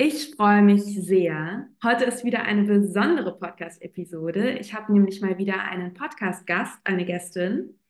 Ich 0.00 0.36
freue 0.36 0.62
mich 0.62 0.84
sehr. 0.84 1.66
Heute 1.82 2.04
ist 2.04 2.24
wieder 2.24 2.42
eine 2.44 2.62
besondere 2.62 3.36
Podcast-Episode. 3.36 4.52
Ich 4.60 4.72
habe 4.72 4.92
nämlich 4.92 5.20
mal 5.20 5.38
wieder 5.38 5.60
einen 5.64 5.92
Podcast-Gast, 5.92 6.78
eine 6.84 7.04
Gästin. 7.04 7.80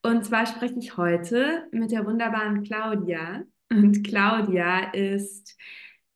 Und 0.00 0.24
zwar 0.24 0.46
spreche 0.46 0.78
ich 0.78 0.96
heute 0.96 1.68
mit 1.70 1.90
der 1.92 2.06
wunderbaren 2.06 2.62
Claudia. 2.62 3.44
Und 3.70 4.02
Claudia 4.04 4.90
ist, 4.94 5.58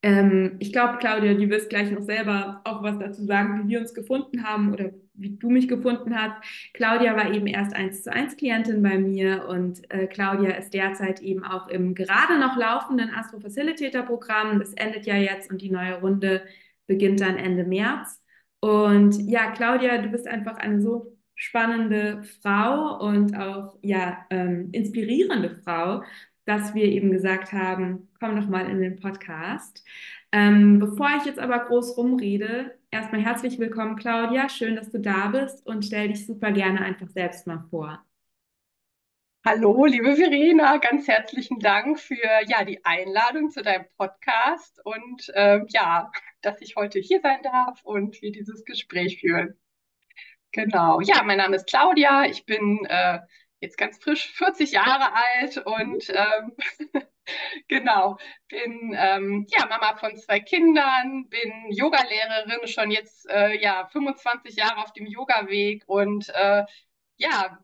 ähm, 0.01 0.55
ich 0.57 0.73
glaube, 0.73 0.97
Claudia, 0.97 1.35
du 1.35 1.47
wirst 1.47 1.69
gleich 1.69 1.91
noch 1.91 2.01
selber 2.01 2.61
auch 2.63 2.81
was 2.81 2.97
dazu 2.97 3.23
sagen, 3.25 3.65
wie 3.65 3.73
wir 3.73 3.81
uns 3.81 3.93
gefunden 3.93 4.43
haben 4.43 4.73
oder 4.73 4.93
wie 5.17 5.37
du 5.37 5.49
mich 5.49 5.67
gefunden 5.67 6.15
hast. 6.15 6.35
Claudia 6.73 7.15
war 7.15 7.33
eben 7.33 7.47
erst 7.47 7.75
eins 7.75 8.03
zu 8.03 8.11
eins 8.11 8.35
Klientin 8.35 8.81
bei 8.81 8.97
mir 8.97 9.47
und 9.47 9.89
äh, 9.91 10.07
Claudia 10.07 10.51
ist 10.51 10.73
derzeit 10.73 11.21
eben 11.21 11.43
auch 11.43 11.67
im 11.67 11.95
gerade 11.95 12.39
noch 12.39 12.57
laufenden 12.57 13.09
Astro 13.13 13.39
Facilitator 13.39 14.03
Programm. 14.03 14.59
Das 14.59 14.73
endet 14.73 15.05
ja 15.05 15.15
jetzt 15.15 15.51
und 15.51 15.61
die 15.61 15.71
neue 15.71 15.99
Runde 15.99 16.43
beginnt 16.87 17.21
dann 17.21 17.37
Ende 17.37 17.63
März. 17.63 18.21
Und 18.59 19.15
ja, 19.29 19.51
Claudia, 19.51 20.01
du 20.01 20.09
bist 20.09 20.27
einfach 20.27 20.57
eine 20.57 20.81
so 20.81 21.15
spannende 21.35 22.23
Frau 22.41 22.97
und 22.99 23.35
auch 23.35 23.77
ja 23.81 24.25
ähm, 24.29 24.69
inspirierende 24.71 25.61
Frau, 25.63 26.03
dass 26.45 26.73
wir 26.73 26.85
eben 26.85 27.11
gesagt 27.11 27.51
haben, 27.51 28.09
komm 28.19 28.35
doch 28.35 28.47
mal 28.47 28.69
in 28.69 28.81
den 28.81 28.95
Podcast. 28.97 29.83
Ähm, 30.35 30.79
bevor 30.79 31.07
ich 31.17 31.23
jetzt 31.23 31.39
aber 31.39 31.59
groß 31.59 31.95
rumrede, 31.95 32.77
erstmal 32.91 33.21
herzlich 33.21 33.57
willkommen, 33.57 33.95
Claudia. 33.95 34.49
Schön, 34.49 34.75
dass 34.75 34.91
du 34.91 34.99
da 34.99 35.27
bist 35.27 35.65
und 35.65 35.85
stell 35.85 36.09
dich 36.09 36.25
super 36.25 36.51
gerne 36.51 36.81
einfach 36.81 37.07
selbst 37.07 37.47
mal 37.47 37.63
vor. 37.69 38.03
Hallo, 39.45 39.85
liebe 39.85 40.13
Verena, 40.17 40.75
ganz 40.75 41.07
herzlichen 41.07 41.59
Dank 41.59 42.01
für 42.01 42.19
ja, 42.47 42.65
die 42.65 42.83
Einladung 42.83 43.49
zu 43.49 43.61
deinem 43.61 43.85
Podcast 43.97 44.81
und 44.83 45.29
äh, 45.35 45.61
ja, 45.69 46.11
dass 46.41 46.59
ich 46.59 46.75
heute 46.75 46.99
hier 46.99 47.21
sein 47.21 47.41
darf 47.41 47.81
und 47.85 48.21
wir 48.21 48.33
dieses 48.33 48.65
Gespräch 48.65 49.21
führen. 49.21 49.57
Genau, 50.51 50.99
ja, 50.99 51.23
mein 51.23 51.37
Name 51.37 51.55
ist 51.55 51.67
Claudia, 51.67 52.25
ich 52.25 52.45
bin 52.45 52.83
äh, 52.89 53.19
jetzt 53.61 53.77
ganz 53.77 53.99
frisch 53.99 54.33
40 54.33 54.73
Jahre 54.73 55.13
alt 55.13 55.59
und 55.65 56.09
ähm, 56.09 57.01
genau, 57.67 58.17
bin 58.49 58.95
ähm, 58.97 59.45
ja 59.49 59.65
Mama 59.67 59.95
von 59.97 60.15
zwei 60.17 60.39
Kindern, 60.39 61.27
bin 61.29 61.71
Yogalehrerin, 61.71 62.67
schon 62.67 62.91
jetzt 62.91 63.29
äh, 63.29 63.59
ja 63.61 63.87
25 63.91 64.55
Jahre 64.55 64.77
auf 64.83 64.93
dem 64.93 65.05
Yoga-Weg 65.07 65.83
und 65.87 66.29
äh, 66.29 66.63
ja, 67.17 67.59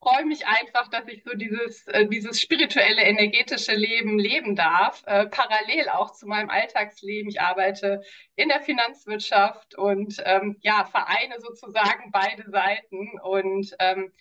freue 0.00 0.24
mich 0.24 0.46
einfach, 0.46 0.88
dass 0.88 1.06
ich 1.08 1.22
so 1.24 1.32
dieses, 1.34 1.86
äh, 1.88 2.06
dieses 2.06 2.40
spirituelle, 2.40 3.02
energetische 3.02 3.74
Leben 3.74 4.18
leben 4.18 4.54
darf, 4.54 5.02
äh, 5.06 5.26
parallel 5.26 5.88
auch 5.88 6.12
zu 6.12 6.26
meinem 6.26 6.50
Alltagsleben. 6.50 7.28
Ich 7.28 7.40
arbeite 7.40 8.02
in 8.36 8.48
der 8.48 8.60
Finanzwirtschaft 8.60 9.76
und 9.76 10.22
ähm, 10.24 10.56
ja, 10.60 10.84
vereine 10.84 11.40
sozusagen 11.40 12.10
beide 12.12 12.48
Seiten 12.50 13.18
und 13.22 13.74
ähm, 13.80 14.12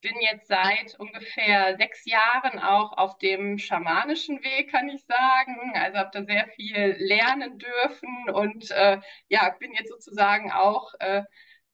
bin 0.00 0.14
jetzt 0.20 0.48
seit 0.48 0.98
ungefähr 0.98 1.76
sechs 1.76 2.04
Jahren 2.04 2.58
auch 2.58 2.96
auf 2.96 3.18
dem 3.18 3.58
schamanischen 3.58 4.42
Weg, 4.42 4.70
kann 4.70 4.88
ich 4.88 5.04
sagen. 5.06 5.72
Also 5.74 5.98
habe 5.98 6.10
da 6.12 6.24
sehr 6.24 6.46
viel 6.48 6.96
lernen 6.98 7.58
dürfen 7.58 8.30
und 8.30 8.70
äh, 8.70 8.98
ja, 9.28 9.50
bin 9.58 9.72
jetzt 9.72 9.88
sozusagen 9.90 10.52
auch 10.52 10.92
äh, 11.00 11.22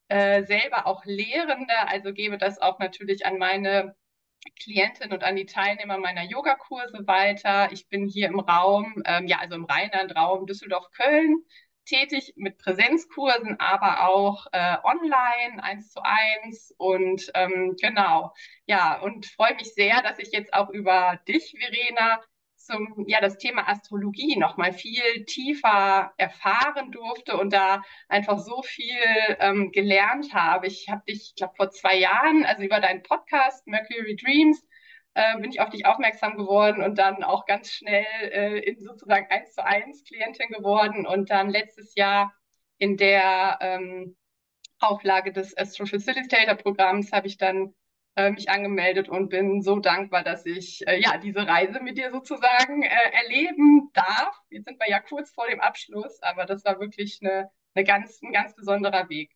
äh, 0.09 0.45
selber 0.45 0.87
auch 0.87 1.05
Lehrende, 1.05 1.75
also 1.89 2.13
gebe 2.13 2.39
das 2.39 2.61
auch 2.61 2.79
natürlich 2.79 3.27
an 3.27 3.39
meine 3.39 3.97
Klientinnen 4.61 5.13
und 5.13 5.25
an 5.25 5.37
die 5.37 5.47
Teilnehmer 5.47 5.99
meiner 5.99 6.25
Yogakurse 6.25 7.07
weiter. 7.07 7.71
Ich 7.73 7.89
bin 7.89 8.07
hier 8.07 8.29
im 8.29 8.41
Raum, 8.41 9.03
ähm, 9.07 9.27
ja, 9.27 9.39
also 9.39 9.55
im 9.55 9.65
Rheinland-Raum 9.65 10.47
Düsseldorf-Köln 10.47 11.45
tätig 11.85 12.35
mit 12.37 12.59
Präsenzkursen, 12.59 13.59
aber 13.61 14.09
auch 14.09 14.47
äh, 14.53 14.77
online, 14.85 15.63
eins 15.63 15.91
zu 15.93 16.01
eins 16.03 16.75
und 16.79 17.31
ähm, 17.35 17.77
genau, 17.81 18.33
ja, 18.67 19.01
und 19.01 19.27
freue 19.27 19.55
mich 19.55 19.75
sehr, 19.75 20.03
dass 20.03 20.19
ich 20.19 20.33
jetzt 20.33 20.55
auch 20.55 20.71
über 20.71 21.21
dich, 21.27 21.55
Verena, 21.59 22.21
zum, 22.57 23.05
ja, 23.09 23.21
das 23.21 23.39
Thema 23.39 23.69
Astrologie 23.69 24.37
noch 24.37 24.57
mal 24.57 24.73
viel 24.73 25.25
tiefer 25.27 26.13
erfahren 26.17 26.93
durfte 26.93 27.37
und 27.37 27.53
da 27.53 27.83
einfach 28.09 28.39
so 28.39 28.63
viel 28.63 28.97
ähm, 29.41 29.73
gelernt 29.73 30.33
habe. 30.33 30.67
Ich 30.67 30.89
habe 30.89 31.03
dich, 31.09 31.31
ich 31.31 31.35
glaube, 31.35 31.55
vor 31.57 31.71
zwei 31.71 31.97
Jahren, 31.97 32.45
also 32.45 32.63
über 32.63 32.81
deinen 32.81 33.03
Podcast 33.03 33.67
Mercury 33.67 34.17
Dreams, 34.17 34.65
äh, 35.15 35.39
bin 35.39 35.51
ich 35.51 35.61
auf 35.61 35.71
dich 35.71 35.87
aufmerksam 35.87 36.37
geworden 36.37 36.83
und 36.83 36.99
dann 36.99 37.23
auch 37.23 37.47
ganz 37.47 37.71
schnell 37.71 38.07
äh, 38.21 38.59
in 38.61 38.81
sozusagen 38.81 39.27
eins 39.31 39.53
zu 39.53 39.65
eins 39.65 40.05
Klientin 40.05 40.49
geworden 40.49 41.07
und 41.07 41.31
dann 41.31 41.51
letztes 41.51 41.95
Jahr 41.95 42.35
in 42.79 42.97
der 42.97 43.59
ähm, 43.61 44.17
Auflage 44.81 45.33
des 45.33 45.57
Astro 45.57 45.87
Facilitator 45.87 46.57
Programms 46.57 47.13
habe 47.13 47.29
ich 47.29 47.37
dann 47.39 47.75
äh, 48.17 48.31
mich 48.31 48.51
angemeldet 48.51 49.09
und 49.09 49.29
bin 49.29 49.63
so 49.63 49.79
dankbar, 49.79 50.23
dass 50.23 50.45
ich 50.45 50.87
äh, 50.87 51.01
ja 51.01 51.17
diese 51.19 51.47
Reise 51.47 51.81
mit 51.81 51.97
dir 51.97 52.11
sozusagen 52.11 52.83
äh, 52.83 52.89
erleben 53.25 53.91
darf. 53.95 54.37
Jetzt 54.51 54.67
sind 54.67 54.79
wir 54.81 54.89
ja 54.91 55.01
kurz 55.01 55.31
vor 55.33 55.47
dem 55.49 55.61
Abschluss, 55.61 56.21
aber 56.23 56.45
das 56.45 56.65
war 56.65 56.79
wirklich 56.81 57.21
eine, 57.23 57.51
eine 57.75 57.85
ganz, 57.85 58.21
ein 58.23 58.33
ganz 58.33 58.55
besonderer 58.55 59.09
Weg. 59.09 59.31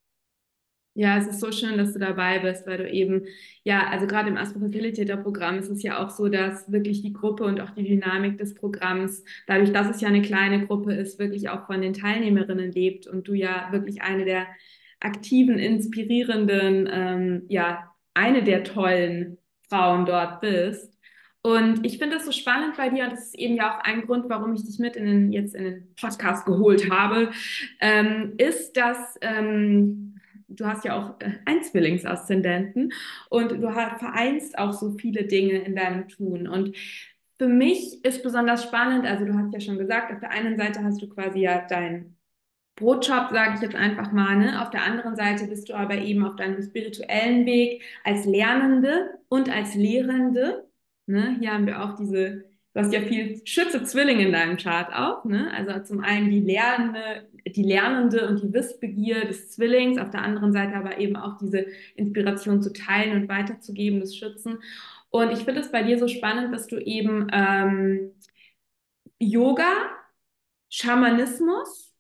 Ja, 0.99 1.19
es 1.19 1.27
ist 1.27 1.41
so 1.41 1.53
schön, 1.53 1.77
dass 1.77 1.93
du 1.93 1.99
dabei 1.99 2.39
bist, 2.39 2.67
weil 2.67 2.79
du 2.79 2.91
eben, 2.91 3.27
ja, 3.65 3.87
also 3.89 4.07
gerade 4.07 4.31
im 4.31 4.39
Astro 4.39 4.61
Facilitator 4.61 5.19
Programm 5.19 5.59
ist 5.59 5.69
es 5.69 5.83
ja 5.83 6.03
auch 6.03 6.09
so, 6.09 6.29
dass 6.29 6.73
wirklich 6.73 7.03
die 7.03 7.13
Gruppe 7.13 7.45
und 7.45 7.61
auch 7.61 7.69
die 7.73 7.85
Dynamik 7.85 8.39
des 8.39 8.55
Programms, 8.55 9.23
dadurch, 9.47 9.73
dass 9.73 9.95
es 9.95 10.01
ja 10.01 10.09
eine 10.09 10.23
kleine 10.23 10.67
Gruppe 10.67 10.95
ist, 10.95 11.19
wirklich 11.19 11.51
auch 11.51 11.67
von 11.67 11.83
den 11.83 11.93
Teilnehmerinnen 11.93 12.73
lebt 12.73 13.07
und 13.07 13.29
du 13.29 13.35
ja 13.35 13.69
wirklich 13.73 14.01
eine 14.01 14.25
der 14.25 14.47
aktiven, 14.99 15.59
inspirierenden, 15.59 16.89
ähm, 16.91 17.43
ja, 17.49 17.93
eine 18.15 18.43
der 18.43 18.65
tollen 18.65 19.37
Frauen 19.69 20.07
dort 20.07 20.41
bist. 20.41 20.95
Und 21.43 21.85
ich 21.85 21.99
finde 21.99 22.17
das 22.17 22.25
so 22.25 22.33
spannend 22.33 22.79
bei 22.79 22.89
dir 22.89 23.05
und 23.05 23.13
das 23.13 23.27
ist 23.27 23.39
eben 23.39 23.55
ja 23.55 23.77
auch 23.77 23.85
ein 23.85 24.07
Grund, 24.07 24.31
warum 24.31 24.55
ich 24.55 24.65
dich 24.65 24.79
mit 24.79 24.97
in 24.97 25.05
den, 25.05 25.33
jetzt 25.33 25.55
in 25.55 25.65
den 25.65 25.95
Podcast 26.01 26.47
geholt 26.47 26.91
habe, 26.91 27.31
ähm, 27.81 28.33
ist, 28.39 28.79
dass 28.79 29.19
ähm, 29.21 30.16
du 30.49 30.67
hast 30.67 30.85
ja 30.85 30.97
auch 30.99 31.21
äh, 31.21 31.33
einen 31.45 31.63
Zwillingsaszendenten 31.63 32.93
und 33.31 33.53
du 33.53 33.71
vereinst 33.71 34.59
auch 34.59 34.73
so 34.73 34.93
viele 34.93 35.25
Dinge 35.25 35.59
in 35.59 35.77
deinem 35.77 36.09
Tun. 36.09 36.49
Und 36.49 36.77
für 37.39 37.49
mich 37.49 38.05
ist 38.05 38.23
besonders 38.23 38.63
spannend, 38.63 39.07
also 39.07 39.25
du 39.25 39.35
hast 39.35 39.53
ja 39.53 39.61
schon 39.61 39.79
gesagt, 39.79 40.13
auf 40.13 40.21
der 40.21 40.31
einen 40.31 40.57
Seite 40.57 40.83
hast 40.83 41.03
du 41.03 41.09
quasi 41.09 41.41
ja 41.41 41.67
dein 41.69 42.17
Brotjob, 42.77 43.31
sage 43.31 43.55
ich 43.57 43.63
jetzt 43.63 43.75
einfach 43.75 44.13
mal. 44.13 44.37
Ne? 44.37 44.63
Auf 44.63 44.71
der 44.71 44.85
anderen 44.85 45.17
Seite 45.17 45.47
bist 45.47 45.69
du 45.69 45.75
aber 45.75 45.97
eben 45.97 46.25
auf 46.25 46.37
deinem 46.37 46.63
spirituellen 46.63 47.47
Weg 47.47 47.83
als 48.05 48.27
Lernende 48.27 49.19
und 49.29 49.51
als 49.51 49.75
Lehrende. 49.75 50.69
Ne? 51.07 51.37
Hier 51.41 51.53
haben 51.53 51.67
wir 51.67 51.83
auch 51.83 51.95
diese 51.95 52.45
Du 52.77 52.83
hast 52.83 52.93
ja 52.93 53.01
viel 53.01 53.41
Schütze 53.47 53.85
Zwilling 53.85 54.21
in 54.21 54.33
deinem 54.33 54.59
Chart 54.59 54.93
auch, 54.93 55.25
ne? 55.25 55.51
Also 55.55 55.83
zum 55.83 56.01
einen 56.01 56.29
die 56.29 56.41
Lernende, 56.41 57.27
die 57.47 57.63
Lernende 57.63 58.29
und 58.29 58.43
die 58.43 58.53
Wissbegier 58.53 59.25
des 59.25 59.51
Zwillings, 59.53 59.97
auf 59.97 60.11
der 60.11 60.21
anderen 60.21 60.53
Seite 60.53 60.75
aber 60.75 60.99
eben 60.99 61.17
auch 61.17 61.39
diese 61.39 61.65
Inspiration 61.95 62.61
zu 62.61 62.75
teilen 62.75 63.17
und 63.17 63.31
weiterzugeben 63.31 64.01
des 64.01 64.15
Schützen. 64.15 64.59
Und 65.09 65.33
ich 65.33 65.39
finde 65.39 65.63
es 65.63 65.73
bei 65.73 65.85
dir 65.85 65.99
so 65.99 66.07
spannend, 66.07 66.53
dass 66.53 66.67
du 66.67 66.77
eben 66.77 67.29
ähm, 67.33 68.13
Yoga, 69.19 69.73
Schamanismus 70.69 71.97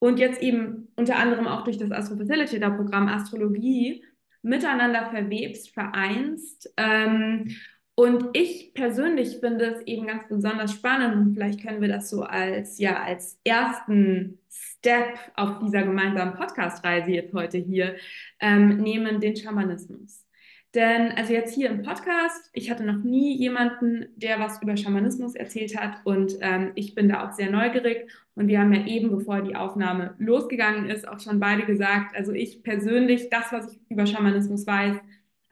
und 0.00 0.18
jetzt 0.18 0.42
eben 0.42 0.88
unter 0.96 1.16
anderem 1.16 1.46
auch 1.46 1.64
durch 1.64 1.78
das 1.78 1.92
Astro 1.92 2.18
Facilitator 2.18 2.76
Programm 2.76 3.08
Astrologie 3.08 4.04
miteinander 4.42 5.08
verwebst, 5.08 5.70
vereinst. 5.70 6.70
Ähm, 6.76 7.56
und 7.94 8.30
ich 8.32 8.72
persönlich 8.72 9.38
finde 9.38 9.66
es 9.66 9.82
eben 9.86 10.06
ganz 10.06 10.26
besonders 10.28 10.72
spannend 10.72 11.14
und 11.14 11.34
vielleicht 11.34 11.62
können 11.62 11.82
wir 11.82 11.88
das 11.88 12.08
so 12.08 12.22
als, 12.22 12.78
ja, 12.78 13.02
als 13.02 13.38
ersten 13.44 14.38
Step 14.50 15.18
auf 15.36 15.58
dieser 15.58 15.82
gemeinsamen 15.82 16.34
Podcast-Reise 16.34 17.10
jetzt 17.10 17.34
heute 17.34 17.58
hier 17.58 17.96
ähm, 18.40 18.78
nehmen, 18.78 19.20
den 19.20 19.36
Schamanismus. 19.36 20.26
Denn 20.74 21.12
also 21.12 21.34
jetzt 21.34 21.54
hier 21.54 21.68
im 21.68 21.82
Podcast, 21.82 22.48
ich 22.54 22.70
hatte 22.70 22.82
noch 22.82 23.04
nie 23.04 23.36
jemanden, 23.36 24.06
der 24.16 24.40
was 24.40 24.62
über 24.62 24.74
Schamanismus 24.78 25.34
erzählt 25.34 25.76
hat 25.78 25.98
und 26.04 26.38
ähm, 26.40 26.72
ich 26.76 26.94
bin 26.94 27.10
da 27.10 27.28
auch 27.28 27.32
sehr 27.32 27.50
neugierig 27.50 28.10
und 28.34 28.48
wir 28.48 28.58
haben 28.58 28.72
ja 28.72 28.86
eben, 28.86 29.10
bevor 29.10 29.42
die 29.42 29.54
Aufnahme 29.54 30.14
losgegangen 30.18 30.88
ist, 30.88 31.06
auch 31.06 31.20
schon 31.20 31.40
beide 31.40 31.66
gesagt, 31.66 32.16
also 32.16 32.32
ich 32.32 32.62
persönlich, 32.62 33.28
das, 33.28 33.52
was 33.52 33.70
ich 33.70 33.80
über 33.90 34.06
Schamanismus 34.06 34.66
weiß, 34.66 34.96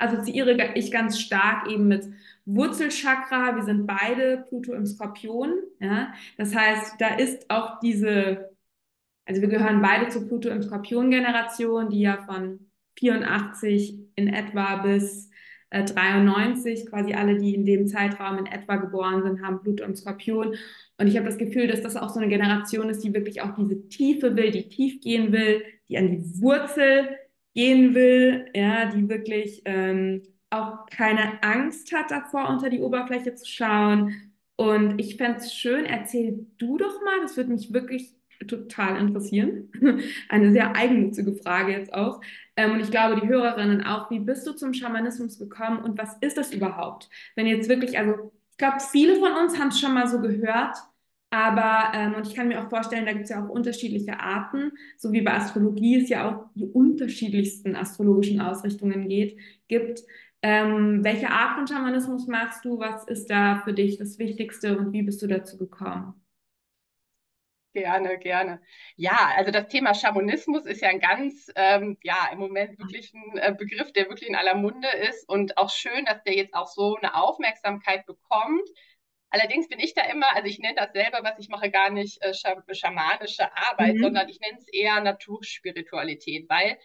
assoziiere 0.00 0.56
ich 0.74 0.90
ganz 0.90 1.20
stark 1.20 1.70
eben 1.70 1.86
mit 1.86 2.06
Wurzelchakra. 2.54 3.56
Wir 3.56 3.64
sind 3.64 3.86
beide 3.86 4.44
Pluto 4.48 4.72
im 4.72 4.86
Skorpion. 4.86 5.54
Ja? 5.80 6.12
Das 6.36 6.54
heißt, 6.54 7.00
da 7.00 7.14
ist 7.14 7.50
auch 7.50 7.80
diese, 7.80 8.50
also 9.26 9.40
wir 9.40 9.48
gehören 9.48 9.82
beide 9.82 10.08
zur 10.08 10.26
Pluto 10.26 10.48
im 10.48 10.62
Skorpion-Generation, 10.62 11.90
die 11.90 12.00
ja 12.00 12.18
von 12.26 12.70
84 12.98 13.98
in 14.16 14.28
etwa 14.28 14.76
bis 14.76 15.30
äh, 15.70 15.84
93, 15.84 16.86
quasi 16.86 17.14
alle, 17.14 17.38
die 17.38 17.54
in 17.54 17.64
dem 17.64 17.86
Zeitraum 17.86 18.38
in 18.38 18.46
etwa 18.46 18.76
geboren 18.76 19.22
sind, 19.22 19.42
haben 19.42 19.62
Pluto 19.62 19.84
im 19.84 19.94
Skorpion. 19.94 20.54
Und 20.98 21.06
ich 21.06 21.16
habe 21.16 21.26
das 21.26 21.38
Gefühl, 21.38 21.68
dass 21.68 21.80
das 21.80 21.96
auch 21.96 22.10
so 22.10 22.20
eine 22.20 22.28
Generation 22.28 22.90
ist, 22.90 23.02
die 23.04 23.14
wirklich 23.14 23.40
auch 23.40 23.54
diese 23.56 23.88
Tiefe 23.88 24.36
will, 24.36 24.50
die 24.50 24.68
tief 24.68 25.00
gehen 25.00 25.32
will, 25.32 25.62
die 25.88 25.96
an 25.96 26.10
die 26.10 26.40
Wurzel 26.40 27.16
gehen 27.54 27.94
will, 27.94 28.46
ja, 28.54 28.86
die 28.86 29.08
wirklich 29.08 29.62
ähm, 29.64 30.22
auch 30.50 30.86
keine 30.86 31.42
Angst 31.42 31.92
hat 31.92 32.10
davor, 32.10 32.48
unter 32.48 32.70
die 32.70 32.80
Oberfläche 32.80 33.34
zu 33.34 33.46
schauen. 33.46 34.32
Und 34.56 35.00
ich 35.00 35.16
fände 35.16 35.38
es 35.38 35.54
schön, 35.54 35.86
erzähl 35.86 36.46
du 36.58 36.76
doch 36.76 37.02
mal, 37.02 37.20
das 37.22 37.36
würde 37.36 37.52
mich 37.52 37.72
wirklich 37.72 38.12
total 38.46 38.98
interessieren. 38.98 39.70
Eine 40.28 40.52
sehr 40.52 40.74
eigennützige 40.76 41.34
Frage 41.34 41.72
jetzt 41.72 41.92
auch. 41.94 42.20
Ähm, 42.56 42.72
und 42.72 42.80
ich 42.80 42.90
glaube, 42.90 43.20
die 43.20 43.28
Hörerinnen 43.28 43.84
auch, 43.84 44.10
wie 44.10 44.18
bist 44.18 44.46
du 44.46 44.52
zum 44.52 44.74
Schamanismus 44.74 45.38
gekommen 45.38 45.78
und 45.82 45.98
was 45.98 46.16
ist 46.20 46.36
das 46.36 46.52
überhaupt? 46.52 47.08
Wenn 47.36 47.46
jetzt 47.46 47.68
wirklich, 47.68 47.98
also 47.98 48.32
ich 48.50 48.56
glaube, 48.58 48.78
viele 48.80 49.16
von 49.16 49.32
uns 49.32 49.58
haben 49.58 49.68
es 49.68 49.80
schon 49.80 49.94
mal 49.94 50.08
so 50.08 50.20
gehört, 50.20 50.76
aber, 51.30 51.92
ähm, 51.94 52.14
und 52.14 52.26
ich 52.26 52.34
kann 52.34 52.48
mir 52.48 52.60
auch 52.60 52.68
vorstellen, 52.68 53.06
da 53.06 53.12
gibt 53.12 53.24
es 53.24 53.30
ja 53.30 53.44
auch 53.44 53.48
unterschiedliche 53.48 54.18
Arten, 54.18 54.72
so 54.98 55.12
wie 55.12 55.22
bei 55.22 55.32
Astrologie 55.34 56.02
es 56.02 56.08
ja 56.08 56.28
auch 56.28 56.50
die 56.54 56.66
unterschiedlichsten 56.66 57.76
astrologischen 57.76 58.40
Ausrichtungen 58.40 59.08
geht, 59.08 59.38
gibt. 59.68 60.02
Ähm, 60.42 61.04
welche 61.04 61.28
Art 61.28 61.54
von 61.54 61.66
Schamanismus 61.66 62.26
machst 62.26 62.64
du? 62.64 62.78
Was 62.78 63.04
ist 63.04 63.28
da 63.28 63.60
für 63.64 63.74
dich 63.74 63.98
das 63.98 64.18
Wichtigste 64.18 64.78
und 64.78 64.92
wie 64.92 65.02
bist 65.02 65.20
du 65.20 65.26
dazu 65.26 65.58
gekommen? 65.58 66.14
Gerne, 67.72 68.18
gerne. 68.18 68.60
Ja, 68.96 69.30
also 69.36 69.52
das 69.52 69.68
Thema 69.68 69.94
Schamanismus 69.94 70.66
ist 70.66 70.80
ja 70.80 70.88
ein 70.88 70.98
ganz, 70.98 71.52
ähm, 71.54 71.98
ja, 72.02 72.28
im 72.32 72.38
Moment 72.38 72.76
wirklich 72.80 73.14
ein 73.14 73.38
äh, 73.38 73.54
Begriff, 73.56 73.92
der 73.92 74.08
wirklich 74.08 74.28
in 74.28 74.34
aller 74.34 74.56
Munde 74.56 74.88
ist 75.08 75.28
und 75.28 75.56
auch 75.56 75.70
schön, 75.70 76.04
dass 76.06 76.22
der 76.24 76.34
jetzt 76.34 76.54
auch 76.54 76.66
so 76.66 76.96
eine 76.96 77.14
Aufmerksamkeit 77.14 78.06
bekommt. 78.06 78.68
Allerdings 79.28 79.68
bin 79.68 79.78
ich 79.78 79.94
da 79.94 80.02
immer, 80.02 80.34
also 80.34 80.48
ich 80.48 80.58
nenne 80.58 80.74
das 80.74 80.92
selber, 80.92 81.20
was 81.22 81.38
ich 81.38 81.48
mache, 81.48 81.70
gar 81.70 81.90
nicht 81.90 82.20
äh, 82.22 82.34
schamanische 82.34 83.56
Arbeit, 83.56 83.94
mhm. 83.94 84.02
sondern 84.02 84.28
ich 84.28 84.40
nenne 84.40 84.58
es 84.58 84.66
eher 84.66 85.00
Naturspiritualität, 85.00 86.48
weil 86.48 86.76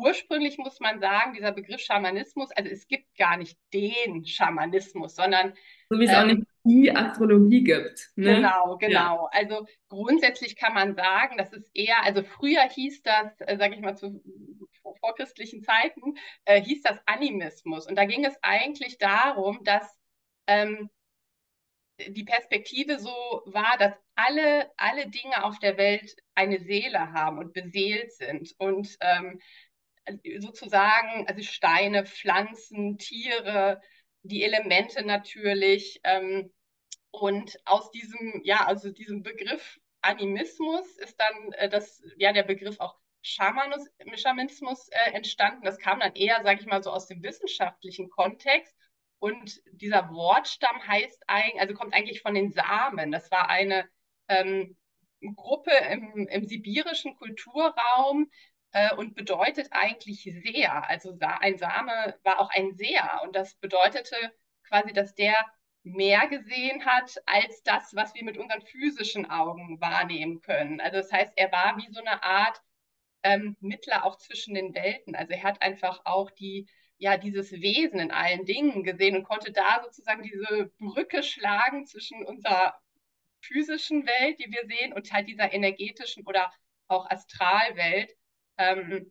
ursprünglich 0.00 0.58
muss 0.58 0.80
man 0.80 1.00
sagen, 1.00 1.34
dieser 1.34 1.52
Begriff 1.52 1.80
Schamanismus, 1.80 2.50
also 2.52 2.70
es 2.70 2.88
gibt 2.88 3.16
gar 3.16 3.36
nicht 3.36 3.58
den 3.72 4.24
Schamanismus, 4.24 5.14
sondern 5.14 5.54
so 5.88 5.98
wie 5.98 6.04
es 6.04 6.10
ähm, 6.10 6.16
auch 6.16 6.24
nicht 6.24 6.42
die 6.64 6.90
Astrologie 6.94 7.64
gibt. 7.64 8.10
Ne? 8.16 8.36
Genau, 8.36 8.76
genau. 8.78 9.22
Ja. 9.24 9.28
Also 9.32 9.66
grundsätzlich 9.88 10.56
kann 10.56 10.74
man 10.74 10.94
sagen, 10.94 11.36
das 11.38 11.52
ist 11.52 11.70
eher, 11.74 12.02
also 12.04 12.22
früher 12.22 12.62
hieß 12.62 13.02
das, 13.02 13.40
äh, 13.40 13.56
sage 13.56 13.74
ich 13.74 13.80
mal, 13.80 13.96
zu 13.96 14.22
vorchristlichen 15.00 15.62
Zeiten, 15.62 16.14
äh, 16.44 16.60
hieß 16.60 16.82
das 16.82 16.98
Animismus. 17.06 17.86
Und 17.86 17.96
da 17.96 18.04
ging 18.04 18.24
es 18.24 18.34
eigentlich 18.42 18.98
darum, 18.98 19.64
dass 19.64 19.98
ähm, 20.46 20.90
die 22.08 22.24
Perspektive 22.24 22.98
so 22.98 23.42
war, 23.46 23.76
dass 23.78 23.94
alle, 24.14 24.70
alle 24.76 25.08
Dinge 25.08 25.44
auf 25.44 25.58
der 25.58 25.76
Welt 25.76 26.14
eine 26.34 26.60
Seele 26.60 27.12
haben 27.12 27.38
und 27.38 27.52
beseelt 27.52 28.12
sind. 28.12 28.54
Und 28.58 28.96
ähm, 29.00 29.40
sozusagen, 30.38 31.26
also 31.28 31.42
Steine, 31.42 32.06
Pflanzen, 32.06 32.98
Tiere, 32.98 33.80
die 34.22 34.44
Elemente 34.44 35.04
natürlich. 35.04 36.00
Ähm, 36.04 36.52
und 37.10 37.58
aus 37.64 37.90
diesem, 37.90 38.40
ja, 38.44 38.66
also 38.66 38.90
diesem 38.90 39.22
Begriff 39.22 39.80
Animismus 40.02 40.96
ist 40.98 41.18
dann 41.18 41.52
äh, 41.52 41.68
das, 41.68 42.02
ja, 42.16 42.32
der 42.32 42.44
Begriff 42.44 42.80
auch 42.80 42.96
Schamanus, 43.22 43.86
Schamanismus 44.14 44.88
äh, 44.88 45.12
entstanden. 45.12 45.64
Das 45.64 45.78
kam 45.78 46.00
dann 46.00 46.14
eher, 46.14 46.42
sage 46.42 46.60
ich 46.60 46.66
mal, 46.66 46.82
so 46.82 46.90
aus 46.90 47.06
dem 47.06 47.22
wissenschaftlichen 47.22 48.08
Kontext. 48.08 48.74
Und 49.18 49.60
dieser 49.72 50.08
Wortstamm 50.10 50.86
heißt 50.86 51.24
eigentlich, 51.26 51.60
also 51.60 51.74
kommt 51.74 51.92
eigentlich 51.92 52.22
von 52.22 52.34
den 52.34 52.52
Samen. 52.52 53.12
Das 53.12 53.30
war 53.30 53.50
eine 53.50 53.86
ähm, 54.28 54.76
Gruppe 55.36 55.72
im, 55.90 56.26
im 56.28 56.46
sibirischen 56.46 57.16
Kulturraum, 57.16 58.30
äh, 58.72 58.94
und 58.94 59.14
bedeutet 59.14 59.68
eigentlich 59.72 60.22
Seher. 60.22 60.88
Also 60.88 61.16
ein 61.20 61.58
Same 61.58 62.18
war 62.22 62.40
auch 62.40 62.50
ein 62.50 62.74
Seher 62.74 63.20
und 63.24 63.34
das 63.36 63.54
bedeutete 63.56 64.16
quasi, 64.68 64.92
dass 64.92 65.14
der 65.14 65.34
mehr 65.82 66.28
gesehen 66.28 66.84
hat 66.84 67.16
als 67.26 67.62
das, 67.62 67.94
was 67.94 68.14
wir 68.14 68.24
mit 68.24 68.38
unseren 68.38 68.62
physischen 68.62 69.30
Augen 69.30 69.80
wahrnehmen 69.80 70.40
können. 70.42 70.80
Also 70.80 70.98
das 70.98 71.12
heißt, 71.12 71.32
er 71.36 71.50
war 71.52 71.76
wie 71.78 71.92
so 71.92 72.00
eine 72.00 72.22
Art 72.22 72.62
ähm, 73.22 73.56
Mittler 73.60 74.04
auch 74.04 74.16
zwischen 74.16 74.54
den 74.54 74.74
Welten. 74.74 75.14
Also 75.14 75.32
er 75.32 75.42
hat 75.42 75.62
einfach 75.62 76.02
auch 76.04 76.30
die 76.30 76.68
ja 76.98 77.16
dieses 77.16 77.50
Wesen 77.52 77.98
in 77.98 78.10
allen 78.10 78.44
Dingen 78.44 78.84
gesehen 78.84 79.16
und 79.16 79.24
konnte 79.24 79.52
da 79.52 79.82
sozusagen 79.82 80.22
diese 80.22 80.70
Brücke 80.78 81.22
schlagen 81.22 81.86
zwischen 81.86 82.24
unserer 82.26 82.78
physischen 83.40 84.06
Welt, 84.06 84.38
die 84.38 84.52
wir 84.52 84.66
sehen, 84.66 84.92
und 84.92 85.10
halt 85.12 85.26
dieser 85.28 85.52
energetischen 85.52 86.26
oder 86.26 86.52
auch 86.88 87.08
Astralwelt. 87.10 88.14
Ähm, 88.60 89.10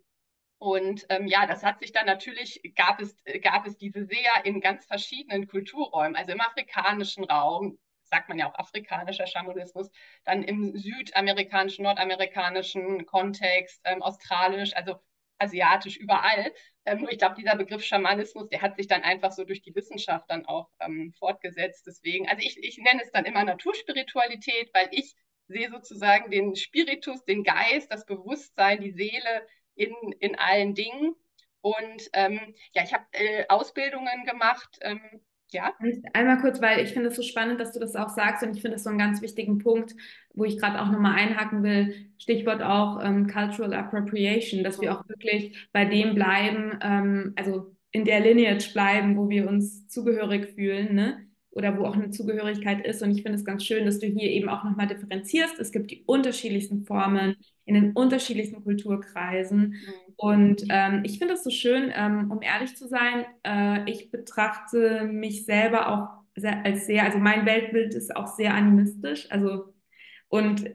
Und 0.60 1.06
ähm, 1.10 1.28
ja, 1.28 1.46
das 1.48 1.64
hat 1.64 1.80
sich 1.80 1.92
dann 1.94 2.06
natürlich, 2.06 2.62
gab 2.76 3.02
es, 3.02 3.16
gab 3.44 3.66
es 3.68 3.78
diese 3.78 4.06
Seher 4.06 4.46
in 4.46 4.62
ganz 4.62 4.86
verschiedenen 4.86 5.48
Kulturräumen, 5.48 6.16
also 6.18 6.34
im 6.34 6.42
afrikanischen 6.42 7.26
Raum, 7.26 7.80
sagt 8.04 8.30
man 8.30 8.40
ja 8.40 8.50
auch 8.50 8.56
afrikanischer 8.60 9.28
Schamanismus, 9.28 9.90
dann 10.26 10.44
im 10.44 10.78
südamerikanischen, 10.78 11.84
nordamerikanischen 11.84 13.06
Kontext, 13.06 13.82
ähm, 13.86 14.02
australisch, 14.04 14.76
also 14.76 14.96
asiatisch, 15.40 15.98
überall. 15.98 16.54
Ähm, 16.86 17.00
nur 17.02 17.12
ich 17.12 17.18
glaube, 17.20 17.36
dieser 17.36 17.56
Begriff 17.56 17.84
Schamanismus, 17.86 18.50
der 18.50 18.62
hat 18.62 18.76
sich 18.78 18.88
dann 18.88 19.04
einfach 19.04 19.32
so 19.32 19.46
durch 19.46 19.62
die 19.62 19.76
Wissenschaft 19.76 20.26
dann 20.30 20.46
auch 20.46 20.70
ähm, 20.82 21.14
fortgesetzt. 21.18 21.86
Deswegen, 21.88 22.28
also 22.28 22.42
ich, 22.46 22.58
ich 22.58 22.78
nenne 22.80 23.02
es 23.04 23.12
dann 23.12 23.26
immer 23.26 23.44
Naturspiritualität, 23.44 24.72
weil 24.74 24.90
ich 24.92 25.16
sehe 25.50 25.70
sozusagen 25.70 26.32
den 26.32 26.56
Spiritus, 26.56 27.26
den 27.26 27.44
Geist, 27.44 27.92
das 27.92 28.06
Bewusstsein, 28.06 28.82
die 28.82 28.92
Seele 28.92 29.46
in, 29.76 29.94
in 30.20 30.36
allen 30.36 30.76
Dingen. 30.76 31.16
Und 31.62 32.10
ähm, 32.14 32.40
ja, 32.72 32.84
ich 32.84 32.94
habe 32.94 33.04
äh, 33.12 33.46
Ausbildungen 33.50 34.26
gemacht. 34.26 34.80
Ähm, 34.82 35.02
ja. 35.52 35.74
Einmal 36.14 36.40
kurz, 36.40 36.62
weil 36.62 36.80
ich 36.80 36.92
finde 36.94 37.10
es 37.10 37.16
so 37.16 37.24
spannend, 37.24 37.60
dass 37.60 37.74
du 37.74 37.80
das 37.80 37.96
auch 37.96 38.10
sagst 38.10 38.44
und 38.44 38.56
ich 38.56 38.62
finde 38.62 38.78
es 38.78 38.84
so 38.84 38.90
einen 38.90 39.00
ganz 39.00 39.22
wichtigen 39.22 39.58
Punkt, 39.58 39.96
wo 40.34 40.46
ich 40.46 40.60
gerade 40.60 40.80
auch 40.80 40.92
nochmal 40.92 41.16
einhaken 41.16 41.64
will. 41.64 42.12
Stichwort 42.20 42.62
auch 42.62 43.04
ähm, 43.04 43.28
Cultural 43.28 43.74
Appropriation, 43.74 44.64
dass 44.64 44.80
wir 44.80 44.94
auch 44.94 45.10
wirklich 45.10 45.68
bei 45.74 45.86
dem 45.86 46.14
bleiben, 46.14 46.78
ähm, 46.84 47.34
also 47.36 47.76
in 47.92 48.06
der 48.06 48.20
Lineage 48.20 48.72
bleiben, 48.74 49.18
wo 49.18 49.28
wir 49.30 49.48
uns 49.48 49.88
zugehörig 49.88 50.54
fühlen, 50.54 50.94
ne? 50.94 51.29
Oder 51.60 51.78
wo 51.78 51.86
auch 51.86 51.94
eine 51.94 52.10
Zugehörigkeit 52.10 52.86
ist. 52.86 53.04
Und 53.04 53.12
ich 53.12 53.22
finde 53.22 53.38
es 53.38 53.46
ganz 53.46 53.66
schön, 53.66 53.86
dass 53.86 54.00
du 54.00 54.08
hier 54.08 54.32
eben 54.32 54.50
auch 54.50 54.64
nochmal 54.64 54.88
differenzierst. 54.88 55.60
Es 55.60 55.72
gibt 55.72 55.92
die 55.92 56.04
unterschiedlichsten 56.06 56.86
Formen 56.86 57.36
in 57.66 57.76
den 57.76 57.92
unterschiedlichsten 57.92 58.64
Kulturkreisen. 58.64 59.60
Mhm. 59.60 59.76
Und 60.16 60.64
ähm, 60.70 61.02
ich 61.04 61.20
finde 61.20 61.36
es 61.36 61.44
so 61.44 61.50
schön, 61.50 61.92
ähm, 61.94 62.32
um 62.32 62.42
ehrlich 62.42 62.76
zu 62.76 62.88
sein, 62.88 63.26
äh, 63.44 63.90
ich 63.92 64.10
betrachte 64.10 65.04
mich 65.04 65.46
selber 65.46 65.90
auch 65.90 66.08
sehr, 66.36 66.66
als 66.66 66.88
sehr, 66.88 67.04
also 67.04 67.20
mein 67.20 67.46
Weltbild 67.46 67.94
ist 67.94 68.16
auch 68.16 68.28
sehr 68.28 68.54
animistisch. 68.54 69.28
Also 69.30 69.74
und 70.30 70.70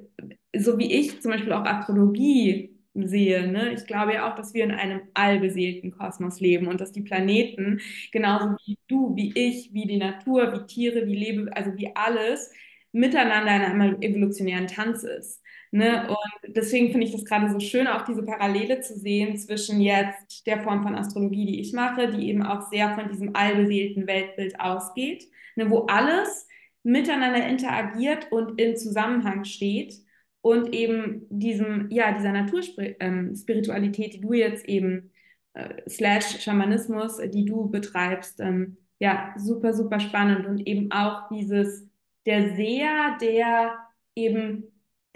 so 0.57 0.79
wie 0.79 0.93
ich 0.93 1.23
zum 1.23 1.31
Beispiel 1.33 1.53
auch 1.53 1.65
Astrologie 1.65 2.74
sehe. 2.95 3.49
Ne? 3.49 3.73
Ich 3.73 3.87
glaube 3.87 4.15
ja 4.15 4.31
auch, 4.31 4.37
dass 4.37 4.55
wir 4.55 4.65
in 4.65 4.71
einem 4.71 5.03
allbeseelten 5.15 5.91
Kosmos 5.91 6.41
leben 6.41 6.69
und 6.69 6.81
dass 6.81 6.93
die 6.93 7.03
Planeten, 7.03 7.81
genauso 8.13 8.57
wie 8.65 8.79
du, 8.89 9.17
wie 9.17 9.33
ich, 9.35 9.73
wie 9.73 9.87
die 9.87 9.99
Natur, 9.99 10.53
wie 10.53 10.67
Tiere, 10.67 11.07
wie 11.07 11.17
Lebe, 11.17 11.57
also 11.57 11.77
wie 11.77 11.95
alles, 11.95 12.53
miteinander 12.93 13.57
in 13.57 13.63
einem 13.63 14.03
evolutionären 14.03 14.69
Tanz 14.69 15.03
ist. 15.03 15.43
Ne? 15.73 16.09
Und 16.09 16.55
deswegen 16.55 16.93
finde 16.93 17.07
ich 17.07 17.13
das 17.13 17.25
gerade 17.25 17.51
so 17.51 17.59
schön, 17.59 17.89
auch 17.89 18.03
diese 18.03 18.23
Parallele 18.23 18.81
zu 18.81 18.97
sehen 18.97 19.37
zwischen 19.37 19.81
jetzt 19.81 20.47
der 20.47 20.61
Form 20.63 20.85
von 20.85 20.95
Astrologie, 20.95 21.47
die 21.47 21.61
ich 21.61 21.73
mache, 21.73 22.09
die 22.13 22.29
eben 22.29 22.45
auch 22.45 22.63
sehr 22.71 22.95
von 22.95 23.09
diesem 23.09 23.35
allbeseelten 23.35 24.07
Weltbild 24.07 24.61
ausgeht, 24.61 25.25
ne? 25.57 25.69
wo 25.69 25.87
alles 25.87 26.47
miteinander 26.85 27.45
interagiert 27.49 28.31
und 28.31 28.61
in 28.61 28.77
Zusammenhang 28.77 29.45
steht 29.45 30.04
und 30.45 30.75
eben 30.75 31.27
diesem, 31.31 31.89
ja, 31.91 32.13
dieser 32.13 32.33
Naturspiritualität, 32.33 34.15
ähm, 34.15 34.21
die 34.21 34.27
du 34.27 34.35
jetzt 34.35 34.67
eben, 34.69 35.11
äh, 35.55 35.89
slash 35.89 36.43
Schamanismus, 36.43 37.17
die 37.33 37.47
du 37.47 37.71
betreibst, 37.71 38.41
ähm, 38.41 38.77
ja, 38.99 39.35
super, 39.39 39.73
super 39.73 40.01
spannend 40.01 40.47
und 40.47 40.67
eben 40.67 40.93
auch 40.93 41.29
dieses, 41.31 41.89
der 42.27 42.55
Seher, 42.57 43.17
der 43.23 43.79
eben 44.15 44.65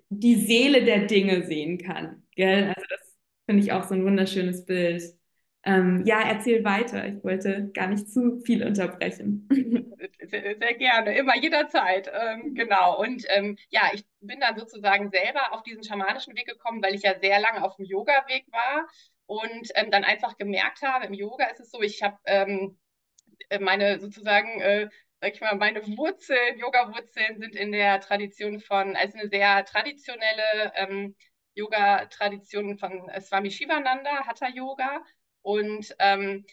die 0.09 0.37
Seele 0.37 0.85
der 0.87 1.07
Dinge 1.07 1.47
sehen 1.47 1.77
kann, 1.77 2.23
gell? 2.35 2.69
Also 2.69 2.87
das 2.89 3.15
finde 3.47 3.63
ich 3.63 3.73
auch 3.73 3.85
so 3.85 3.95
ein 3.95 4.05
wunderschönes 4.07 4.65
Bild. 4.65 5.03
Ähm, 5.65 6.03
ja, 6.07 6.21
erzähl 6.23 6.65
weiter. 6.65 7.07
Ich 7.07 7.23
wollte 7.25 7.71
gar 7.75 7.89
nicht 7.89 8.11
zu 8.11 8.41
viel 8.41 8.65
unterbrechen. 8.65 9.49
Sehr, 10.31 10.59
sehr 10.59 10.75
gerne, 10.75 11.17
immer 11.17 11.37
jederzeit. 11.37 12.11
Ähm, 12.13 12.55
genau. 12.55 13.01
Und 13.01 13.25
ähm, 13.31 13.57
ja, 13.71 13.91
ich 13.95 14.05
bin 14.21 14.39
dann 14.41 14.59
sozusagen 14.59 15.11
selber 15.11 15.55
auf 15.55 15.63
diesen 15.63 15.83
schamanischen 15.83 16.37
Weg 16.37 16.47
gekommen, 16.47 16.83
weil 16.83 16.95
ich 16.95 17.03
ja 17.03 17.19
sehr 17.19 17.41
lange 17.41 17.65
auf 17.65 17.77
dem 17.77 17.87
Yoga-Weg 17.87 18.45
war 18.53 18.87
und 19.25 19.71
ähm, 19.75 19.91
dann 19.91 20.05
einfach 20.05 20.37
gemerkt 20.37 20.83
habe, 20.83 21.07
im 21.07 21.15
Yoga 21.15 21.47
ist 21.47 21.61
es 21.61 21.71
so, 21.71 21.81
ich 21.81 22.03
habe 22.03 22.19
ähm, 22.27 22.79
meine 23.59 23.99
sozusagen 24.01 24.61
äh, 24.61 24.91
sag 25.21 25.35
ich 25.35 25.41
mal, 25.41 25.57
meine 25.57 25.85
Wurzeln, 25.97 26.59
Yoga-Wurzeln 26.59 27.39
sind 27.39 27.57
in 27.57 27.73
der 27.73 28.01
Tradition 28.01 28.61
von, 28.61 28.97
also 28.97 29.19
eine 29.19 29.29
sehr 29.29 29.65
traditionelle 29.65 30.73
ähm, 30.75 31.17
Yoga-Tradition 31.55 32.79
von 32.79 33.11
Swami 33.21 33.51
Shivananda, 33.51 34.27
Hatha 34.27 34.49
Yoga. 34.49 35.03
Und 35.49 35.97
ähm, 35.99 36.45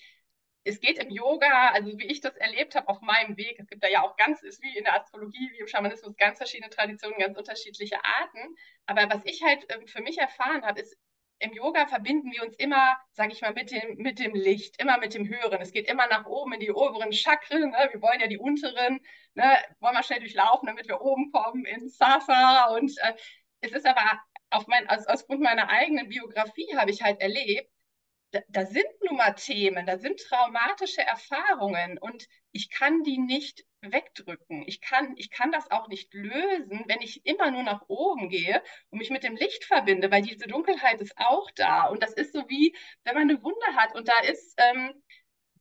es 0.64 0.80
geht 0.80 1.00
im 1.00 1.10
Yoga, 1.10 1.72
also 1.72 1.98
wie 2.00 2.06
ich 2.06 2.22
das 2.22 2.34
erlebt 2.38 2.76
habe 2.76 2.88
auf 2.88 3.02
meinem 3.02 3.36
Weg, 3.36 3.60
es 3.60 3.68
gibt 3.68 3.84
da 3.84 3.90
ja 3.90 4.04
auch 4.04 4.16
ganz, 4.16 4.42
ist 4.42 4.64
wie 4.64 4.78
in 4.78 4.86
der 4.86 4.96
Astrologie, 4.96 5.52
wie 5.52 5.60
im 5.60 5.68
Schamanismus, 5.68 6.16
ganz 6.16 6.38
verschiedene 6.38 6.70
Traditionen, 6.70 7.20
ganz 7.20 7.38
unterschiedliche 7.38 7.98
Arten. 8.06 8.56
Aber 8.86 9.14
was 9.14 9.26
ich 9.26 9.44
halt 9.44 9.66
ähm, 9.68 9.86
für 9.86 10.02
mich 10.02 10.18
erfahren 10.18 10.64
habe, 10.66 10.80
ist, 10.80 10.98
im 11.40 11.52
Yoga 11.52 11.88
verbinden 11.88 12.32
wir 12.32 12.44
uns 12.44 12.56
immer, 12.56 12.98
sage 13.12 13.34
ich 13.34 13.42
mal, 13.42 13.52
mit 13.52 13.70
dem, 13.70 13.98
mit 13.98 14.18
dem 14.18 14.34
Licht, 14.34 14.82
immer 14.82 14.98
mit 14.98 15.14
dem 15.14 15.28
Höheren. 15.28 15.62
Es 15.62 15.74
geht 15.74 15.90
immer 15.90 16.08
nach 16.08 16.26
oben 16.26 16.54
in 16.54 16.62
die 16.62 16.72
oberen 16.72 17.12
Chakren. 17.12 17.72
Ne? 17.72 17.90
Wir 17.92 18.02
wollen 18.02 18.22
ja 18.22 18.28
die 18.28 18.38
unteren, 18.38 19.02
ne? 19.34 19.58
wollen 19.82 19.96
wir 19.96 20.04
schnell 20.04 20.22
durchlaufen, 20.22 20.68
damit 20.68 20.88
wir 20.88 21.02
oben 21.02 21.34
kommen 21.34 21.66
in 21.66 21.90
Safa. 21.90 22.74
Und 22.74 22.98
äh, 23.00 23.14
es 23.60 23.74
ist 23.74 23.86
aber 23.86 24.22
mein, 24.68 24.88
aus, 24.90 25.06
aus 25.06 25.28
Grund 25.28 25.42
meiner 25.42 25.68
eigenen 25.68 26.08
Biografie 26.08 26.78
habe 26.78 26.92
ich 26.92 27.02
halt 27.02 27.20
erlebt, 27.20 27.75
da, 28.50 28.66
sind 28.66 28.86
nun 29.04 29.18
mal 29.18 29.34
Themen, 29.34 29.86
da 29.86 29.98
sind 29.98 30.20
traumatische 30.20 31.02
Erfahrungen 31.02 31.98
und 31.98 32.28
ich 32.52 32.70
kann 32.70 33.04
die 33.04 33.18
nicht 33.18 33.66
wegdrücken. 33.82 34.64
Ich 34.68 34.82
kann, 34.82 35.14
ich 35.18 35.30
kann 35.30 35.52
das 35.52 35.70
auch 35.72 35.88
nicht 35.88 36.14
lösen, 36.14 36.84
wenn 36.88 37.02
ich 37.02 37.26
immer 37.26 37.52
nur 37.52 37.64
nach 37.64 37.84
oben 37.88 38.30
gehe 38.30 38.62
und 38.90 39.00
mich 39.00 39.10
mit 39.10 39.24
dem 39.24 39.36
Licht 39.36 39.66
verbinde, 39.66 40.12
weil 40.12 40.22
diese 40.22 40.48
Dunkelheit 40.48 41.02
ist 41.02 41.18
auch 41.18 41.50
da. 41.52 41.86
Und 41.86 42.02
das 42.02 42.14
ist 42.14 42.34
so 42.34 42.48
wie, 42.50 42.76
wenn 43.04 43.16
man 43.16 43.30
eine 43.30 43.44
Wunde 43.44 43.76
hat 43.76 43.96
und 43.96 44.08
da 44.08 44.20
ist, 44.22 44.56
ähm, 44.58 44.94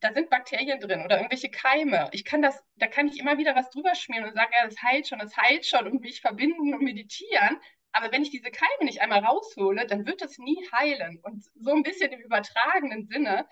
da 0.00 0.12
sind 0.12 0.30
Bakterien 0.30 0.80
drin 0.80 1.02
oder 1.02 1.16
irgendwelche 1.16 1.50
Keime. 1.50 2.10
Ich 2.12 2.24
kann 2.24 2.42
das, 2.42 2.62
da 2.76 2.86
kann 2.86 3.08
ich 3.08 3.18
immer 3.18 3.38
wieder 3.38 3.54
was 3.56 3.70
drüber 3.70 3.94
schmieren 3.94 4.26
und 4.26 4.34
sagen, 4.34 4.52
ja, 4.58 4.66
das 4.66 4.82
heilt 4.82 5.08
schon, 5.08 5.18
das 5.18 5.36
heilt 5.36 5.64
schon 5.64 5.86
und 5.86 6.02
mich 6.02 6.20
verbinden 6.20 6.74
und 6.74 6.82
meditieren. 6.82 7.58
Aber 7.94 8.12
wenn 8.12 8.22
ich 8.22 8.30
diese 8.30 8.50
Keime 8.50 8.84
nicht 8.84 9.00
einmal 9.00 9.20
raushole, 9.20 9.86
dann 9.86 10.04
wird 10.04 10.20
das 10.20 10.36
nie 10.38 10.58
heilen. 10.72 11.20
Und 11.22 11.44
so 11.54 11.70
ein 11.70 11.84
bisschen 11.84 12.12
im 12.12 12.20
übertragenen 12.20 13.06
Sinne 13.06 13.46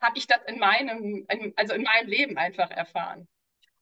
habe 0.00 0.16
ich 0.16 0.26
das 0.26 0.40
in 0.46 0.58
meinem, 0.58 1.26
also 1.56 1.74
in 1.74 1.82
meinem 1.82 2.08
Leben 2.08 2.38
einfach 2.38 2.70
erfahren. 2.70 3.28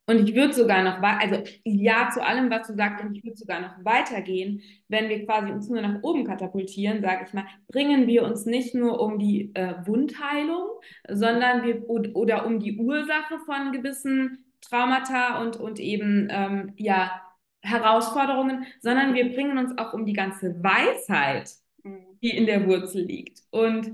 Und 0.07 0.29
ich 0.29 0.35
würde 0.35 0.53
sogar 0.53 0.83
noch, 0.83 1.00
also 1.00 1.45
ja 1.65 2.11
zu 2.12 2.21
allem, 2.21 2.50
was 2.50 2.67
du 2.67 2.75
sagst, 2.75 3.05
und 3.05 3.15
ich 3.15 3.23
würde 3.23 3.37
sogar 3.37 3.61
noch 3.61 3.85
weitergehen, 3.85 4.61
wenn 4.89 5.09
wir 5.09 5.25
quasi 5.25 5.53
uns 5.53 5.69
nur 5.69 5.81
nach 5.81 6.03
oben 6.03 6.25
katapultieren, 6.25 7.00
sage 7.00 7.27
ich 7.29 7.33
mal, 7.33 7.47
bringen 7.69 8.09
wir 8.09 8.25
uns 8.25 8.45
nicht 8.45 8.75
nur 8.75 9.00
um 9.00 9.21
die 9.21 9.55
äh, 9.55 9.75
Wundheilung, 9.87 10.67
sondern 11.09 11.62
wir 11.62 11.89
oder 11.89 12.45
um 12.45 12.59
die 12.59 12.77
Ursache 12.77 13.39
von 13.47 13.71
gewissen 13.71 14.53
Traumata 14.61 15.41
und, 15.43 15.57
und 15.57 15.79
eben 15.79 16.27
ähm, 16.29 16.73
ja 16.77 17.23
Herausforderungen, 17.62 18.67
sondern 18.81 19.14
wir 19.14 19.33
bringen 19.33 19.59
uns 19.59 19.76
auch 19.79 19.93
um 19.93 20.07
die 20.07 20.12
ganze 20.12 20.62
Weisheit, 20.62 21.50
mhm. 21.83 22.19
die 22.23 22.37
in 22.37 22.47
der 22.47 22.67
Wurzel 22.67 23.02
liegt. 23.02 23.43
Und 23.50 23.93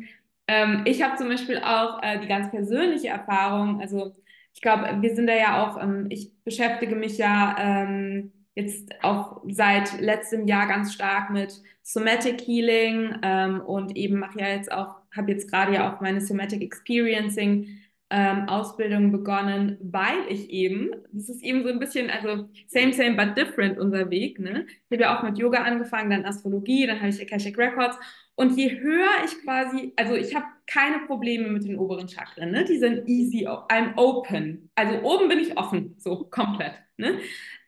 ähm, 0.49 0.83
ich 0.85 1.03
habe 1.03 1.17
zum 1.17 1.29
Beispiel 1.29 1.59
auch 1.59 2.03
äh, 2.03 2.21
die 2.21 2.29
ganz 2.29 2.51
persönliche 2.51 3.09
Erfahrung, 3.09 3.81
also 3.81 4.15
ich 4.57 4.63
glaube, 4.63 5.03
wir 5.03 5.15
sind 5.15 5.27
da 5.27 5.35
ja 5.35 5.67
auch, 5.67 5.83
ähm, 5.83 6.07
ich 6.09 6.33
beschäftige 6.43 6.97
mich 6.97 7.19
ja 7.19 7.57
ähm, 7.59 8.33
jetzt 8.55 8.91
auch 9.03 9.43
seit 9.49 10.01
letztem 10.01 10.47
Jahr 10.47 10.67
ganz 10.67 10.95
stark 10.95 11.31
mit 11.31 11.63
Somatic 11.83 12.41
Healing 12.41 13.19
ähm, 13.23 13.61
und 13.61 13.97
eben 13.97 14.19
mache 14.19 14.41
ja 14.41 14.49
jetzt 14.49 14.73
auch, 14.73 14.97
habe 15.15 15.33
jetzt 15.33 15.51
gerade 15.51 15.75
ja 15.75 15.93
auch 15.93 16.01
meine 16.01 16.23
Somatic 16.23 16.63
Experiencing 16.63 17.69
ähm, 18.09 18.49
Ausbildung 18.49 19.11
begonnen, 19.11 19.79
weil 19.83 20.19
ich 20.29 20.51
eben, 20.51 20.91
das 21.13 21.29
ist 21.29 21.43
eben 21.43 21.65
so 21.65 21.71
ein 21.71 21.81
bisschen, 21.81 22.09
also 22.09 22.49
same, 22.69 22.93
same, 22.93 23.17
but 23.17 23.37
different 23.37 23.79
unser 23.79 24.11
Weg. 24.11 24.39
Ne? 24.39 24.67
Ich 24.69 24.97
habe 24.97 25.03
ja 25.03 25.19
auch 25.19 25.23
mit 25.25 25.39
Yoga 25.39 25.63
angefangen, 25.63 26.11
dann 26.11 26.25
Astrologie, 26.25 26.87
dann 26.87 26.99
habe 26.99 27.09
ich 27.09 27.21
Akashic 27.21 27.59
Records. 27.59 27.99
Und 28.37 28.57
je 28.57 28.79
höher 28.81 29.25
ich 29.25 29.43
quasi, 29.43 29.93
also 29.97 30.15
ich 30.15 30.35
habe 30.35 30.45
keine 30.67 31.01
Probleme 31.07 31.49
mit 31.49 31.65
den 31.65 31.79
oberen 31.79 32.09
Chakren, 32.09 32.53
ne? 32.53 32.65
die 32.65 32.79
sind 32.79 33.09
easy, 33.09 33.47
I'm 33.47 33.97
open. 33.97 34.71
Also 34.75 35.01
oben 35.03 35.29
bin 35.29 35.41
ich 35.41 35.57
offen, 35.57 35.95
so 35.99 36.25
komplett. 36.31 36.75
Ne? 36.99 37.19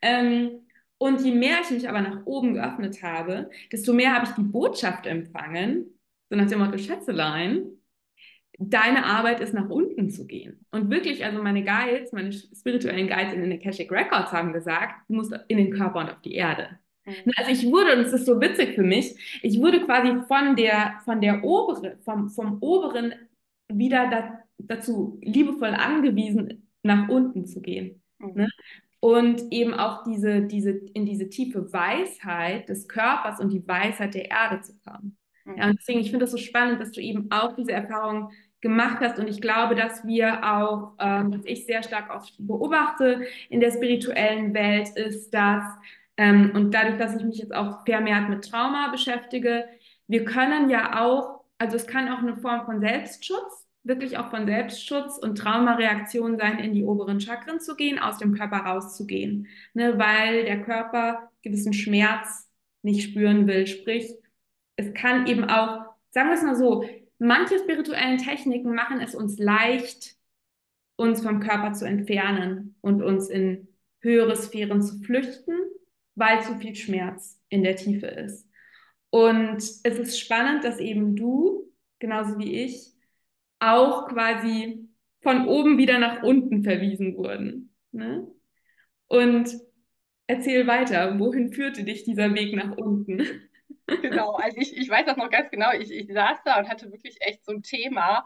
Ähm, 0.01 0.61
und 0.99 1.21
je 1.21 1.31
mehr 1.31 1.57
ich 1.63 1.71
mich 1.71 1.89
aber 1.89 2.01
nach 2.01 2.25
oben 2.25 2.53
geöffnet 2.53 3.01
habe, 3.03 3.49
desto 3.71 3.93
mehr 3.93 4.13
habe 4.13 4.25
ich 4.25 4.31
die 4.31 4.43
Botschaft 4.43 5.05
empfangen, 5.05 5.85
so 6.29 6.35
nach 6.37 6.47
dem 6.47 6.59
Motto 6.59 6.77
Schätzelein, 6.77 7.78
deine 8.59 9.05
Arbeit 9.05 9.39
ist, 9.39 9.53
nach 9.53 9.69
unten 9.69 10.09
zu 10.09 10.27
gehen. 10.27 10.65
Und 10.71 10.89
wirklich, 10.89 11.23
also 11.23 11.41
meine 11.41 11.63
Guides, 11.63 12.11
meine 12.11 12.31
spirituellen 12.33 13.07
Guides 13.07 13.33
in 13.33 13.41
den 13.41 13.53
Akashic 13.53 13.89
Records 13.89 14.33
haben 14.33 14.51
gesagt, 14.51 14.95
du 15.07 15.15
musst 15.15 15.33
in 15.47 15.57
den 15.57 15.71
Körper 15.71 15.99
und 15.99 16.09
auf 16.09 16.21
die 16.21 16.33
Erde. 16.33 16.77
Mhm. 17.05 17.31
Also 17.37 17.51
ich 17.51 17.65
wurde, 17.65 17.93
und 17.93 18.05
es 18.05 18.13
ist 18.13 18.25
so 18.25 18.39
witzig 18.41 18.75
für 18.75 18.83
mich, 18.83 19.39
ich 19.41 19.59
wurde 19.59 19.79
quasi 19.85 20.13
von 20.27 20.57
der, 20.57 20.99
von 21.05 21.21
der 21.21 21.43
oberen, 21.43 21.99
vom, 22.01 22.29
vom 22.29 22.57
oberen 22.61 23.13
wieder 23.69 24.09
da, 24.09 24.39
dazu 24.57 25.17
liebevoll 25.21 25.69
angewiesen, 25.69 26.69
nach 26.83 27.07
unten 27.07 27.45
zu 27.45 27.61
gehen. 27.61 28.01
Mhm. 28.19 28.33
Ne? 28.35 28.49
Und 28.99 29.43
eben 29.51 29.73
auch 29.73 30.03
diese, 30.03 30.41
diese, 30.41 30.71
in 30.93 31.05
diese 31.05 31.29
tiefe 31.29 31.71
Weisheit 31.71 32.67
des 32.67 32.89
Körpers 32.89 33.39
und 33.39 33.53
die 33.53 33.65
Weisheit 33.65 34.13
der 34.15 34.29
Erde 34.29 34.59
zu 34.59 34.77
kommen. 34.79 35.17
Mhm. 35.45 35.57
Ja, 35.57 35.69
und 35.69 35.77
deswegen, 35.79 35.99
ich 36.01 36.11
finde 36.11 36.25
es 36.25 36.31
so 36.31 36.37
spannend, 36.37 36.81
dass 36.81 36.91
du 36.91 36.99
eben 36.99 37.31
auch 37.31 37.55
diese 37.55 37.71
Erfahrung 37.71 38.31
gemacht 38.61 38.99
hast. 39.01 39.19
Und 39.19 39.27
ich 39.29 39.41
glaube, 39.41 39.75
dass 39.75 40.05
wir 40.05 40.43
auch, 40.43 40.93
ähm, 40.99 41.33
was 41.33 41.41
ich 41.45 41.65
sehr 41.65 41.83
stark 41.83 42.09
auch 42.09 42.25
beobachte 42.37 43.21
in 43.49 43.59
der 43.59 43.71
spirituellen 43.71 44.53
Welt, 44.53 44.89
ist, 44.95 45.33
dass, 45.33 45.63
ähm, 46.17 46.51
und 46.53 46.73
dadurch, 46.73 46.97
dass 46.97 47.15
ich 47.15 47.23
mich 47.23 47.37
jetzt 47.37 47.53
auch 47.55 47.85
vermehrt 47.85 48.29
mit 48.29 48.49
Trauma 48.49 48.89
beschäftige, 48.91 49.65
wir 50.07 50.25
können 50.25 50.69
ja 50.69 51.01
auch, 51.01 51.41
also 51.57 51.75
es 51.75 51.87
kann 51.87 52.09
auch 52.09 52.19
eine 52.19 52.37
Form 52.37 52.65
von 52.65 52.81
Selbstschutz, 52.81 53.67
wirklich 53.83 54.17
auch 54.17 54.29
von 54.29 54.45
Selbstschutz 54.45 55.17
und 55.17 55.37
Traumareaktion 55.37 56.37
sein, 56.37 56.59
in 56.59 56.73
die 56.73 56.83
oberen 56.83 57.21
Chakren 57.21 57.59
zu 57.59 57.75
gehen, 57.75 57.99
aus 57.99 58.17
dem 58.17 58.33
Körper 58.35 58.57
rauszugehen, 58.57 59.47
ne, 59.73 59.97
weil 59.97 60.45
der 60.45 60.61
Körper 60.61 61.29
gewissen 61.41 61.73
Schmerz 61.73 62.49
nicht 62.81 63.09
spüren 63.09 63.47
will. 63.47 63.67
Sprich, 63.67 64.13
es 64.75 64.93
kann 64.93 65.27
eben 65.27 65.45
auch, 65.45 65.85
sagen 66.11 66.29
wir 66.29 66.35
es 66.35 66.43
mal 66.43 66.55
so, 66.55 66.85
manche 67.19 67.59
spirituellen 67.59 68.17
Techniken 68.17 68.73
machen 68.73 69.01
es 69.01 69.13
uns 69.13 69.37
leicht, 69.37 70.15
uns 70.95 71.21
vom 71.21 71.39
Körper 71.39 71.73
zu 71.73 71.85
entfernen 71.85 72.75
und 72.81 73.01
uns 73.01 73.29
in 73.29 73.67
höhere 74.01 74.35
Sphären 74.35 74.81
zu 74.81 74.99
flüchten, 74.99 75.53
weil 76.15 76.41
zu 76.41 76.55
viel 76.57 76.75
Schmerz 76.75 77.41
in 77.49 77.63
der 77.63 77.75
Tiefe 77.75 78.07
ist. 78.07 78.49
Und 79.09 79.57
es 79.57 79.83
ist 79.83 80.19
spannend, 80.19 80.63
dass 80.63 80.79
eben 80.79 81.15
du, 81.15 81.71
genauso 81.99 82.37
wie 82.37 82.63
ich, 82.63 82.93
auch 83.59 84.07
quasi 84.07 84.87
von 85.21 85.47
oben 85.47 85.77
wieder 85.77 85.99
nach 85.99 86.23
unten 86.23 86.63
verwiesen 86.63 87.17
wurden. 87.17 87.73
Ne? 87.91 88.27
Und 89.07 89.49
erzähl 90.27 90.67
weiter, 90.67 91.19
wohin 91.19 91.51
führte 91.51 91.83
dich 91.83 92.03
dieser 92.03 92.33
Weg 92.33 92.55
nach 92.55 92.77
unten? 92.77 93.25
Genau, 94.01 94.33
also 94.35 94.57
ich, 94.57 94.75
ich 94.75 94.89
weiß 94.89 95.05
das 95.05 95.17
noch 95.17 95.29
ganz 95.29 95.49
genau. 95.49 95.71
Ich, 95.73 95.91
ich 95.91 96.11
saß 96.11 96.39
da 96.45 96.59
und 96.59 96.69
hatte 96.69 96.91
wirklich 96.91 97.17
echt 97.21 97.45
so 97.45 97.51
ein 97.51 97.63
Thema 97.63 98.25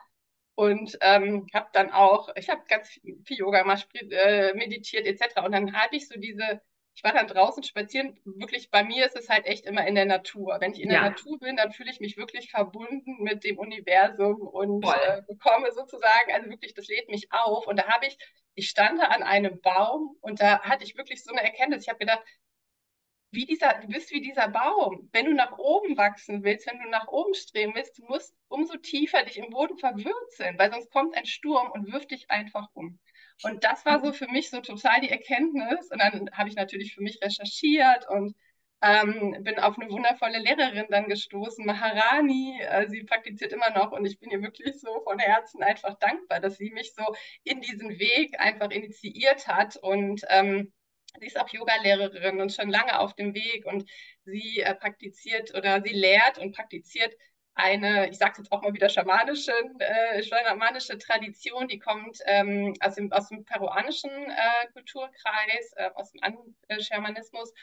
und 0.55 0.97
ähm, 1.01 1.47
habe 1.53 1.69
dann 1.73 1.91
auch, 1.91 2.29
ich 2.35 2.49
habe 2.49 2.61
ganz 2.67 2.89
viel, 2.89 3.37
Yoga 3.37 3.61
gemacht, 3.61 3.87
äh, 3.93 4.53
meditiert 4.53 5.05
etc. 5.05 5.41
Und 5.43 5.51
dann 5.51 5.73
hatte 5.73 5.95
ich 5.95 6.07
so 6.07 6.19
diese, 6.19 6.61
ich 6.95 7.03
war 7.03 7.11
dann 7.11 7.27
draußen 7.27 7.63
spazieren. 7.63 8.19
Wirklich, 8.23 8.69
bei 8.69 8.83
mir 8.83 9.05
ist 9.05 9.15
es 9.15 9.29
halt 9.29 9.47
echt 9.47 9.65
immer 9.65 9.87
in 9.87 9.95
der 9.95 10.05
Natur. 10.05 10.57
Wenn 10.59 10.73
ich 10.73 10.81
in 10.81 10.91
ja. 10.91 11.01
der 11.01 11.09
Natur 11.09 11.39
bin, 11.39 11.57
dann 11.57 11.71
fühle 11.71 11.89
ich 11.89 11.99
mich 11.99 12.17
wirklich 12.17 12.51
verbunden 12.51 13.23
mit 13.23 13.43
dem 13.43 13.57
Universum 13.57 14.41
und 14.41 14.85
äh, 14.85 15.23
bekomme 15.27 15.71
sozusagen, 15.71 16.31
also 16.31 16.49
wirklich, 16.49 16.75
das 16.75 16.87
lädt 16.87 17.09
mich 17.09 17.31
auf. 17.31 17.65
Und 17.65 17.77
da 17.77 17.87
habe 17.87 18.05
ich, 18.05 18.17
ich 18.53 18.69
stand 18.69 19.01
da 19.01 19.05
an 19.05 19.23
einem 19.23 19.59
Baum 19.59 20.15
und 20.21 20.39
da 20.39 20.61
hatte 20.61 20.83
ich 20.83 20.95
wirklich 20.95 21.23
so 21.23 21.31
eine 21.31 21.43
Erkenntnis. 21.43 21.83
Ich 21.83 21.89
habe 21.89 21.99
gedacht, 21.99 22.21
wie 23.33 23.45
dieser, 23.45 23.73
du 23.81 23.87
bist 23.87 24.11
wie 24.11 24.21
dieser 24.21 24.47
Baum. 24.47 25.09
Wenn 25.11 25.25
du 25.25 25.33
nach 25.33 25.57
oben 25.57 25.97
wachsen 25.97 26.43
willst, 26.43 26.67
wenn 26.67 26.79
du 26.79 26.89
nach 26.89 27.07
oben 27.07 27.33
streben 27.33 27.73
willst, 27.75 27.97
du 27.97 28.05
musst 28.05 28.35
umso 28.47 28.77
tiefer 28.77 29.23
dich 29.23 29.37
im 29.37 29.49
Boden 29.49 29.77
verwurzeln, 29.77 30.57
weil 30.57 30.71
sonst 30.71 30.91
kommt 30.91 31.17
ein 31.17 31.25
Sturm 31.25 31.71
und 31.71 31.91
wirft 31.91 32.11
dich 32.11 32.29
einfach 32.29 32.67
um. 32.73 32.99
Und 33.43 33.63
das 33.63 33.85
war 33.85 33.99
so 34.01 34.13
für 34.13 34.27
mich 34.27 34.49
so 34.51 34.61
total 34.61 35.01
die 35.01 35.09
Erkenntnis. 35.09 35.91
Und 35.91 35.99
dann 35.99 36.29
habe 36.33 36.49
ich 36.49 36.55
natürlich 36.55 36.93
für 36.93 37.01
mich 37.01 37.19
recherchiert 37.21 38.07
und 38.07 38.35
ähm, 38.83 39.43
bin 39.43 39.59
auf 39.59 39.79
eine 39.79 39.89
wundervolle 39.89 40.39
Lehrerin 40.39 40.85
dann 40.89 41.07
gestoßen, 41.07 41.65
Maharani. 41.65 42.59
Äh, 42.61 42.87
sie 42.89 43.03
praktiziert 43.03 43.53
immer 43.53 43.71
noch 43.71 43.91
und 43.91 44.05
ich 44.05 44.19
bin 44.19 44.29
ihr 44.29 44.41
wirklich 44.41 44.79
so 44.79 45.01
von 45.03 45.17
Herzen 45.19 45.63
einfach 45.63 45.97
dankbar, 45.99 46.39
dass 46.39 46.57
sie 46.57 46.69
mich 46.71 46.93
so 46.93 47.03
in 47.43 47.61
diesen 47.61 47.97
Weg 47.97 48.39
einfach 48.39 48.69
initiiert 48.69 49.47
hat 49.47 49.77
und 49.77 50.21
ähm, 50.29 50.71
Sie 51.19 51.27
ist 51.27 51.39
auch 51.39 51.49
Yoga-Lehrerin 51.49 52.41
und 52.41 52.51
schon 52.51 52.69
lange 52.69 52.99
auf 52.99 53.13
dem 53.15 53.33
Weg 53.33 53.65
und 53.65 53.89
sie 54.25 54.59
äh, 54.59 54.73
praktiziert 54.75 55.53
oder 55.55 55.81
sie 55.81 55.93
lehrt 55.93 56.37
und 56.39 56.55
praktiziert 56.55 57.15
eine, 57.55 58.09
ich 58.09 58.17
sage 58.17 58.31
es 58.33 58.37
jetzt 58.39 58.51
auch 58.51 58.61
mal 58.63 58.73
wieder, 58.73 58.89
schamanische, 58.89 59.53
äh, 59.79 60.23
schamanische 60.23 60.97
Tradition, 60.97 61.67
die 61.67 61.79
kommt 61.79 62.19
ähm, 62.25 62.73
aus, 62.79 62.95
dem, 62.95 63.11
aus 63.11 63.29
dem 63.29 63.45
peruanischen 63.45 64.09
äh, 64.09 64.67
Kulturkreis, 64.73 65.73
äh, 65.75 65.89
aus 65.95 66.11
dem 66.11 66.21
An-Schamanismus. 66.23 67.53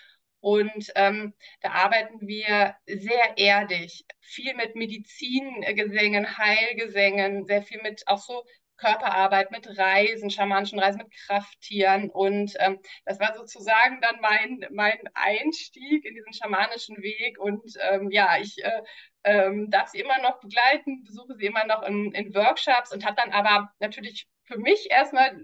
Und 0.40 0.90
ähm, 0.94 1.34
da 1.60 1.72
arbeiten 1.72 2.26
wir 2.26 2.74
sehr 2.86 3.36
erdig, 3.36 4.06
viel 4.20 4.54
mit 4.54 4.74
Medizingesängen, 4.74 6.38
Heilgesängen, 6.38 7.44
sehr 7.44 7.62
viel 7.62 7.82
mit 7.82 8.06
auch 8.06 8.18
so 8.18 8.44
Körperarbeit, 8.80 9.50
mit 9.50 9.66
Reisen, 9.78 10.30
schamanischen 10.30 10.78
Reisen, 10.78 10.98
mit 10.98 11.12
Krafttieren. 11.12 12.10
Und 12.10 12.54
ähm, 12.58 12.80
das 13.04 13.20
war 13.20 13.34
sozusagen 13.34 14.00
dann 14.00 14.20
mein, 14.20 14.66
mein 14.70 14.98
Einstieg 15.14 16.04
in 16.04 16.14
diesen 16.14 16.32
schamanischen 16.32 16.96
Weg. 17.02 17.38
Und 17.38 17.62
ähm, 17.90 18.10
ja, 18.10 18.38
ich 18.40 18.56
äh, 18.64 18.82
ähm, 19.24 19.70
darf 19.70 19.88
sie 19.88 20.00
immer 20.00 20.20
noch 20.22 20.40
begleiten, 20.40 21.04
besuche 21.04 21.34
sie 21.36 21.46
immer 21.46 21.66
noch 21.66 21.82
in, 21.82 22.12
in 22.12 22.34
Workshops 22.34 22.92
und 22.92 23.04
habe 23.04 23.16
dann 23.16 23.32
aber 23.32 23.70
natürlich 23.78 24.26
für 24.44 24.58
mich 24.58 24.90
erstmal 24.90 25.40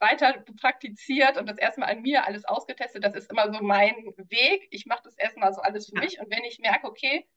weiter 0.00 0.44
praktiziert 0.60 1.36
und 1.36 1.48
das 1.48 1.58
erstmal 1.58 1.90
an 1.90 2.02
mir 2.02 2.26
alles 2.26 2.44
ausgetestet. 2.44 3.04
Das 3.04 3.14
ist 3.14 3.30
immer 3.30 3.52
so 3.52 3.62
mein 3.62 3.94
Weg. 4.16 4.66
Ich 4.70 4.86
mache 4.86 5.02
das 5.04 5.16
erstmal 5.16 5.52
so 5.52 5.60
alles 5.60 5.88
für 5.88 6.00
mich. 6.00 6.18
Und 6.20 6.30
wenn 6.30 6.44
ich 6.44 6.58
merke, 6.58 6.88
okay, 6.88 7.28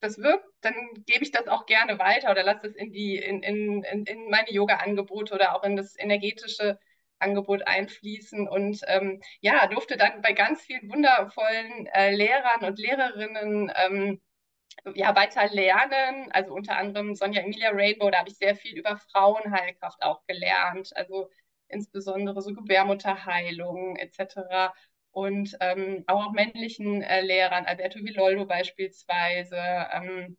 das 0.00 0.18
wirkt, 0.18 0.46
dann 0.62 0.74
gebe 1.06 1.24
ich 1.24 1.30
das 1.30 1.46
auch 1.48 1.66
gerne 1.66 1.98
weiter 1.98 2.30
oder 2.30 2.42
lasse 2.42 2.68
es 2.68 2.74
in 2.74 2.92
die, 2.92 3.16
in, 3.16 3.42
in, 3.42 3.82
in 3.82 4.30
meine 4.30 4.50
Yoga-Angebote 4.50 5.34
oder 5.34 5.54
auch 5.56 5.62
in 5.64 5.76
das 5.76 5.98
energetische 5.98 6.78
Angebot 7.18 7.66
einfließen 7.66 8.48
und 8.48 8.80
ähm, 8.86 9.22
ja, 9.40 9.66
durfte 9.66 9.96
dann 9.96 10.22
bei 10.22 10.32
ganz 10.32 10.62
vielen 10.62 10.90
wundervollen 10.90 11.86
äh, 11.88 12.14
Lehrern 12.14 12.64
und 12.64 12.78
Lehrerinnen 12.78 13.70
ähm, 13.76 14.20
ja, 14.94 15.14
weiter 15.14 15.48
lernen. 15.52 16.30
Also 16.32 16.54
unter 16.54 16.76
anderem 16.78 17.14
Sonja 17.14 17.42
Emilia 17.42 17.70
Rainbow, 17.72 18.10
da 18.10 18.20
habe 18.20 18.30
ich 18.30 18.38
sehr 18.38 18.56
viel 18.56 18.78
über 18.78 18.96
Frauenheilkraft 18.96 20.02
auch 20.02 20.24
gelernt. 20.26 20.96
Also 20.96 21.28
insbesondere 21.68 22.40
so 22.40 22.54
Gebärmutterheilung 22.54 23.96
etc 23.96 24.72
und 25.12 25.56
ähm, 25.60 26.04
auch, 26.06 26.32
männlichen 26.32 27.02
äh, 27.02 27.22
Lehrern, 27.22 27.66
Alberto 27.66 27.98
Villoldo 28.00 28.46
beispielsweise. 28.46 29.56
Ähm, 29.92 30.36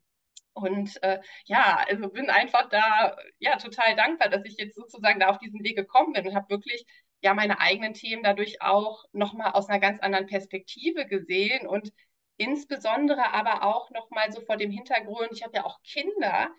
und 0.54 1.02
äh, 1.04 1.20
ja, 1.46 1.84
also 1.88 2.10
bin 2.10 2.30
einfach 2.30 2.70
da 2.70 3.16
ja 3.40 3.58
total 3.58 3.96
dankbar, 3.96 4.30
dass 4.30 4.46
ich 4.46 4.58
jetzt 4.58 4.76
sozusagen 4.76 5.20
da 5.20 5.30
auf 5.30 5.40
diesen 5.40 5.64
Weg 5.64 5.78
gekommen 5.78 6.14
bin 6.14 6.28
und 6.28 6.36
habe 6.36 6.50
wirklich 6.50 6.86
ja 7.22 7.34
meine 7.34 7.60
eigenen 7.60 7.94
Themen 7.94 8.24
dadurch 8.24 8.62
auch 8.62 9.06
nochmal 9.14 9.52
aus 9.54 9.70
einer 9.70 9.80
ganz 9.80 10.02
anderen 10.02 10.28
Perspektive 10.28 11.06
gesehen 11.06 11.68
und 11.68 11.92
insbesondere 12.38 13.34
aber 13.34 13.64
auch 13.64 13.92
nochmal 13.92 14.32
so 14.32 14.42
vor 14.42 14.58
dem 14.58 14.72
Hintergrund, 14.72 15.30
ich 15.32 15.44
habe 15.44 15.56
ja 15.58 15.66
auch 15.66 15.82
Kinder 15.84 16.50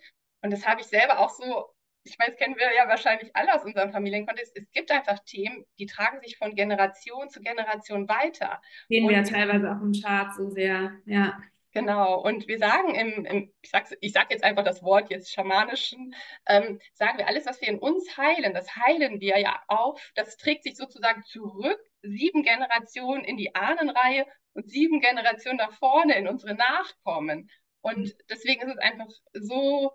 und 0.42 0.50
das 0.52 0.66
habe 0.66 0.80
ich 0.80 0.86
selber 0.86 1.18
auch 1.20 1.30
so 1.30 1.66
ich 2.04 2.18
meine, 2.18 2.32
das 2.32 2.38
kennen 2.38 2.56
wir 2.56 2.74
ja 2.74 2.88
wahrscheinlich 2.88 3.34
alle 3.34 3.54
aus 3.54 3.64
unserem 3.64 3.92
Familienkontext, 3.92 4.56
es 4.56 4.70
gibt 4.72 4.90
einfach 4.90 5.18
Themen, 5.20 5.64
die 5.78 5.86
tragen 5.86 6.20
sich 6.20 6.36
von 6.36 6.54
Generation 6.54 7.30
zu 7.30 7.40
Generation 7.40 8.08
weiter. 8.08 8.60
Sehen 8.88 9.08
wir 9.08 9.16
ja 9.16 9.22
teilweise 9.22 9.70
auch 9.70 9.80
im 9.80 9.92
Chart 9.92 10.34
so 10.34 10.48
sehr, 10.50 10.92
ja. 11.06 11.38
Genau, 11.74 12.20
und 12.20 12.48
wir 12.48 12.58
sagen 12.58 12.94
im, 12.94 13.24
im 13.24 13.52
ich 13.62 13.70
sage 13.70 13.96
ich 14.00 14.12
sag 14.12 14.30
jetzt 14.30 14.44
einfach 14.44 14.62
das 14.62 14.82
Wort 14.82 15.10
jetzt 15.10 15.32
schamanischen, 15.32 16.14
ähm, 16.46 16.78
sagen 16.92 17.16
wir, 17.16 17.26
alles, 17.26 17.46
was 17.46 17.62
wir 17.62 17.68
in 17.68 17.78
uns 17.78 18.14
heilen, 18.18 18.52
das 18.52 18.76
heilen 18.76 19.20
wir 19.20 19.38
ja 19.38 19.58
auf, 19.68 20.12
das 20.14 20.36
trägt 20.36 20.64
sich 20.64 20.76
sozusagen 20.76 21.22
zurück, 21.22 21.80
sieben 22.02 22.42
Generationen 22.42 23.24
in 23.24 23.38
die 23.38 23.54
Ahnenreihe 23.54 24.26
und 24.52 24.68
sieben 24.68 25.00
Generationen 25.00 25.56
nach 25.56 25.72
vorne 25.72 26.14
in 26.16 26.28
unsere 26.28 26.54
Nachkommen. 26.54 27.48
Und 27.80 28.14
deswegen 28.28 28.62
ist 28.62 28.74
es 28.74 28.78
einfach 28.78 29.08
so 29.32 29.92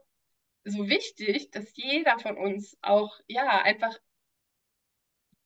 so 0.67 0.87
wichtig, 0.89 1.51
dass 1.51 1.75
jeder 1.75 2.19
von 2.19 2.37
uns 2.37 2.77
auch, 2.81 3.19
ja, 3.27 3.61
einfach 3.61 3.97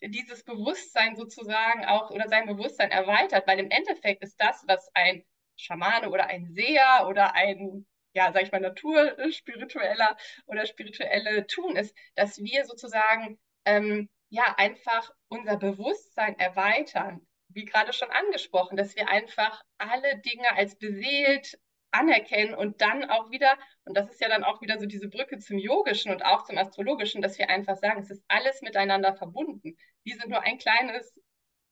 dieses 0.01 0.43
Bewusstsein 0.43 1.15
sozusagen 1.15 1.86
auch 1.86 2.10
oder 2.10 2.27
sein 2.27 2.47
Bewusstsein 2.47 2.91
erweitert, 2.91 3.45
weil 3.47 3.60
im 3.60 3.69
Endeffekt 3.69 4.23
ist 4.23 4.36
das, 4.39 4.63
was 4.67 4.89
ein 4.95 5.23
Schamane 5.55 6.10
oder 6.10 6.25
ein 6.25 6.47
Seher 6.47 7.05
oder 7.07 7.36
ein, 7.36 7.86
ja, 8.13 8.31
sag 8.34 8.43
ich 8.43 8.51
mal, 8.51 8.62
naturspiritueller 8.62 10.17
oder 10.47 10.65
spirituelle 10.65 11.45
tun, 11.47 11.75
ist, 11.75 11.95
dass 12.15 12.39
wir 12.39 12.65
sozusagen, 12.65 13.39
ähm, 13.65 14.10
ja, 14.29 14.55
einfach 14.57 15.12
unser 15.27 15.57
Bewusstsein 15.57 16.39
erweitern, 16.39 17.27
wie 17.49 17.65
gerade 17.65 17.93
schon 17.93 18.10
angesprochen, 18.10 18.77
dass 18.77 18.95
wir 18.95 19.10
einfach 19.10 19.63
alle 19.77 20.19
Dinge 20.19 20.55
als 20.55 20.77
beseelt 20.77 21.60
anerkennen 21.91 22.54
und 22.54 22.82
dann 22.82 23.06
auch 23.10 23.32
wieder, 23.32 23.58
und 23.86 23.95
das 23.97 24.10
ist 24.12 24.21
ja 24.21 24.30
dann 24.30 24.43
auch 24.43 24.62
wieder 24.62 24.80
so 24.80 24.86
diese 24.86 25.10
Brücke 25.10 25.39
zum 25.39 25.58
Yogischen 25.58 26.12
und 26.12 26.23
auch 26.25 26.43
zum 26.45 26.58
Astrologischen, 26.58 27.21
dass 27.21 27.38
wir 27.38 27.49
einfach 27.49 27.77
sagen, 27.77 28.01
es 28.01 28.10
ist 28.12 28.23
alles 28.27 28.62
miteinander 28.62 29.13
verbunden. 29.15 29.77
Wir 30.04 30.15
sind 30.17 30.30
nur 30.30 30.41
ein 30.43 30.58
kleines 30.58 31.13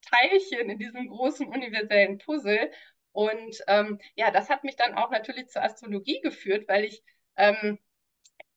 Teilchen 0.01 0.69
in 0.69 0.79
diesem 0.79 1.07
großen 1.09 1.47
universellen 1.47 2.17
Puzzle 2.19 2.71
Und 3.11 3.57
ähm, 3.67 3.99
ja, 4.15 4.31
das 4.31 4.49
hat 4.49 4.63
mich 4.63 4.75
dann 4.75 4.93
auch 4.95 5.11
natürlich 5.11 5.47
zur 5.49 5.63
Astrologie 5.63 6.21
geführt, 6.21 6.67
weil 6.67 6.85
ich 6.85 7.03
ähm, 7.37 7.79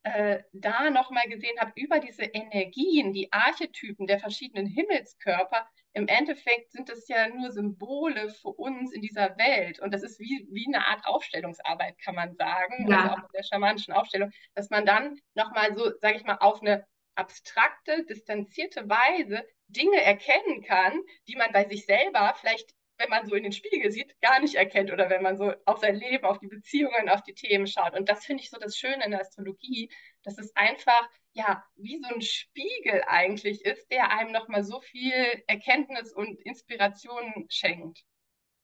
äh, 0.05 0.43
da 0.53 0.91
nochmal 0.91 1.29
gesehen 1.29 1.59
habe, 1.61 1.73
über 1.77 2.01
diese 2.01 2.25
Energien, 2.25 3.13
die 3.13 3.33
Archetypen 3.33 4.07
der 4.07 4.19
verschiedenen 4.19 4.67
Himmelskörper, 4.67 5.69
im 5.95 6.09
Endeffekt 6.09 6.73
sind 6.73 6.89
es 6.89 7.07
ja 7.09 7.29
nur 7.29 7.51
Symbole 7.51 8.31
für 8.31 8.49
uns 8.49 8.93
in 8.93 9.03
dieser 9.03 9.37
Welt. 9.37 9.81
Und 9.81 9.93
das 9.93 10.03
ist 10.03 10.19
wie, 10.19 10.47
wie 10.51 10.67
eine 10.67 10.87
Art 10.87 11.05
Aufstellungsarbeit, 11.07 11.99
kann 11.99 12.15
man 12.15 12.35
sagen, 12.35 12.89
ja. 12.89 13.03
also 13.03 13.11
auch 13.11 13.19
in 13.19 13.33
der 13.35 13.43
schamanischen 13.43 13.93
Aufstellung, 13.93 14.31
dass 14.55 14.71
man 14.71 14.87
dann 14.87 15.21
nochmal 15.35 15.75
so, 15.75 15.91
sage 16.01 16.17
ich 16.17 16.25
mal, 16.25 16.39
auf 16.41 16.63
eine 16.63 16.87
abstrakte, 17.15 18.05
distanzierte 18.05 18.89
Weise 18.89 19.47
Dinge 19.69 20.01
erkennen 20.01 20.63
kann, 20.63 20.99
die 21.29 21.37
man 21.37 21.53
bei 21.53 21.69
sich 21.69 21.85
selber 21.85 22.35
vielleicht 22.41 22.71
wenn 23.03 23.11
man 23.11 23.27
so 23.27 23.35
in 23.35 23.43
den 23.43 23.53
Spiegel 23.53 23.91
sieht, 23.91 24.21
gar 24.21 24.41
nicht 24.41 24.55
erkennt 24.55 24.93
oder 24.93 25.11
wenn 25.11 25.23
man 25.23 25.37
so 25.37 25.53
auf 25.65 25.79
sein 25.79 25.97
Leben, 25.97 26.25
auf 26.25 26.39
die 26.39 26.47
Beziehungen, 26.49 27.09
auf 27.09 27.23
die 27.23 27.35
Themen 27.35 27.67
schaut. 27.67 27.99
Und 27.99 28.09
das 28.09 28.25
finde 28.25 28.43
ich 28.43 28.51
so 28.51 28.59
das 28.59 28.77
Schöne 28.77 29.05
in 29.05 29.11
der 29.11 29.21
Astrologie, 29.21 29.91
dass 30.23 30.39
es 30.39 30.55
einfach 30.55 31.09
ja 31.33 31.65
wie 31.77 31.99
so 31.99 32.15
ein 32.15 32.23
Spiegel 32.23 33.03
eigentlich 33.07 33.65
ist, 33.65 33.91
der 33.91 34.11
einem 34.11 34.33
nochmal 34.33 34.65
so 34.65 34.81
viel 34.81 35.43
Erkenntnis 35.47 36.13
und 36.13 36.41
Inspiration 36.41 37.47
schenkt. 37.49 38.05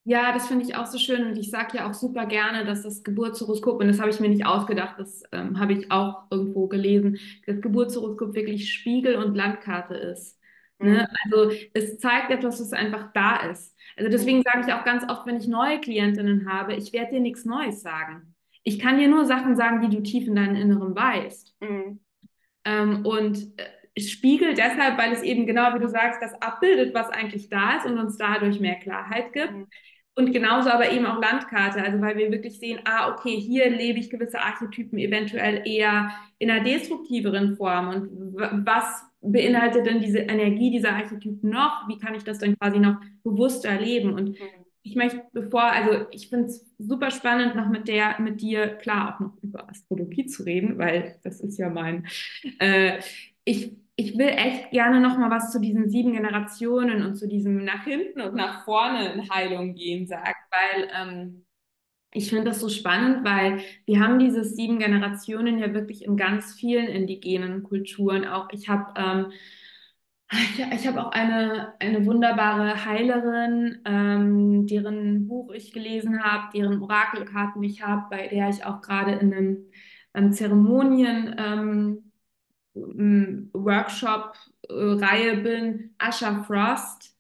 Ja, 0.05 0.33
das 0.33 0.47
finde 0.47 0.65
ich 0.65 0.75
auch 0.75 0.87
so 0.87 0.97
schön 0.97 1.27
und 1.27 1.37
ich 1.37 1.51
sage 1.51 1.77
ja 1.77 1.89
auch 1.89 1.93
super 1.93 2.25
gerne, 2.25 2.65
dass 2.65 2.83
das 2.83 3.03
Geburtshoroskop, 3.05 3.81
und 3.81 3.89
das 3.89 4.01
habe 4.01 4.09
ich 4.09 4.21
mir 4.21 4.31
nicht 4.31 4.47
ausgedacht, 4.47 4.95
das 4.99 5.23
ähm, 5.33 5.59
habe 5.61 5.75
ich 5.75 5.91
auch 5.91 6.23
irgendwo 6.31 6.67
gelesen, 6.67 7.19
das 7.47 7.61
Geburtshoroskop 7.61 8.35
wirklich 8.35 8.73
Spiegel 8.73 9.17
und 9.17 9.35
Landkarte 9.35 9.95
ist. 9.95 10.38
Ne? 10.79 11.09
Mhm. 11.09 11.33
Also 11.33 11.57
es 11.75 11.99
zeigt 11.99 12.31
etwas, 12.31 12.61
was 12.61 12.73
einfach 12.73 13.13
da 13.13 13.37
ist. 13.51 13.77
Also 13.97 14.11
deswegen 14.11 14.43
sage 14.43 14.65
ich 14.67 14.73
auch 14.73 14.85
ganz 14.85 15.05
oft, 15.09 15.27
wenn 15.27 15.37
ich 15.37 15.49
neue 15.49 15.81
Klientinnen 15.81 16.49
habe, 16.51 16.75
ich 16.75 16.93
werde 16.93 17.13
dir 17.15 17.21
nichts 17.21 17.45
Neues 17.45 17.83
sagen. 17.83 18.35
Ich 18.63 18.79
kann 18.79 18.99
dir 18.99 19.09
nur 19.09 19.25
Sachen 19.25 19.57
sagen, 19.57 19.81
die 19.81 19.95
du 19.95 20.03
tief 20.03 20.27
in 20.29 20.37
deinem 20.37 20.57
Inneren 20.57 20.95
weißt. 20.95 21.57
Mhm. 21.61 22.01
Ähm, 22.65 23.07
und 23.07 23.59
äh, 23.59 24.01
Spiegel 24.01 24.55
deshalb, 24.55 24.99
weil 24.99 25.13
es 25.13 25.23
eben 25.23 25.47
genau 25.47 25.75
wie 25.75 25.81
du 25.81 25.89
sagst, 25.89 26.23
das 26.23 26.41
abbildet, 26.41 26.95
was 26.95 27.09
eigentlich 27.09 27.49
da 27.49 27.79
ist 27.79 27.87
und 27.87 27.99
uns 27.99 28.17
dadurch 28.17 28.61
mehr 28.61 28.77
Klarheit 28.77 29.33
gibt. 29.33 29.53
Mhm. 29.53 29.67
Und 30.15 30.33
genauso 30.33 30.69
aber 30.71 30.91
eben 30.91 31.07
auch 31.07 31.21
Landkarte, 31.21 31.81
also 31.81 32.01
weil 32.01 32.17
wir 32.17 32.33
wirklich 32.33 32.59
sehen, 32.59 32.81
ah, 32.85 33.13
okay, 33.13 33.37
hier 33.37 33.71
lebe 33.71 34.01
ich 34.01 34.11
gewisse 34.11 34.41
Archetypen 34.41 34.99
eventuell 34.99 35.63
eher 35.65 36.11
in 36.39 36.51
einer 36.51 36.65
destruktiveren 36.65 37.57
Form. 37.57 37.89
Und 37.89 38.67
was 38.67 39.08
beinhaltet 39.21 39.87
denn 39.87 40.01
diese 40.01 40.19
Energie 40.19 40.71
dieser 40.71 40.93
Archetypen 40.93 41.51
noch? 41.51 41.89
Wie 41.89 41.99
kann 41.99 42.15
ich 42.15 42.25
das 42.25 42.39
dann 42.39 42.59
quasi 42.59 42.79
noch 42.79 43.01
bewusster 43.25 43.71
erleben? 43.71 44.13
Und 44.13 44.31
mhm. 44.31 44.37
ich 44.83 44.97
möchte, 44.97 45.23
bevor, 45.33 45.65
also 45.65 46.07
ich 46.11 46.29
finde 46.29 46.47
es 46.47 46.67
super 46.79 47.11
spannend, 47.11 47.57
noch 47.57 47.69
mit 47.69 47.89
der, 47.89 48.21
mit 48.21 48.41
dir 48.41 48.69
klar 48.69 49.15
auch 49.15 49.21
noch 49.21 49.43
über 49.43 49.69
Astrologie 49.69 50.27
zu 50.27 50.45
reden, 50.45 50.79
weil 50.79 51.19
das 51.23 51.41
ist 51.41 51.59
ja 51.59 51.69
mein, 51.69 52.07
äh, 52.59 52.99
ich 53.45 53.77
ich 54.01 54.17
will 54.17 54.29
echt 54.29 54.71
gerne 54.71 55.01
noch 55.01 55.19
mal 55.19 55.29
was 55.29 55.51
zu 55.51 55.61
diesen 55.61 55.91
sieben 55.91 56.13
Generationen 56.13 57.05
und 57.05 57.17
zu 57.17 57.27
diesem 57.27 57.65
nach 57.65 57.83
hinten 57.83 58.21
und 58.21 58.37
nach 58.37 58.65
vorne 58.65 59.13
in 59.13 59.29
Heilung 59.29 59.75
gehen 59.75 60.07
sagen, 60.07 60.37
weil 60.53 60.89
ähm, 60.97 61.45
ich 62.19 62.29
finde 62.31 62.47
das 62.47 62.61
so 62.61 62.69
spannend, 62.69 63.25
weil 63.25 63.61
wir 63.87 64.01
haben 64.01 64.19
diese 64.19 64.45
sieben 64.45 64.79
Generationen 64.79 65.59
ja 65.59 65.73
wirklich 65.73 66.05
in 66.05 66.17
ganz 66.17 66.55
vielen 66.55 66.87
indigenen 66.87 67.63
Kulturen. 67.63 68.27
Auch 68.27 68.49
ich 68.53 68.69
habe 68.69 68.93
ähm, 68.97 69.33
ich, 70.31 70.61
ich 70.61 70.87
habe 70.87 71.07
auch 71.07 71.11
eine, 71.13 71.75
eine 71.81 72.05
wunderbare 72.05 72.85
Heilerin, 72.85 73.81
ähm, 73.85 74.67
deren 74.67 75.27
Buch 75.27 75.53
ich 75.53 75.73
gelesen 75.73 76.23
habe, 76.23 76.51
deren 76.55 76.83
Orakelkarten 76.83 77.63
ich 77.63 77.83
habe, 77.83 78.07
bei 78.11 78.29
der 78.29 78.51
ich 78.51 78.65
auch 78.65 78.83
gerade 78.83 79.13
in 79.13 79.33
einem, 79.33 79.71
einem 80.13 80.33
Zeremonien 80.33 81.35
ähm, 81.39 82.13
Workshop-Reihe 83.55 85.39
bin, 85.39 85.95
Asha 85.99 86.43
Frost. 86.45 87.18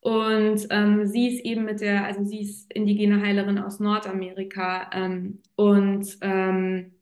Und 0.00 0.66
ähm, 0.70 1.06
sie 1.06 1.28
ist 1.28 1.44
eben 1.44 1.64
mit 1.64 1.80
der, 1.82 2.04
also 2.04 2.24
sie 2.24 2.40
ist 2.40 2.72
indigene 2.72 3.22
Heilerin 3.22 3.58
aus 3.58 3.80
Nordamerika. 3.80 4.90
Ähm, 4.94 5.42
und 5.56 6.16
ähm, 6.22 6.92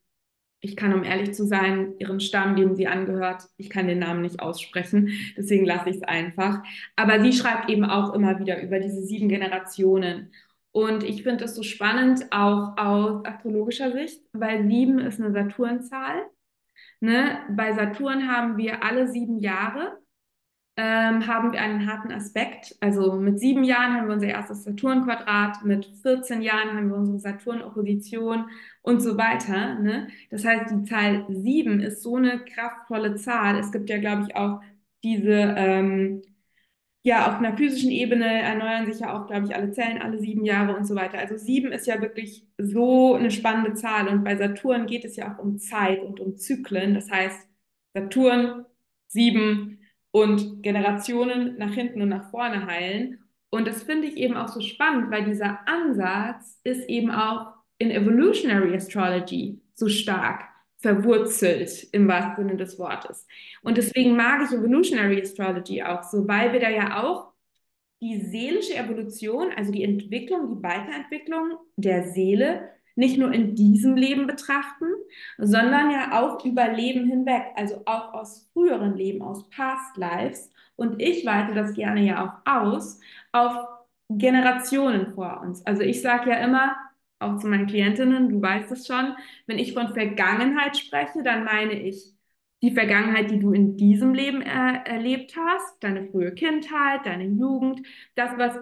ich 0.60 0.76
kann, 0.76 0.92
um 0.92 1.04
ehrlich 1.04 1.34
zu 1.34 1.46
sein, 1.46 1.94
ihren 1.98 2.18
Stamm, 2.18 2.56
dem 2.56 2.74
sie 2.74 2.88
angehört, 2.88 3.44
ich 3.56 3.70
kann 3.70 3.86
den 3.86 4.00
Namen 4.00 4.22
nicht 4.22 4.40
aussprechen, 4.40 5.10
deswegen 5.36 5.64
lasse 5.64 5.90
ich 5.90 5.96
es 5.96 6.02
einfach. 6.02 6.64
Aber 6.96 7.20
sie 7.22 7.32
schreibt 7.32 7.70
eben 7.70 7.84
auch 7.84 8.12
immer 8.14 8.40
wieder 8.40 8.60
über 8.60 8.80
diese 8.80 9.02
sieben 9.02 9.28
Generationen. 9.28 10.32
Und 10.72 11.04
ich 11.04 11.22
finde 11.22 11.44
es 11.44 11.54
so 11.54 11.62
spannend, 11.62 12.26
auch 12.32 12.76
aus 12.76 13.24
astrologischer 13.24 13.92
Sicht, 13.92 14.20
weil 14.32 14.66
sieben 14.68 14.98
ist 14.98 15.20
eine 15.20 15.32
Saturnzahl. 15.32 16.26
Ne? 17.00 17.38
Bei 17.50 17.72
Saturn 17.74 18.28
haben 18.28 18.56
wir 18.56 18.82
alle 18.82 19.08
sieben 19.08 19.38
Jahre 19.38 19.98
ähm, 20.78 21.26
haben 21.26 21.52
wir 21.52 21.60
einen 21.60 21.90
harten 21.90 22.12
Aspekt. 22.12 22.76
Also 22.80 23.14
mit 23.14 23.40
sieben 23.40 23.64
Jahren 23.64 23.94
haben 23.94 24.06
wir 24.06 24.14
unser 24.14 24.28
erstes 24.28 24.62
Saturn-Quadrat, 24.62 25.64
mit 25.64 25.86
14 26.02 26.40
Jahren 26.40 26.76
haben 26.76 26.88
wir 26.88 26.96
unsere 26.96 27.18
Saturn-Opposition 27.18 28.48
und 28.82 29.00
so 29.00 29.18
weiter. 29.18 29.74
Ne? 29.80 30.06
Das 30.30 30.44
heißt, 30.44 30.70
die 30.70 30.84
Zahl 30.84 31.26
sieben 31.28 31.80
ist 31.80 32.02
so 32.02 32.14
eine 32.14 32.44
kraftvolle 32.44 33.16
Zahl. 33.16 33.58
Es 33.58 33.72
gibt 33.72 33.90
ja, 33.90 33.98
glaube 33.98 34.26
ich, 34.28 34.36
auch 34.36 34.60
diese 35.02 35.54
ähm, 35.56 36.22
ja, 37.02 37.28
auf 37.28 37.38
einer 37.38 37.56
physischen 37.56 37.90
Ebene 37.90 38.42
erneuern 38.42 38.86
sich 38.86 39.00
ja 39.00 39.18
auch, 39.18 39.26
glaube 39.26 39.46
ich, 39.46 39.54
alle 39.56 39.72
Zellen 39.72 40.00
alle 40.00 40.18
sieben 40.20 40.44
Jahre 40.44 40.76
und 40.76 40.86
so 40.86 40.94
weiter. 40.94 41.18
Also 41.18 41.36
sieben 41.38 41.72
ist 41.72 41.86
ja 41.86 42.00
wirklich 42.00 42.46
so 42.58 43.14
eine 43.14 43.30
spannende 43.32 43.74
Zahl. 43.74 44.08
Und 44.08 44.22
bei 44.24 44.36
Saturn 44.36 44.86
geht 44.86 45.04
es 45.04 45.16
ja 45.16 45.34
auch 45.34 45.38
um 45.42 45.58
Zeit 45.58 46.02
und 46.02 46.20
um 46.20 46.36
Zyklen. 46.36 46.94
Das 46.94 47.10
heißt, 47.10 47.48
Saturn, 47.94 48.66
sieben 49.08 49.77
und 50.10 50.62
Generationen 50.62 51.56
nach 51.58 51.72
hinten 51.72 52.02
und 52.02 52.08
nach 52.08 52.30
vorne 52.30 52.66
heilen. 52.66 53.18
Und 53.50 53.66
das 53.66 53.82
finde 53.82 54.08
ich 54.08 54.16
eben 54.16 54.36
auch 54.36 54.48
so 54.48 54.60
spannend, 54.60 55.10
weil 55.10 55.24
dieser 55.24 55.66
Ansatz 55.66 56.60
ist 56.64 56.88
eben 56.88 57.10
auch 57.10 57.52
in 57.78 57.90
Evolutionary 57.90 58.74
Astrology 58.74 59.60
so 59.74 59.88
stark 59.88 60.44
verwurzelt 60.78 61.88
im 61.92 62.06
wahrsten 62.08 62.44
Sinne 62.44 62.56
des 62.56 62.78
Wortes. 62.78 63.26
Und 63.62 63.76
deswegen 63.76 64.16
mag 64.16 64.42
ich 64.44 64.56
Evolutionary 64.56 65.20
Astrology 65.20 65.82
auch 65.82 66.02
so, 66.02 66.26
weil 66.28 66.52
wir 66.52 66.60
da 66.60 66.70
ja 66.70 67.02
auch 67.02 67.32
die 68.00 68.20
seelische 68.20 68.76
Evolution, 68.76 69.50
also 69.56 69.72
die 69.72 69.82
Entwicklung, 69.82 70.56
die 70.56 70.62
Weiterentwicklung 70.62 71.58
der 71.76 72.04
Seele 72.04 72.70
nicht 72.98 73.16
nur 73.16 73.32
in 73.32 73.54
diesem 73.54 73.96
Leben 73.96 74.26
betrachten, 74.26 74.86
sondern 75.38 75.90
ja 75.92 76.20
auch 76.20 76.44
über 76.44 76.66
Leben 76.66 77.08
hinweg, 77.08 77.44
also 77.54 77.82
auch 77.86 78.12
aus 78.12 78.50
früheren 78.52 78.96
Leben, 78.96 79.22
aus 79.22 79.48
Past 79.50 79.96
Lives. 79.96 80.50
Und 80.74 81.00
ich 81.00 81.24
weite 81.24 81.54
das 81.54 81.74
gerne 81.74 82.02
ja 82.04 82.24
auch 82.44 82.52
aus 82.52 82.98
auf 83.30 83.54
Generationen 84.08 85.14
vor 85.14 85.40
uns. 85.42 85.64
Also 85.64 85.82
ich 85.82 86.02
sage 86.02 86.30
ja 86.30 86.36
immer, 86.38 86.76
auch 87.20 87.36
zu 87.38 87.46
meinen 87.46 87.68
Klientinnen, 87.68 88.30
du 88.30 88.42
weißt 88.42 88.72
es 88.72 88.86
schon, 88.86 89.14
wenn 89.46 89.58
ich 89.58 89.74
von 89.74 89.94
Vergangenheit 89.94 90.76
spreche, 90.76 91.22
dann 91.22 91.44
meine 91.44 91.74
ich 91.80 92.14
die 92.62 92.72
Vergangenheit, 92.72 93.30
die 93.30 93.38
du 93.38 93.52
in 93.52 93.76
diesem 93.76 94.12
Leben 94.12 94.42
er 94.42 94.84
erlebt 94.86 95.36
hast, 95.36 95.82
deine 95.84 96.08
frühe 96.08 96.32
Kindheit, 96.34 97.06
deine 97.06 97.26
Jugend, 97.26 97.86
das, 98.16 98.36
was 98.36 98.58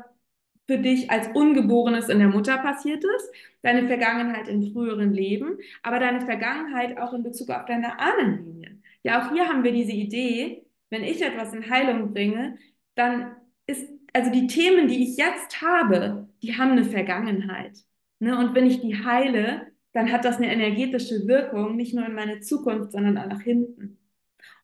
für 0.67 0.79
dich 0.79 1.11
als 1.11 1.29
Ungeborenes 1.29 2.09
in 2.09 2.19
der 2.19 2.29
Mutter 2.29 2.59
passiert 2.59 3.05
ist, 3.05 3.31
deine 3.63 3.87
Vergangenheit 3.87 4.49
in 4.49 4.73
früheren 4.73 5.13
Leben, 5.13 5.59
aber 5.83 5.99
deine 5.99 6.21
Vergangenheit 6.23 6.99
auch 6.99 7.13
in 7.13 7.23
Bezug 7.23 7.51
auf 7.51 7.67
deine 7.67 7.99
Ahnenlinien. 7.99 8.83
Ja, 9.03 9.23
auch 9.23 9.33
hier 9.33 9.49
haben 9.49 9.63
wir 9.63 9.73
diese 9.73 9.93
Idee, 9.93 10.67
wenn 10.91 11.05
ich 11.05 11.23
etwas 11.23 11.53
in 11.53 11.71
Heilung 11.71 12.13
bringe, 12.13 12.59
dann 12.95 13.37
ist, 13.67 13.89
also 14.13 14.31
die 14.31 14.47
Themen, 14.47 14.89
die 14.89 15.03
ich 15.03 15.17
jetzt 15.17 15.63
habe, 15.63 16.29
die 16.43 16.57
haben 16.57 16.73
eine 16.73 16.85
Vergangenheit. 16.85 17.79
Ne? 18.19 18.37
Und 18.39 18.55
wenn 18.55 18.67
ich 18.67 18.81
die 18.81 19.05
heile, 19.05 19.67
dann 19.93 20.13
hat 20.13 20.25
das 20.25 20.37
eine 20.37 20.53
energetische 20.53 21.27
Wirkung, 21.27 21.77
nicht 21.77 21.95
nur 21.95 22.07
in 22.07 22.15
meine 22.15 22.41
Zukunft, 22.41 22.93
sondern 22.93 23.19
auch 23.19 23.27
nach 23.27 23.41
hinten. 23.41 23.99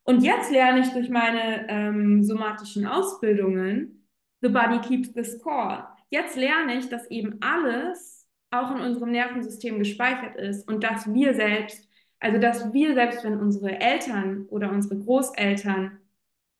Und 0.03 0.23
jetzt 0.23 0.51
lerne 0.51 0.81
ich 0.81 0.89
durch 0.89 1.09
meine 1.09 1.67
ähm, 1.69 2.23
somatischen 2.23 2.85
Ausbildungen, 2.85 4.07
The 4.41 4.49
Body 4.49 4.79
Keeps 4.79 5.13
the 5.13 5.23
Score. 5.23 5.87
Jetzt 6.13 6.35
lerne 6.35 6.77
ich, 6.77 6.89
dass 6.89 7.09
eben 7.09 7.41
alles 7.41 8.27
auch 8.51 8.69
in 8.69 8.81
unserem 8.81 9.09
Nervensystem 9.09 9.79
gespeichert 9.79 10.35
ist 10.35 10.67
und 10.69 10.83
dass 10.83 11.11
wir 11.11 11.33
selbst, 11.33 11.89
also 12.19 12.37
dass 12.39 12.71
wir 12.71 12.93
selbst, 12.93 13.23
wenn 13.23 13.39
unsere 13.39 13.81
Eltern 13.81 14.45
oder 14.49 14.69
unsere 14.69 14.99
Großeltern 14.99 15.97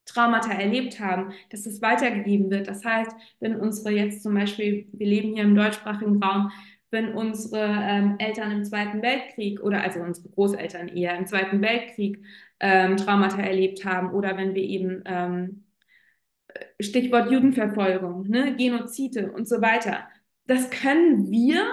Traumata 0.05 0.53
erlebt 0.53 0.99
haben, 0.99 1.33
dass 1.51 1.67
es 1.67 1.83
weitergegeben 1.83 2.49
wird. 2.49 2.67
Das 2.67 2.83
heißt, 2.83 3.11
wenn 3.41 3.55
unsere 3.55 3.91
jetzt 3.91 4.23
zum 4.23 4.33
Beispiel, 4.33 4.87
wir 4.91 5.05
leben 5.05 5.35
hier 5.35 5.43
im 5.43 5.53
deutschsprachigen 5.53 6.23
Raum, 6.23 6.51
wenn 6.89 7.13
unsere 7.13 7.63
ähm, 7.63 8.15
Eltern 8.17 8.51
im 8.53 8.63
Zweiten 8.63 9.03
Weltkrieg 9.03 9.61
oder 9.61 9.83
also 9.83 9.99
unsere 9.99 10.29
Großeltern 10.29 10.87
eher 10.87 11.15
im 11.15 11.27
Zweiten 11.27 11.61
Weltkrieg 11.61 12.25
ähm, 12.59 12.97
Traumata 12.97 13.43
erlebt 13.43 13.85
haben 13.85 14.13
oder 14.13 14.35
wenn 14.35 14.55
wir 14.55 14.63
eben 14.63 15.03
ähm, 15.05 15.62
Stichwort 16.81 17.31
Judenverfolgung, 17.31 18.27
ne, 18.27 18.55
Genozide 18.55 19.31
und 19.31 19.47
so 19.47 19.61
weiter. 19.61 20.07
das 20.45 20.69
können 20.69 21.31
wir, 21.31 21.65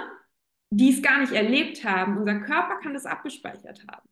die 0.70 0.90
es 0.90 1.02
gar 1.02 1.20
nicht 1.20 1.32
erlebt 1.32 1.84
haben, 1.84 2.18
unser 2.18 2.40
Körper 2.40 2.78
kann 2.82 2.94
das 2.94 3.06
abgespeichert 3.06 3.84
haben. 3.90 4.08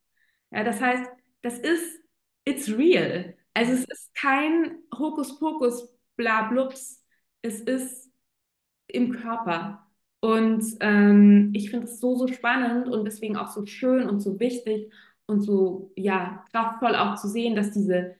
Ja, 0.50 0.64
das 0.64 0.80
heißt, 0.80 1.04
das 1.42 1.58
ist, 1.58 2.00
it's 2.44 2.68
real. 2.68 3.36
Also 3.54 3.72
es 3.72 3.84
ist 3.84 4.14
kein 4.14 4.78
Hokuspokus, 4.96 5.88
bla 6.16 6.48
blups. 6.48 7.04
Es 7.42 7.60
ist 7.60 8.10
im 8.88 9.12
Körper. 9.12 9.86
Und 10.20 10.64
ähm, 10.80 11.52
ich 11.54 11.70
finde 11.70 11.86
es 11.86 12.00
so, 12.00 12.16
so 12.16 12.26
spannend 12.28 12.88
und 12.88 13.04
deswegen 13.04 13.36
auch 13.36 13.48
so 13.48 13.66
schön 13.66 14.08
und 14.08 14.20
so 14.20 14.40
wichtig 14.40 14.92
und 15.26 15.42
so, 15.42 15.92
ja, 15.96 16.44
kraftvoll 16.52 16.96
auch 16.96 17.16
zu 17.16 17.28
sehen, 17.28 17.54
dass 17.54 17.70
diese 17.72 18.16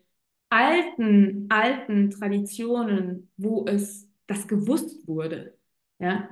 alten, 0.50 1.46
alten 1.50 2.10
Traditionen, 2.10 3.30
wo 3.36 3.66
es 3.66 4.08
das 4.26 4.48
gewusst 4.48 5.06
wurde, 5.06 5.56
ja, 5.98 6.28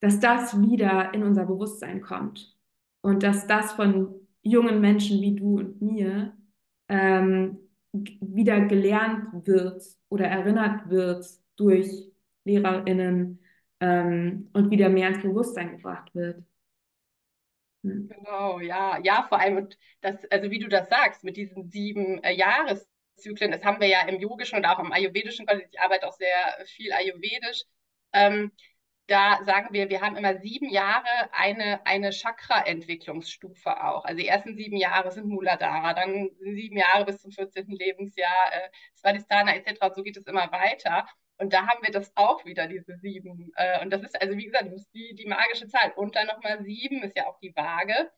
dass 0.00 0.20
das 0.20 0.60
wieder 0.60 1.12
in 1.14 1.22
unser 1.22 1.46
Bewusstsein 1.46 2.00
kommt 2.00 2.56
und 3.00 3.22
dass 3.22 3.46
das 3.46 3.72
von 3.72 4.14
jungen 4.42 4.80
Menschen 4.80 5.20
wie 5.20 5.34
du 5.34 5.58
und 5.58 5.82
mir 5.82 6.36
ähm, 6.88 7.58
wieder 7.92 8.60
gelernt 8.66 9.46
wird 9.46 9.82
oder 10.08 10.26
erinnert 10.26 10.88
wird 10.88 11.26
durch 11.56 12.12
LehrerInnen 12.44 13.40
ähm, 13.80 14.48
und 14.52 14.70
wieder 14.70 14.88
mehr 14.88 15.08
ins 15.08 15.22
Bewusstsein 15.22 15.72
gebracht 15.72 16.14
wird. 16.14 16.44
Hm. 17.84 18.08
Genau, 18.08 18.60
ja, 18.60 18.98
ja, 19.02 19.26
vor 19.28 19.40
allem, 19.40 19.56
und 19.58 19.78
das, 20.00 20.16
also 20.30 20.50
wie 20.50 20.58
du 20.58 20.68
das 20.68 20.88
sagst, 20.88 21.24
mit 21.24 21.36
diesen 21.36 21.70
sieben 21.70 22.22
äh, 22.24 22.34
Jahreszyklen, 23.18 23.50
das 23.52 23.64
haben 23.64 23.80
wir 23.80 23.88
ja 23.88 24.02
im 24.02 24.20
Yogischen 24.20 24.56
und 24.56 24.64
auch 24.64 24.78
im 24.78 24.92
Ayurvedischen, 24.92 25.46
ich 25.70 25.80
arbeite 25.80 26.06
auch 26.06 26.12
sehr 26.12 26.64
viel 26.66 26.92
Ayurvedisch, 26.92 27.64
ähm, 28.12 28.52
da 29.06 29.42
sagen 29.42 29.68
wir, 29.72 29.88
wir 29.88 30.02
haben 30.02 30.16
immer 30.16 30.38
sieben 30.38 30.68
Jahre 30.68 31.06
eine, 31.32 31.84
eine 31.86 32.10
Chakra-Entwicklungsstufe 32.12 33.82
auch. 33.82 34.04
Also 34.04 34.18
die 34.18 34.28
ersten 34.28 34.54
sieben 34.54 34.76
Jahre 34.76 35.10
sind 35.10 35.28
Muladhara, 35.28 35.94
dann 35.94 36.28
sieben 36.40 36.76
Jahre 36.76 37.06
bis 37.06 37.22
zum 37.22 37.32
14. 37.32 37.68
Lebensjahr 37.68 38.52
äh, 38.52 38.68
Svadhisthana 38.96 39.56
etc. 39.56 39.94
So 39.94 40.02
geht 40.02 40.18
es 40.18 40.26
immer 40.26 40.52
weiter. 40.52 41.06
Und 41.38 41.54
da 41.54 41.66
haben 41.66 41.82
wir 41.82 41.92
das 41.92 42.12
auch 42.16 42.44
wieder, 42.44 42.66
diese 42.66 42.98
sieben. 42.98 43.50
Äh, 43.56 43.80
und 43.80 43.90
das 43.90 44.02
ist 44.02 44.20
also, 44.20 44.36
wie 44.36 44.44
gesagt, 44.44 44.70
die, 44.92 45.14
die 45.14 45.26
magische 45.26 45.68
Zahl. 45.68 45.92
Und 45.96 46.14
dann 46.14 46.26
nochmal 46.26 46.62
sieben 46.62 47.02
ist 47.02 47.16
ja 47.16 47.26
auch 47.28 47.38
die 47.38 47.56
Waage, 47.56 48.10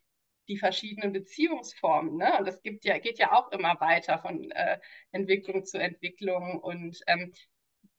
die 0.50 0.58
verschiedenen 0.58 1.12
Beziehungsformen. 1.12 2.16
Ne? 2.16 2.32
Und 2.38 2.46
das 2.46 2.60
gibt 2.60 2.84
ja, 2.84 2.98
geht 2.98 3.18
ja 3.18 3.32
auch 3.32 3.52
immer 3.52 3.80
weiter 3.80 4.18
von 4.18 4.50
äh, 4.50 4.78
Entwicklung 5.12 5.64
zu 5.64 5.78
Entwicklung. 5.78 6.58
Und 6.60 7.00
ähm, 7.06 7.32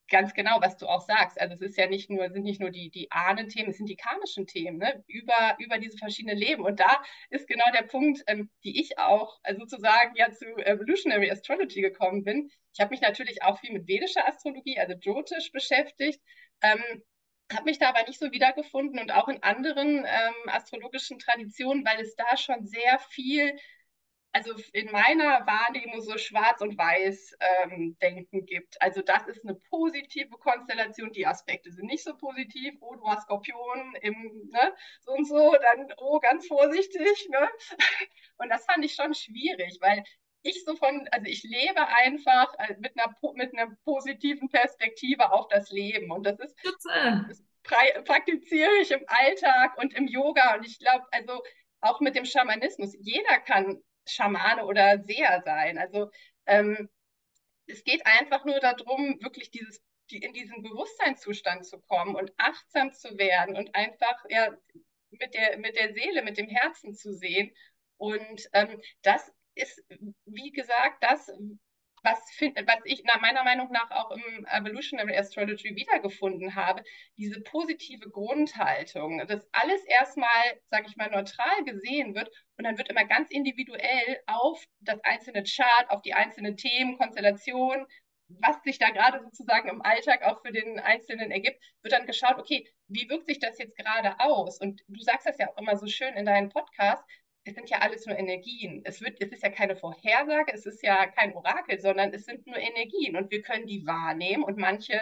ganz 0.10 0.34
genau, 0.34 0.60
was 0.62 0.76
du 0.78 0.86
auch 0.86 1.02
sagst. 1.02 1.40
Also 1.40 1.56
es 1.56 1.62
ist 1.62 1.78
ja 1.78 1.88
nicht 1.88 2.10
nur, 2.10 2.30
sind 2.30 2.44
nicht 2.44 2.60
nur 2.60 2.70
die, 2.70 2.90
die 2.92 3.10
Ahnenthemen, 3.12 3.72
es 3.72 3.78
sind 3.78 3.88
die 3.88 3.96
karmischen 3.96 4.46
Themen, 4.46 4.78
ne? 4.78 5.02
über, 5.08 5.56
über 5.60 5.78
diese 5.78 5.98
verschiedenen 5.98 6.38
Leben. 6.38 6.64
Und 6.64 6.80
da 6.82 7.02
ist 7.30 7.48
genau 7.48 7.64
der 7.74 7.84
Punkt, 7.84 8.22
ähm, 8.28 8.50
die 8.66 8.82
ich 8.82 9.00
auch 9.00 9.40
also 9.44 9.62
sozusagen 9.62 10.14
ja 10.16 10.30
zu 10.32 10.46
Evolutionary 10.58 11.32
Astrology 11.32 11.82
gekommen 11.82 12.26
bin. 12.26 12.52
Ich 12.74 12.82
habe 12.82 12.92
mich 12.92 13.02
natürlich 13.02 13.42
auch 13.44 13.60
viel 13.60 13.72
mit 13.72 13.88
vedischer 13.88 14.28
Astrologie, 14.28 14.78
also 14.78 14.94
Jyotish, 14.94 15.52
beschäftigt. 15.54 16.22
Ähm, 16.62 17.02
habe 17.54 17.66
mich 17.66 17.80
da 17.80 17.90
aber 17.90 18.04
nicht 18.08 18.20
so 18.20 18.32
wiedergefunden 18.32 19.00
und 19.00 19.12
auch 19.12 19.28
in 19.28 19.42
anderen 19.44 20.06
ähm, 20.06 20.50
astrologischen 20.50 21.20
Traditionen, 21.20 21.86
weil 21.86 22.02
es 22.02 22.16
da 22.16 22.38
schon 22.38 22.66
sehr 22.66 23.00
viel 23.10 23.58
also 24.34 24.54
in 24.74 24.92
meiner 24.92 25.46
Wahrnehmung 25.46 26.02
so 26.02 26.18
schwarz 26.18 26.62
und 26.62 26.78
weiß 26.78 27.36
ähm, 27.40 27.98
denken 28.02 28.46
gibt. 28.46 28.82
Also 28.82 29.02
das 29.02 29.28
ist 29.28 29.44
eine 29.44 29.56
positive 29.70 30.38
Konstellation, 30.38 31.12
die 31.12 31.28
Aspekte 31.28 31.72
sind 31.72 31.88
nicht 31.88 32.04
so 32.04 32.16
positiv, 32.16 32.76
oh, 32.80 32.96
du 32.96 33.08
hast 33.08 33.24
Skorpion 33.24 33.96
im, 34.02 34.50
ne, 34.52 34.74
so 35.02 35.12
und 35.14 35.26
so, 35.28 35.52
dann, 35.52 35.94
oh, 35.98 36.20
ganz 36.20 36.48
vorsichtig, 36.48 37.28
ne? 37.30 37.50
Und 38.38 38.50
das 38.50 38.66
fand 38.66 38.84
ich 38.84 38.96
schon 38.96 39.14
schwierig, 39.14 39.78
weil 39.82 40.04
ich 40.44 40.64
so 40.66 40.76
von, 40.76 41.08
also 41.12 41.28
ich 41.28 41.44
lebe 41.44 41.88
einfach 41.88 42.54
äh, 42.58 42.76
mit 42.80 42.98
einer, 42.98 43.16
mit 43.36 43.54
einer 43.54 43.76
positiven 43.84 44.50
Perspektive 44.50 45.32
auf 45.32 45.48
das 45.48 45.72
Leben 45.72 46.12
und 46.12 46.24
das 46.26 46.40
ist, 46.40 46.56
das 47.28 47.44
praktiziere 48.06 48.72
ich 48.82 48.92
im 48.92 49.04
Alltag 49.08 49.78
und 49.78 49.94
im 49.94 50.08
Yoga 50.08 50.56
und 50.56 50.66
ich 50.66 50.80
glaube, 50.80 51.06
also 51.12 51.42
auch 51.82 52.00
mit 52.00 52.16
dem 52.16 52.26
Schamanismus, 52.26 52.96
jeder 53.00 53.40
kann 53.40 53.82
Schamane 54.08 54.66
oder 54.66 55.04
Seher 55.04 55.42
sein. 55.46 55.78
Also 55.78 56.10
ähm, 56.46 56.90
es 57.68 57.84
geht 57.84 58.06
einfach 58.06 58.46
nur 58.46 58.60
darum, 58.60 59.18
wirklich 59.22 59.52
dieses, 59.52 59.82
die, 60.10 60.18
in 60.18 60.34
diesen 60.34 60.62
Bewusstseinszustand 60.62 61.66
zu 61.66 61.80
kommen 61.82 62.16
und 62.16 62.32
achtsam 62.38 62.94
zu 62.94 63.18
werden 63.18 63.56
und 63.56 63.74
einfach 63.76 64.26
ja, 64.30 64.56
mit, 65.12 65.34
der, 65.34 65.58
mit 65.58 65.76
der 65.76 65.94
Seele, 65.94 66.24
mit 66.24 66.38
dem 66.38 66.50
Herzen 66.50 66.94
zu 66.94 67.14
sehen. 67.14 67.52
Und 67.98 68.50
ähm, 68.54 68.82
das 69.04 69.32
ist, 69.56 69.84
wie 70.26 70.52
gesagt, 70.52 71.04
das, 71.04 71.32
was, 72.04 72.20
find, 72.32 72.58
was 72.68 72.80
ich 72.86 73.04
nach 73.04 73.22
meiner 73.22 73.44
Meinung 73.44 73.72
nach 73.72 73.92
auch 73.92 74.12
im 74.12 74.46
Evolutionary 74.46 75.16
Astrology 75.16 75.76
wiedergefunden 75.76 76.56
habe, 76.56 76.84
diese 77.18 77.42
positive 77.42 78.10
Grundhaltung, 78.10 79.20
dass 79.28 79.48
alles 79.52 79.84
erstmal, 79.86 80.60
sage 80.70 80.88
ich 80.88 80.96
mal, 80.98 81.10
neutral 81.10 81.64
gesehen 81.66 82.16
wird 82.16 82.30
und 82.58 82.64
dann 82.64 82.78
wird 82.78 82.90
immer 82.90 83.06
ganz 83.06 83.30
individuell 83.30 84.20
auf 84.26 84.64
das 84.80 85.00
einzelne 85.04 85.44
Chart, 85.44 85.90
auf 85.90 86.02
die 86.02 86.14
einzelnen 86.14 86.58
Themen, 86.58 86.98
Konstellationen, 86.98 87.86
was 88.40 88.62
sich 88.64 88.80
da 88.80 88.90
gerade 88.90 89.22
sozusagen 89.24 89.70
im 89.70 89.82
Alltag 89.82 90.24
auch 90.24 90.42
für 90.42 90.52
den 90.52 90.80
Einzelnen 90.80 91.32
ergibt, 91.32 91.62
wird 91.82 91.94
dann 91.94 92.06
geschaut, 92.06 92.38
okay, 92.38 92.68
wie 92.88 93.10
wirkt 93.10 93.28
sich 93.28 93.40
das 93.40 93.58
jetzt 93.58 93.76
gerade 93.76 94.20
aus? 94.20 94.60
Und 94.60 94.82
du 94.88 95.02
sagst 95.02 95.28
das 95.28 95.38
ja 95.38 95.50
auch 95.50 95.58
immer 95.58 95.78
so 95.78 95.88
schön 95.88 96.14
in 96.14 96.26
deinem 96.26 96.50
Podcast, 96.50 97.04
es 97.44 97.56
sind 97.56 97.70
ja 97.70 97.80
alles 97.80 98.06
nur 98.06 98.18
Energien. 98.18 98.82
Es, 98.86 99.02
wird, 99.02 99.22
es 99.22 99.32
ist 99.32 99.44
ja 99.44 99.50
keine 99.50 99.76
Vorhersage, 99.76 100.54
es 100.54 100.66
ist 100.66 100.84
ja 100.84 101.08
kein 101.08 101.34
Orakel, 101.36 101.80
sondern 101.80 102.14
es 102.14 102.26
sind 102.26 102.46
nur 102.46 102.58
Energien 102.58 103.16
und 103.16 103.32
wir 103.32 103.42
können 103.42 103.66
die 103.66 103.86
wahrnehmen 103.86 104.44
und 104.44 104.58
manche 104.58 105.02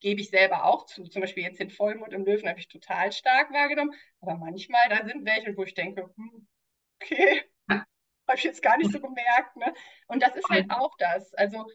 gebe 0.00 0.20
ich 0.20 0.30
selber 0.30 0.64
auch 0.64 0.86
zu. 0.86 1.04
Zum 1.04 1.22
Beispiel 1.22 1.44
jetzt 1.44 1.60
den 1.60 1.70
Vollmond 1.70 2.12
im 2.12 2.24
Löwen 2.24 2.48
habe 2.48 2.58
ich 2.58 2.68
total 2.68 3.12
stark 3.12 3.52
wahrgenommen, 3.52 3.94
aber 4.20 4.36
manchmal, 4.36 4.88
da 4.88 5.04
sind 5.04 5.24
welche, 5.24 5.56
wo 5.56 5.64
ich 5.64 5.74
denke, 5.74 6.10
hm, 6.16 6.46
okay, 7.02 7.42
habe 7.68 7.86
ich 8.36 8.44
jetzt 8.44 8.62
gar 8.62 8.76
nicht 8.78 8.92
so 8.92 9.00
gemerkt. 9.00 9.56
Ne? 9.56 9.72
Und 10.06 10.22
das 10.22 10.36
ist 10.36 10.48
halt 10.48 10.70
auch 10.70 10.94
das. 10.98 11.34
Also, 11.34 11.66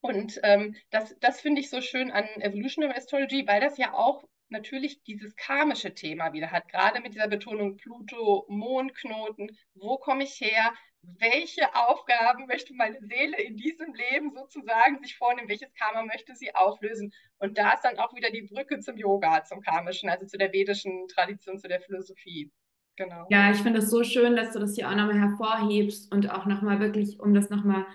und 0.00 0.40
ähm, 0.42 0.76
das, 0.90 1.16
das 1.20 1.40
finde 1.40 1.60
ich 1.60 1.70
so 1.70 1.80
schön 1.80 2.10
an 2.10 2.24
Evolutionary 2.40 2.96
Astrology, 2.96 3.46
weil 3.46 3.60
das 3.60 3.76
ja 3.78 3.92
auch 3.92 4.24
natürlich 4.50 5.02
dieses 5.02 5.36
karmische 5.36 5.94
Thema 5.94 6.32
wieder 6.32 6.50
hat, 6.50 6.68
gerade 6.68 7.00
mit 7.00 7.14
dieser 7.14 7.28
Betonung 7.28 7.76
Pluto, 7.76 8.46
Mondknoten, 8.48 9.56
wo 9.74 9.96
komme 9.98 10.24
ich 10.24 10.40
her, 10.40 10.72
welche 11.02 11.74
Aufgaben 11.74 12.46
möchte 12.46 12.74
meine 12.74 12.98
Seele 13.00 13.40
in 13.40 13.56
diesem 13.56 13.94
Leben 13.94 14.32
sozusagen 14.34 14.98
sich 15.02 15.16
vornehmen, 15.16 15.48
welches 15.48 15.72
Karma 15.74 16.04
möchte 16.04 16.34
sie 16.34 16.54
auflösen. 16.54 17.12
Und 17.38 17.56
da 17.56 17.72
ist 17.72 17.82
dann 17.84 17.98
auch 17.98 18.14
wieder 18.14 18.30
die 18.30 18.42
Brücke 18.42 18.80
zum 18.80 18.96
Yoga, 18.96 19.44
zum 19.44 19.62
karmischen, 19.62 20.10
also 20.10 20.26
zu 20.26 20.36
der 20.36 20.52
vedischen 20.52 21.08
Tradition, 21.08 21.58
zu 21.58 21.68
der 21.68 21.80
Philosophie. 21.80 22.50
Genau. 22.96 23.26
Ja, 23.30 23.50
ich 23.50 23.58
finde 23.58 23.78
es 23.78 23.90
so 23.90 24.04
schön, 24.04 24.36
dass 24.36 24.52
du 24.52 24.58
das 24.58 24.74
hier 24.74 24.88
auch 24.88 24.94
nochmal 24.94 25.18
hervorhebst 25.18 26.12
und 26.12 26.30
auch 26.30 26.44
nochmal 26.44 26.80
wirklich, 26.80 27.18
um 27.18 27.32
das 27.32 27.48
nochmal 27.48 27.86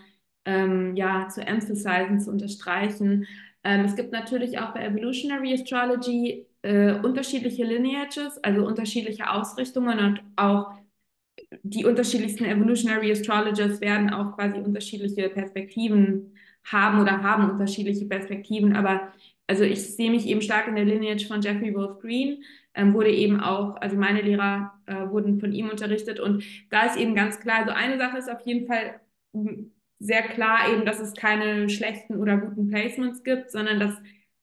ähm, 0.45 0.95
ja, 0.95 1.27
zu 1.27 1.45
emphasizen, 1.45 2.19
zu 2.19 2.31
unterstreichen, 2.31 3.27
ähm, 3.65 3.85
es 3.85 3.95
gibt 3.95 4.11
natürlich 4.11 4.59
auch 4.59 4.73
bei 4.73 4.85
Evolutionary 4.85 5.53
Astrology 5.53 6.45
äh, 6.61 6.93
unterschiedliche 6.93 7.65
Lineages, 7.65 8.37
also 8.43 8.65
unterschiedliche 8.65 9.29
Ausrichtungen 9.29 9.99
und 9.99 10.21
auch 10.35 10.73
die 11.63 11.85
unterschiedlichsten 11.85 12.45
Evolutionary 12.45 13.11
Astrologers 13.11 13.81
werden 13.81 14.11
auch 14.11 14.35
quasi 14.35 14.59
unterschiedliche 14.59 15.29
Perspektiven 15.29 16.35
haben 16.63 16.99
oder 17.01 17.23
haben 17.23 17.49
unterschiedliche 17.49 18.05
Perspektiven. 18.05 18.75
Aber 18.75 19.11
also 19.47 19.63
ich 19.63 19.95
sehe 19.95 20.11
mich 20.11 20.27
eben 20.27 20.41
stark 20.41 20.67
in 20.67 20.75
der 20.75 20.85
Lineage 20.85 21.27
von 21.27 21.41
Jeffrey 21.41 21.73
Wolf 21.75 21.99
Green, 22.01 22.43
ähm, 22.75 22.93
wurde 22.93 23.11
eben 23.11 23.39
auch, 23.39 23.75
also 23.77 23.95
meine 23.97 24.21
Lehrer 24.21 24.73
äh, 24.85 25.09
wurden 25.09 25.39
von 25.39 25.51
ihm 25.53 25.69
unterrichtet 25.69 26.19
und 26.19 26.43
da 26.69 26.85
ist 26.85 26.97
eben 26.97 27.15
ganz 27.15 27.39
klar, 27.39 27.59
also 27.59 27.71
eine 27.71 27.97
Sache 27.97 28.17
ist 28.17 28.29
auf 28.29 28.41
jeden 28.45 28.67
Fall 28.67 28.99
sehr 29.99 30.23
klar 30.23 30.71
eben, 30.71 30.85
dass 30.85 30.99
es 30.99 31.13
keine 31.13 31.69
schlechten 31.69 32.17
oder 32.17 32.37
guten 32.37 32.69
Placements 32.69 33.23
gibt, 33.23 33.51
sondern 33.51 33.79
dass 33.79 33.95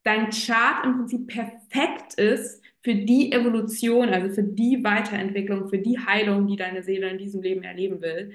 dein 0.03 0.31
Chart 0.31 0.85
im 0.85 0.97
Prinzip 0.97 1.29
perfekt 1.29 2.15
ist 2.15 2.63
für 2.83 2.95
die 2.95 3.33
Evolution, 3.33 4.09
also 4.09 4.35
für 4.35 4.43
die 4.43 4.83
Weiterentwicklung, 4.83 5.69
für 5.69 5.79
die 5.79 5.99
Heilung, 5.99 6.47
die 6.47 6.57
deine 6.57 6.83
Seele 6.83 7.09
in 7.11 7.19
diesem 7.19 7.43
Leben 7.43 7.63
erleben 7.63 8.01
will. 8.01 8.33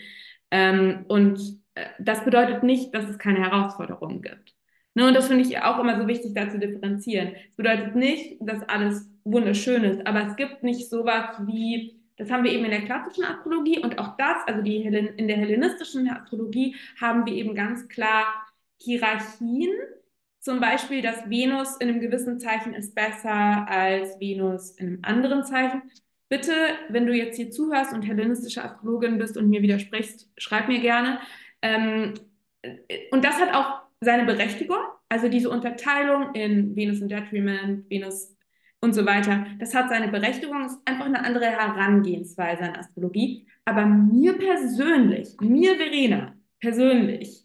Ähm, 0.51 1.05
und 1.07 1.39
äh, 1.75 1.85
das 1.99 2.23
bedeutet 2.23 2.63
nicht, 2.63 2.93
dass 2.95 3.09
es 3.09 3.17
keine 3.17 3.39
Herausforderungen 3.39 4.21
gibt. 4.21 4.55
Ne, 4.95 5.07
und 5.07 5.13
das 5.13 5.27
finde 5.27 5.43
ich 5.43 5.59
auch 5.59 5.79
immer 5.79 5.99
so 5.99 6.07
wichtig, 6.07 6.33
da 6.33 6.49
zu 6.49 6.57
differenzieren. 6.57 7.35
Es 7.51 7.55
bedeutet 7.55 7.95
nicht, 7.95 8.37
dass 8.39 8.67
alles 8.67 9.09
wunderschön 9.25 9.83
ist, 9.83 10.07
aber 10.07 10.25
es 10.25 10.35
gibt 10.37 10.63
nicht 10.63 10.89
sowas 10.89 11.37
wie 11.45 11.96
das 12.17 12.31
haben 12.31 12.43
wir 12.43 12.51
eben 12.51 12.65
in 12.65 12.71
der 12.71 12.85
klassischen 12.85 13.23
Astrologie 13.23 13.79
und 13.79 13.99
auch 13.99 14.17
das, 14.17 14.37
also 14.47 14.61
die 14.61 14.77
in 14.77 15.27
der 15.27 15.37
hellenistischen 15.37 16.09
Astrologie, 16.09 16.75
haben 16.99 17.25
wir 17.25 17.33
eben 17.33 17.55
ganz 17.55 17.87
klar 17.87 18.25
Hierarchien 18.81 19.71
zum 20.39 20.61
Beispiel, 20.61 21.01
dass 21.01 21.29
Venus 21.29 21.75
in 21.77 21.89
einem 21.89 21.99
gewissen 21.99 22.39
Zeichen 22.39 22.73
ist 22.73 22.95
besser 22.95 23.67
als 23.67 24.17
Venus 24.19 24.71
in 24.71 24.87
einem 24.87 24.99
anderen 25.01 25.43
Zeichen. 25.43 25.81
Bitte, 26.29 26.53
wenn 26.87 27.05
du 27.05 27.13
jetzt 27.13 27.35
hier 27.35 27.51
zuhörst 27.51 27.93
und 27.93 28.03
hellenistische 28.03 28.63
Astrologin 28.63 29.17
bist 29.17 29.35
und 29.35 29.49
mir 29.49 29.61
widersprichst, 29.61 30.29
schreib 30.37 30.69
mir 30.69 30.79
gerne. 30.79 31.19
Ähm, 31.61 32.13
und 33.11 33.25
das 33.25 33.41
hat 33.41 33.53
auch 33.53 33.81
seine 33.99 34.23
Berechtigung. 34.23 34.77
Also 35.09 35.27
diese 35.27 35.49
Unterteilung 35.49 36.33
in 36.33 36.75
Venus 36.77 37.01
in 37.01 37.09
Detriment, 37.09 37.89
Venus 37.89 38.36
und 38.81 38.93
so 38.93 39.05
weiter, 39.05 39.45
das 39.59 39.73
hat 39.73 39.89
seine 39.89 40.09
Berechtigung, 40.09 40.65
ist 40.65 40.79
einfach 40.85 41.05
eine 41.05 41.23
andere 41.23 41.45
Herangehensweise 41.45 42.63
an 42.63 42.75
Astrologie. 42.75 43.47
Aber 43.65 43.85
mir 43.85 44.37
persönlich, 44.37 45.35
mir 45.41 45.75
Verena 45.75 46.35
persönlich, 46.59 47.43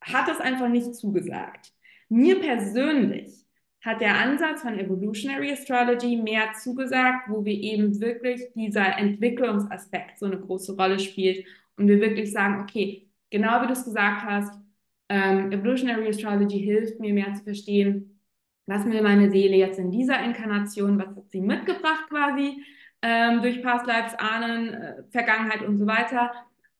hat 0.00 0.28
das 0.28 0.40
einfach 0.40 0.68
nicht 0.68 0.94
zugesagt. 0.94 1.72
Mir 2.08 2.40
persönlich 2.40 3.40
hat 3.82 4.00
der 4.00 4.18
Ansatz 4.18 4.62
von 4.62 4.78
Evolutionary 4.78 5.52
Astrology 5.52 6.16
mehr 6.16 6.52
zugesagt, 6.62 7.28
wo 7.28 7.44
wir 7.44 7.54
eben 7.54 7.98
wirklich 8.00 8.42
dieser 8.54 8.98
Entwicklungsaspekt 8.98 10.18
so 10.18 10.26
eine 10.26 10.38
große 10.38 10.76
Rolle 10.76 10.98
spielt 10.98 11.46
und 11.76 11.88
wir 11.88 12.00
wirklich 12.00 12.30
sagen, 12.30 12.62
okay, 12.62 13.08
genau 13.30 13.62
wie 13.62 13.66
du 13.66 13.72
es 13.72 13.84
gesagt 13.84 14.22
hast, 14.24 14.60
ähm, 15.08 15.50
Evolutionary 15.50 16.08
Astrology 16.08 16.58
hilft 16.58 17.00
mir 17.00 17.14
mehr 17.14 17.34
zu 17.34 17.42
verstehen, 17.42 18.09
was 18.70 18.86
will 18.86 19.02
meine 19.02 19.30
Seele 19.30 19.56
jetzt 19.56 19.78
in 19.78 19.90
dieser 19.90 20.22
Inkarnation, 20.22 20.98
was 20.98 21.08
hat 21.08 21.30
sie 21.30 21.40
mitgebracht 21.40 22.08
quasi 22.08 22.62
ähm, 23.02 23.42
durch 23.42 23.62
Past 23.62 23.86
Lives, 23.86 24.14
Ahnen, 24.18 24.74
äh, 24.74 25.02
Vergangenheit 25.10 25.62
und 25.62 25.76
so 25.76 25.86
weiter. 25.86 26.30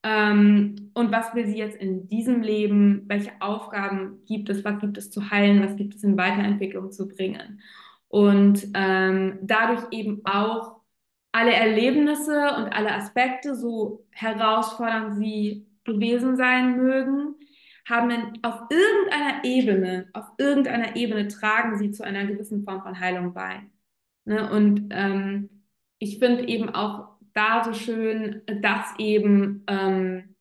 Ähm, 0.03 0.90
und 0.94 1.12
was 1.12 1.35
will 1.35 1.46
sie 1.46 1.59
jetzt 1.59 1.76
in 1.76 2.09
diesem 2.09 2.42
Leben? 2.42 3.05
Welche 3.07 3.33
Aufgaben 3.40 4.24
gibt 4.26 4.48
es? 4.48 4.64
Was 4.64 4.79
gibt 4.81 4.96
es 4.98 5.11
zu 5.11 5.31
heilen? 5.31 5.62
Was 5.62 5.76
gibt 5.76 5.94
es 5.94 6.05
in 6.05 6.16
Weiterentwicklung 6.16 6.92
zu 6.92 7.09
bringen? 7.09 7.61
Und 8.09 8.68
ähm, 8.74 9.38
dadurch 9.42 9.83
eben 9.90 10.22
auch 10.24 10.81
alle 11.33 11.53
Erlebnisse 11.53 12.55
und 12.57 12.72
alle 12.72 12.92
Aspekte, 12.94 13.55
so 13.55 14.05
herausfordernd 14.11 15.16
sie 15.16 15.66
gewesen 15.85 16.37
sein 16.37 16.76
mögen, 16.76 17.35
haben 17.90 18.38
auf 18.42 18.62
irgendeiner 18.70 19.44
Ebene, 19.44 20.09
auf 20.12 20.26
irgendeiner 20.38 20.96
Ebene 20.96 21.29
tragen 21.29 21.76
sie 21.79 21.90
zu 21.90 22.05
einer 22.05 22.24
gewissen 22.26 22.64
Form 22.64 22.83
von 22.83 22.98
Heilung 22.98 23.35
bei. 23.35 23.62
Ne? 24.24 24.50
Und 24.50 24.88
ähm, 24.90 25.64
ich 25.98 26.18
finde 26.18 26.48
eben 26.48 26.70
auch 26.70 27.16
da 27.35 27.64
so 27.64 27.72
schön, 27.72 28.42
dass 28.62 28.94
eben, 28.98 29.64
ähm, 29.66 30.37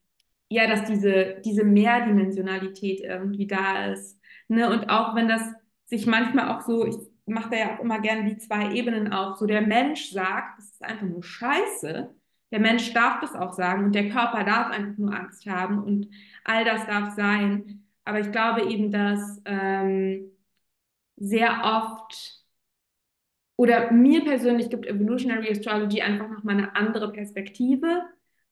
ja, 0.49 0.67
dass 0.67 0.85
diese, 0.85 1.41
diese 1.43 1.63
Mehrdimensionalität 1.63 3.01
irgendwie 3.01 3.47
da 3.47 3.91
ist. 3.91 4.19
Ne? 4.47 4.69
Und 4.69 4.89
auch 4.89 5.15
wenn 5.15 5.27
das 5.27 5.41
sich 5.85 6.05
manchmal 6.05 6.55
auch 6.55 6.61
so, 6.61 6.85
ich 6.85 6.95
mache 7.25 7.49
da 7.49 7.57
ja 7.57 7.75
auch 7.75 7.79
immer 7.79 7.99
gerne 7.99 8.29
die 8.29 8.37
zwei 8.37 8.73
Ebenen 8.73 9.11
auf, 9.13 9.37
so 9.37 9.45
der 9.45 9.61
Mensch 9.61 10.11
sagt, 10.11 10.59
das 10.59 10.65
ist 10.65 10.83
einfach 10.83 11.07
nur 11.07 11.23
Scheiße. 11.23 12.15
Der 12.51 12.59
Mensch 12.59 12.93
darf 12.93 13.19
das 13.21 13.35
auch 13.35 13.53
sagen 13.53 13.85
und 13.85 13.95
der 13.95 14.09
Körper 14.09 14.43
darf 14.43 14.71
einfach 14.71 14.97
nur 14.97 15.13
Angst 15.15 15.45
haben 15.45 15.83
und 15.83 16.07
all 16.43 16.65
das 16.65 16.85
darf 16.87 17.15
sein. 17.15 17.85
Aber 18.05 18.19
ich 18.19 18.31
glaube 18.31 18.63
eben, 18.63 18.91
dass 18.91 19.41
ähm, 19.45 20.31
sehr 21.17 21.61
oft 21.63 22.39
oder 23.55 23.91
mir 23.91 24.23
persönlich 24.23 24.69
gibt 24.69 24.85
Evolutionary 24.87 25.51
Astrology 25.51 26.01
einfach 26.01 26.29
nochmal 26.29 26.55
eine 26.55 26.75
andere 26.75 27.11
Perspektive 27.11 28.03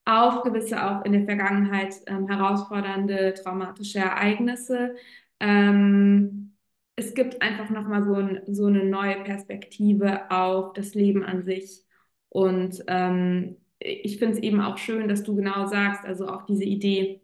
auf 0.06 0.44
gewisse 0.44 0.84
auch 0.86 1.06
in 1.06 1.14
der 1.14 1.26
Vergangenheit 1.26 1.96
ähm, 2.08 2.28
herausfordernde 2.28 3.34
traumatische 3.34 4.00
Ereignisse. 4.00 4.96
Ähm, 5.40 6.56
es 6.96 7.14
gibt 7.14 7.42
einfach 7.42 7.70
nochmal 7.70 8.04
so, 8.04 8.16
ein, 8.16 8.42
so 8.48 8.66
eine 8.66 8.84
neue 8.86 9.24
Perspektive 9.24 10.32
auf 10.32 10.74
das 10.74 10.96
Leben 10.96 11.24
an 11.24 11.44
sich. 11.44 11.86
Und 12.30 12.84
ähm, 12.88 13.58
ich 13.80 14.18
finde 14.18 14.36
es 14.36 14.44
eben 14.44 14.62
auch 14.62 14.78
schön, 14.78 15.08
dass 15.08 15.24
du 15.24 15.36
genau 15.36 15.68
sagst, 15.68 16.06
also 16.06 16.28
auch 16.28 16.46
diese 16.46 16.64
Idee 16.64 17.22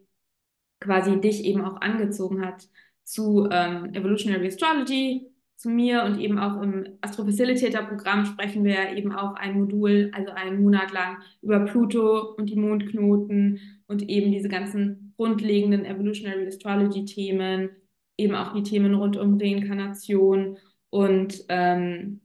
quasi 0.80 1.20
dich 1.20 1.44
eben 1.44 1.62
auch 1.64 1.80
angezogen 1.80 2.44
hat 2.44 2.68
zu 3.04 3.48
ähm, 3.50 3.92
Evolutionary 3.94 4.46
Astrology, 4.46 5.34
zu 5.56 5.70
mir 5.70 6.04
und 6.04 6.20
eben 6.20 6.38
auch 6.38 6.60
im 6.60 6.98
Astro-Facilitator-Programm 7.00 8.26
sprechen 8.26 8.64
wir 8.64 8.96
eben 8.96 9.12
auch 9.12 9.34
ein 9.34 9.58
Modul, 9.58 10.10
also 10.12 10.30
einen 10.32 10.62
Monat 10.62 10.92
lang 10.92 11.18
über 11.42 11.60
Pluto 11.60 12.34
und 12.34 12.50
die 12.50 12.56
Mondknoten 12.56 13.60
und 13.86 14.08
eben 14.08 14.32
diese 14.32 14.48
ganzen 14.48 15.14
grundlegenden 15.16 15.84
Evolutionary 15.84 16.46
Astrology-Themen, 16.46 17.70
eben 18.16 18.34
auch 18.34 18.52
die 18.52 18.62
Themen 18.62 18.94
rund 18.94 19.16
um 19.16 19.38
Reinkarnation. 19.38 20.58
Und 20.90 21.44
ähm, 21.48 22.20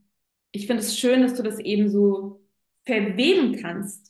ich 0.52 0.68
finde 0.68 0.82
es 0.82 0.98
schön, 0.98 1.22
dass 1.22 1.36
du 1.36 1.44
das 1.44 1.60
eben 1.60 1.90
so 1.90 2.42
verweben 2.86 3.56
kannst 3.62 4.09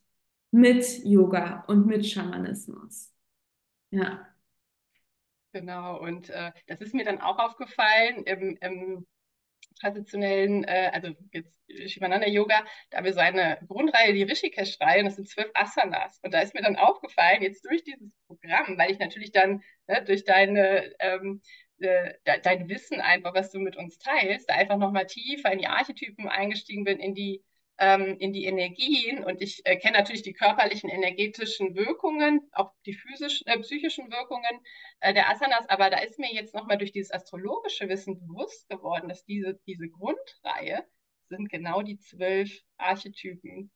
mit 0.52 1.04
Yoga 1.04 1.64
und 1.68 1.86
mit 1.86 2.06
Schamanismus. 2.06 3.14
Ja. 3.92 4.26
Genau, 5.52 6.00
und 6.00 6.30
äh, 6.30 6.52
das 6.68 6.80
ist 6.80 6.94
mir 6.94 7.04
dann 7.04 7.22
auch 7.22 7.40
aufgefallen 7.40 8.24
im, 8.24 8.58
im 8.62 9.08
traditionellen, 9.80 10.64
äh, 10.64 10.92
also 10.94 11.14
jetzt 11.32 11.54
Shivananda 11.88 12.28
Yoga, 12.28 12.66
da 12.90 12.98
haben 12.98 13.06
wir 13.06 13.14
so 13.14 13.20
eine 13.20 13.60
Grundreihe, 13.68 14.14
die 14.14 14.24
Rishikesh-Reihe, 14.24 15.04
das 15.04 15.16
sind 15.16 15.30
zwölf 15.30 15.52
Asanas. 15.54 16.20
Und 16.24 16.34
da 16.34 16.42
ist 16.42 16.54
mir 16.54 16.62
dann 16.62 16.76
aufgefallen, 16.76 17.42
jetzt 17.42 17.66
durch 17.66 17.84
dieses 17.84 18.10
Programm, 18.28 18.78
weil 18.78 18.92
ich 18.92 19.00
natürlich 19.00 19.32
dann 19.32 19.62
ne, 19.88 20.04
durch 20.04 20.24
deine 20.24 20.92
ähm, 21.00 21.42
äh, 21.80 22.14
dein 22.24 22.68
Wissen 22.70 23.00
einfach, 23.00 23.34
was 23.34 23.52
du 23.52 23.60
mit 23.60 23.78
uns 23.78 23.98
teilst, 23.98 24.50
da 24.50 24.56
einfach 24.56 24.78
nochmal 24.78 25.06
tiefer 25.06 25.52
in 25.52 25.60
die 25.60 25.68
Archetypen 25.68 26.28
eingestiegen 26.28 26.84
bin, 26.84 27.00
in 27.00 27.16
die 27.16 27.44
ähm, 27.80 28.18
in 28.20 28.34
die 28.34 28.46
Energien 28.46 29.24
und 29.24 29.42
ich 29.42 29.62
äh, 29.66 29.78
kenne 29.78 29.98
natürlich 29.98 30.22
die 30.22 30.34
körperlichen 30.34 30.90
energetischen 30.90 31.76
Wirkungen, 31.76 32.50
auch 32.52 32.72
die 32.86 32.94
physischen, 32.94 33.48
äh, 33.48 33.58
psychischen 33.60 34.12
Wirkungen 34.12 34.62
äh, 35.00 35.14
der 35.14 35.30
Asanas, 35.30 35.68
aber 35.70 35.90
da 35.90 36.00
ist 36.00 36.20
mir 36.20 36.32
jetzt 36.32 36.54
nochmal 36.54 36.78
durch 36.78 36.92
dieses 36.92 37.12
astrologische 37.12 37.90
Wissen 37.90 38.20
bewusst 38.20 38.68
geworden, 38.70 39.10
dass 39.10 39.26
diese, 39.26 39.60
diese 39.66 39.88
Grundreihe 39.90 40.84
sind 41.30 41.50
genau 41.50 41.82
die 41.82 42.00
zwölf 42.00 42.62
Archetypen 42.78 43.72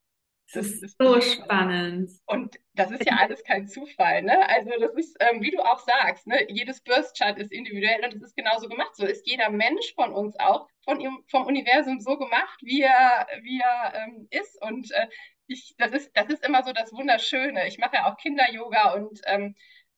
das 0.52 0.66
ist 0.66 0.96
so 0.98 1.20
spannend. 1.20 2.10
Und 2.26 2.58
das 2.74 2.90
ist 2.90 3.06
ja 3.06 3.16
alles 3.16 3.42
kein 3.44 3.66
Zufall, 3.66 4.22
ne? 4.22 4.48
Also 4.48 4.70
das 4.78 4.94
ist, 4.94 5.16
ähm, 5.20 5.42
wie 5.42 5.50
du 5.50 5.58
auch 5.60 5.78
sagst, 5.78 6.26
ne? 6.26 6.46
jedes 6.50 6.80
Birth-Chart 6.82 7.38
ist 7.38 7.52
individuell 7.52 8.04
und 8.04 8.14
es 8.14 8.22
ist 8.22 8.36
genauso 8.36 8.68
gemacht. 8.68 8.94
So 8.94 9.06
ist 9.06 9.26
jeder 9.26 9.50
Mensch 9.50 9.94
von 9.94 10.12
uns 10.12 10.38
auch 10.38 10.68
von 10.84 11.00
ihm, 11.00 11.24
vom 11.28 11.46
Universum 11.46 12.00
so 12.00 12.18
gemacht, 12.18 12.58
wie 12.62 12.82
er, 12.82 13.26
wie 13.42 13.60
er 13.60 13.94
ähm, 13.94 14.28
ist. 14.30 14.60
Und 14.62 14.90
äh, 14.92 15.08
ich, 15.46 15.74
das 15.78 15.92
ist, 15.92 16.10
das 16.14 16.28
ist 16.28 16.44
immer 16.44 16.62
so 16.62 16.72
das 16.72 16.92
Wunderschöne. 16.92 17.66
Ich 17.66 17.78
mache 17.78 17.96
ja 17.96 18.10
auch 18.10 18.16
Kinder-Yoga 18.16 18.94
und 18.94 19.20
ähm, 19.26 19.54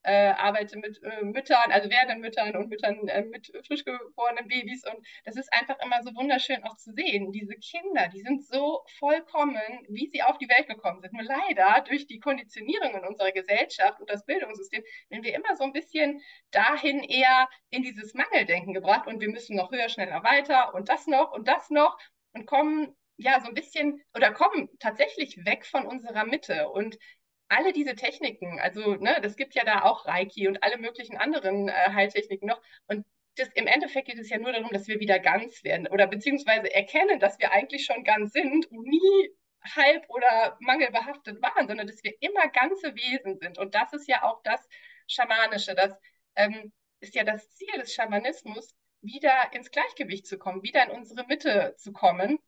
äh, 0.07 0.33
arbeite 0.37 0.79
mit 0.79 1.03
äh, 1.03 1.25
Müttern, 1.25 1.73
also 1.73 1.91
werdenden 1.91 2.21
Müttern 2.21 2.55
und 2.55 2.69
Müttern 2.69 3.09
äh, 3.09 3.23
mit 3.23 3.53
frisch 3.67 3.85
geborenen 3.85 4.47
Babys. 4.47 4.85
Und 4.87 5.05
das 5.25 5.37
ist 5.37 5.53
einfach 5.53 5.77
immer 5.85 6.03
so 6.03 6.15
wunderschön 6.15 6.63
auch 6.63 6.77
zu 6.77 6.93
sehen. 6.93 7.33
Diese 7.33 7.57
Kinder, 7.57 8.09
die 8.15 8.21
sind 8.21 8.45
so 8.47 8.85
vollkommen, 8.99 9.59
wie 9.89 10.09
sie 10.13 10.23
auf 10.23 10.39
die 10.39 10.49
Welt 10.49 10.69
gekommen 10.69 11.01
sind. 11.01 11.13
Nur 11.13 11.25
leider 11.25 11.83
durch 11.89 12.07
die 12.07 12.21
Konditionierung 12.21 12.95
in 12.95 13.05
unserer 13.05 13.33
Gesellschaft 13.33 14.01
und 14.01 14.09
das 14.09 14.25
Bildungssystem 14.25 14.85
werden 15.09 15.25
wir 15.25 15.35
immer 15.35 15.57
so 15.57 15.65
ein 15.65 15.73
bisschen 15.73 16.23
dahin 16.53 17.03
eher 17.03 17.49
in 17.71 17.83
dieses 17.83 18.15
Mangeldenken 18.15 18.75
gebracht 18.75 19.09
und 19.09 19.21
wir 19.21 19.29
müssen 19.29 19.57
noch 19.57 19.73
höher, 19.73 19.89
schneller, 19.89 20.23
weiter 20.23 20.73
und 20.75 20.89
das 20.89 21.09
noch 21.09 21.33
und 21.33 21.49
das 21.49 21.69
noch 21.71 21.99
und 22.33 22.47
kommen 22.47 22.95
ja 23.17 23.41
so 23.41 23.49
ein 23.49 23.55
bisschen 23.55 24.01
oder 24.15 24.33
kommen 24.33 24.69
tatsächlich 24.79 25.45
weg 25.45 25.67
von 25.67 25.87
unserer 25.87 26.25
Mitte. 26.25 26.69
Und 26.69 26.99
alle 27.49 27.73
diese 27.73 27.95
Techniken, 27.95 28.59
also 28.61 28.95
ne, 28.97 29.19
das 29.23 29.37
gibt 29.37 29.55
ja 29.55 29.65
da 29.65 29.83
auch 29.83 30.07
Reiki 30.07 30.49
und 30.49 30.63
alle 30.63 30.79
möglichen 30.79 31.17
anderen 31.17 31.69
äh, 31.69 31.73
Heiltechniken 31.73 32.49
noch. 32.49 32.61
Und 32.87 33.07
das, 33.37 33.49
im 33.55 33.67
Endeffekt 33.67 34.09
geht 34.09 34.19
es 34.19 34.31
ja 34.31 34.39
nur 34.39 34.53
darum, 34.53 34.71
dass 34.73 34.89
wir 34.89 35.01
wieder 35.01 35.19
ganz 35.19 35.63
werden 35.63 35.87
oder 35.89 36.07
beziehungsweise 36.07 36.73
erkennen, 36.73 37.21
dass 37.21 37.39
wir 37.39 37.53
eigentlich 37.53 37.85
schon 37.85 38.05
ganz 38.05 38.33
sind 38.33 38.67
und 38.71 38.83
nie 38.87 39.31
halb 39.75 40.09
oder 40.09 40.57
mangelbehaftet 40.61 41.43
waren, 41.43 41.67
sondern 41.67 41.87
dass 41.87 42.03
wir 42.03 42.15
immer 42.21 42.49
ganze 42.49 42.95
Wesen 42.95 43.39
sind. 43.39 43.59
Und 43.59 43.75
das 43.75 43.93
ist 43.93 44.09
ja 44.09 44.23
auch 44.23 44.43
das 44.43 44.67
Schamanische. 45.07 45.75
Das 45.75 45.93
ähm, 46.37 46.73
ist 47.01 47.15
ja 47.15 47.25
das 47.25 47.51
Ziel 47.51 47.73
des 47.79 47.93
Schamanismus, 47.95 48.75
wieder 49.03 49.53
ins 49.53 49.71
Gleichgewicht 49.71 50.27
zu 50.27 50.39
kommen, 50.39 50.63
wieder 50.63 50.85
in 50.85 50.91
unsere 50.91 51.27
Mitte 51.27 51.75
zu 51.77 51.93
kommen. 51.93 52.39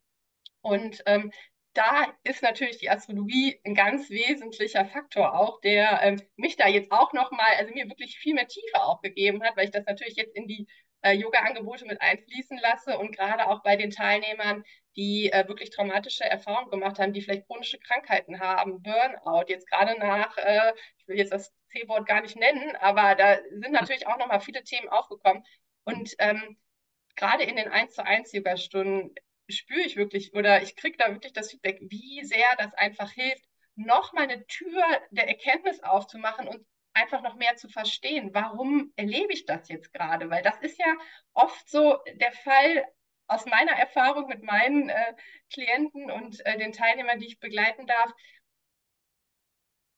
Und 0.60 1.02
ähm, 1.06 1.32
da 1.78 2.12
ist 2.24 2.42
natürlich 2.42 2.78
die 2.78 2.90
Astrologie 2.90 3.60
ein 3.64 3.74
ganz 3.74 4.10
wesentlicher 4.10 4.84
Faktor 4.84 5.38
auch, 5.38 5.60
der 5.60 6.00
ähm, 6.02 6.20
mich 6.36 6.56
da 6.56 6.66
jetzt 6.66 6.90
auch 6.90 7.12
nochmal, 7.12 7.52
also 7.56 7.72
mir 7.72 7.88
wirklich 7.88 8.18
viel 8.18 8.34
mehr 8.34 8.48
Tiefe 8.48 8.82
auch 8.82 9.00
gegeben 9.00 9.44
hat, 9.44 9.56
weil 9.56 9.66
ich 9.66 9.70
das 9.70 9.86
natürlich 9.86 10.16
jetzt 10.16 10.34
in 10.34 10.48
die 10.48 10.66
äh, 11.02 11.12
Yoga-Angebote 11.12 11.86
mit 11.86 12.02
einfließen 12.02 12.58
lasse 12.58 12.98
und 12.98 13.16
gerade 13.16 13.46
auch 13.46 13.62
bei 13.62 13.76
den 13.76 13.90
Teilnehmern, 13.90 14.64
die 14.96 15.30
äh, 15.30 15.46
wirklich 15.46 15.70
traumatische 15.70 16.24
Erfahrungen 16.24 16.70
gemacht 16.70 16.98
haben, 16.98 17.12
die 17.12 17.22
vielleicht 17.22 17.46
chronische 17.46 17.78
Krankheiten 17.78 18.40
haben, 18.40 18.82
Burnout, 18.82 19.44
jetzt 19.46 19.70
gerade 19.70 19.96
nach, 20.00 20.36
äh, 20.38 20.72
ich 20.98 21.06
will 21.06 21.16
jetzt 21.16 21.32
das 21.32 21.54
C-Wort 21.70 22.08
gar 22.08 22.22
nicht 22.22 22.36
nennen, 22.36 22.74
aber 22.80 23.14
da 23.14 23.36
sind 23.52 23.70
natürlich 23.70 24.08
auch 24.08 24.18
nochmal 24.18 24.40
viele 24.40 24.64
Themen 24.64 24.88
aufgekommen. 24.88 25.44
Und 25.84 26.12
ähm, 26.18 26.58
gerade 27.14 27.44
in 27.44 27.54
den 27.54 27.68
1 27.68 27.94
zu 27.94 28.04
1 28.04 28.32
Yoga-Stunden 28.32 29.14
spüre 29.48 29.80
ich 29.80 29.96
wirklich 29.96 30.34
oder 30.34 30.62
ich 30.62 30.76
kriege 30.76 30.96
da 30.96 31.12
wirklich 31.12 31.32
das 31.32 31.50
Feedback, 31.50 31.78
wie 31.80 32.24
sehr 32.24 32.56
das 32.58 32.74
einfach 32.74 33.10
hilft, 33.12 33.44
noch 33.76 34.12
mal 34.12 34.24
eine 34.24 34.46
Tür 34.46 34.82
der 35.10 35.28
Erkenntnis 35.28 35.82
aufzumachen 35.82 36.48
und 36.48 36.66
einfach 36.94 37.22
noch 37.22 37.36
mehr 37.36 37.56
zu 37.56 37.68
verstehen, 37.68 38.30
warum 38.32 38.92
erlebe 38.96 39.32
ich 39.32 39.46
das 39.46 39.68
jetzt 39.68 39.92
gerade? 39.92 40.30
Weil 40.30 40.42
das 40.42 40.58
ist 40.60 40.78
ja 40.78 40.96
oft 41.32 41.68
so 41.68 41.98
der 42.14 42.32
Fall 42.32 42.84
aus 43.28 43.46
meiner 43.46 43.72
Erfahrung 43.72 44.26
mit 44.26 44.42
meinen 44.42 44.88
äh, 44.88 45.14
Klienten 45.52 46.10
und 46.10 46.44
äh, 46.46 46.58
den 46.58 46.72
Teilnehmern, 46.72 47.20
die 47.20 47.26
ich 47.26 47.40
begleiten 47.40 47.86
darf, 47.86 48.10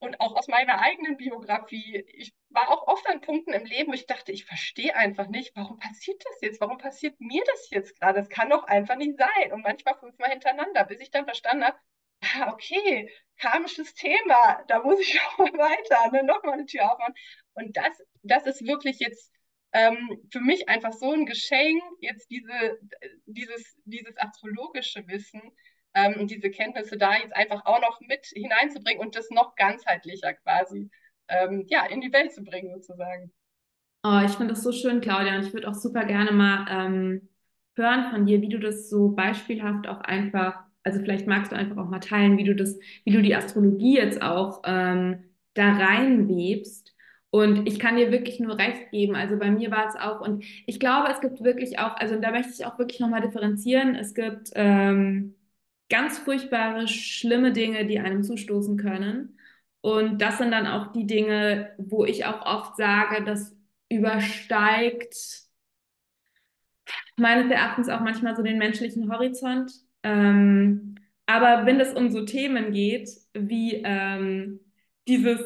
und 0.01 0.21
auch 0.21 0.35
aus 0.35 0.49
meiner 0.49 0.81
eigenen 0.81 1.17
Biografie. 1.17 2.05
Ich 2.15 2.33
war 2.49 2.71
auch 2.71 2.87
oft 2.89 3.07
an 3.07 3.21
Punkten 3.21 3.53
im 3.53 3.67
Leben, 3.67 3.91
wo 3.91 3.95
ich 3.95 4.07
dachte, 4.07 4.33
ich 4.33 4.47
verstehe 4.47 4.97
einfach 4.97 5.29
nicht, 5.29 5.53
warum 5.55 5.79
passiert 5.79 6.23
das 6.25 6.41
jetzt? 6.41 6.61
Warum 6.61 6.79
passiert 6.79 7.21
mir 7.21 7.43
das 7.47 7.71
jetzt 7.71 7.99
gerade? 8.01 8.19
Das 8.21 8.31
kann 8.31 8.51
doch 8.51 8.65
einfach 8.65 8.97
nicht 8.97 9.19
sein. 9.19 9.53
Und 9.53 9.63
manchmal 9.63 9.99
fünfmal 9.99 10.31
hintereinander, 10.31 10.85
bis 10.85 11.01
ich 11.01 11.11
dann 11.11 11.27
verstanden 11.27 11.65
habe, 11.65 11.79
ah, 12.35 12.53
okay, 12.53 13.11
karmisches 13.37 13.95
Thema, 13.95 14.65
da 14.69 14.83
muss 14.83 15.01
ich 15.01 15.21
auch 15.27 15.39
mal 15.39 15.53
weiter, 15.53 16.11
ne, 16.13 16.25
nochmal 16.25 16.55
eine 16.55 16.67
Tür 16.67 16.91
aufmachen. 16.93 17.15
Und 17.55 17.77
das, 17.77 18.03
das 18.23 18.47
ist 18.47 18.67
wirklich 18.67 18.99
jetzt 19.01 19.33
ähm, 19.73 20.21
für 20.33 20.41
mich 20.41 20.69
einfach 20.69 20.93
so 20.93 21.13
ein 21.13 21.27
Geschenk, 21.27 21.83
jetzt 22.01 22.31
diese, 22.31 22.79
dieses, 23.27 23.77
dieses 23.85 24.17
astrologische 24.17 25.07
Wissen 25.09 25.43
ähm, 25.95 26.15
und 26.21 26.31
diese 26.31 26.51
Kenntnisse 26.51 26.97
da 26.97 27.15
jetzt 27.15 27.35
einfach 27.35 27.65
auch 27.67 27.81
noch 27.81 28.01
mit 28.01 28.27
hineinzubringen 28.27 29.01
und 29.01 29.17
das 29.17 29.31
noch 29.31 29.55
ganzheitlicher 29.57 30.35
quasi 30.35 30.91
ähm, 31.29 31.65
ja, 31.69 31.87
in 31.87 32.01
die 32.01 32.13
Welt 32.13 32.33
zu 32.33 32.43
bringen, 32.43 32.73
sozusagen. 32.75 33.33
Oh, 34.03 34.21
ich 34.25 34.33
finde 34.33 34.55
das 34.55 34.63
so 34.63 34.73
schön, 34.73 35.01
Claudia, 35.01 35.37
und 35.37 35.47
ich 35.47 35.53
würde 35.53 35.69
auch 35.69 35.75
super 35.75 36.05
gerne 36.07 36.33
mal 36.33 36.67
ähm, 36.71 37.29
hören 37.77 38.11
von 38.11 38.27
dir, 38.27 38.41
wie 38.41 38.49
du 38.49 38.59
das 38.59 38.89
so 38.89 39.11
beispielhaft 39.11 39.87
auch 39.89 40.01
einfach, 40.01 40.55
also 40.83 41.01
vielleicht 41.01 41.27
magst 41.27 41.53
du 41.53 41.57
einfach 41.57 41.77
auch 41.77 41.89
mal 41.91 42.01
teilen, 42.01 42.39
wie 42.39 42.45
du 42.45 42.55
das, 42.57 42.79
wie 43.05 43.13
du 43.13 43.21
die 43.21 43.35
Astrologie 43.35 43.97
jetzt 43.99 44.23
auch 44.23 44.63
ähm, 44.65 45.25
da 45.55 45.73
reinwebst. 45.73 46.95
Und 47.29 47.69
ich 47.69 47.79
kann 47.79 47.97
dir 47.97 48.11
wirklich 48.11 48.41
nur 48.41 48.59
recht 48.59 48.91
geben. 48.91 49.15
Also 49.15 49.39
bei 49.39 49.51
mir 49.51 49.71
war 49.71 49.87
es 49.89 49.95
auch, 49.97 50.21
und 50.21 50.45
ich 50.67 50.81
glaube, 50.81 51.11
es 51.13 51.21
gibt 51.21 51.45
wirklich 51.45 51.79
auch, 51.79 51.95
also 51.97 52.19
da 52.19 52.31
möchte 52.33 52.53
ich 52.53 52.67
auch 52.67 52.79
wirklich 52.79 53.01
nochmal 53.01 53.21
differenzieren. 53.21 53.95
Es 53.95 54.15
gibt 54.15 54.51
ähm, 54.55 55.37
ganz 55.91 56.19
furchtbare, 56.19 56.89
schlimme 56.89 57.53
Dinge, 57.53 57.87
die 57.87 57.99
einem 57.99 58.23
zustoßen 58.23 58.77
können. 58.79 59.39
Und 59.83 60.23
das 60.23 60.39
sind 60.39 60.53
dann 60.53 60.67
auch 60.67 60.93
die 60.93 61.07
Dinge, 61.07 61.73
wo 61.79 62.05
ich 62.05 62.25
auch 62.27 62.45
oft 62.47 62.77
sage, 62.77 63.25
das 63.25 63.57
übersteigt 63.89 65.15
meines 67.17 67.51
Erachtens 67.51 67.89
auch 67.89 68.01
manchmal 68.01 68.37
so 68.37 68.43
den 68.43 68.59
menschlichen 68.59 69.13
Horizont. 69.13 69.73
Ähm, 70.03 70.97
aber 71.27 71.67
wenn 71.67 71.81
es 71.81 71.93
um 71.95 72.11
so 72.11 72.25
Themen 72.25 72.73
geht, 72.73 73.09
wie 73.35 73.83
ähm, 73.85 74.61
dieses 75.07 75.41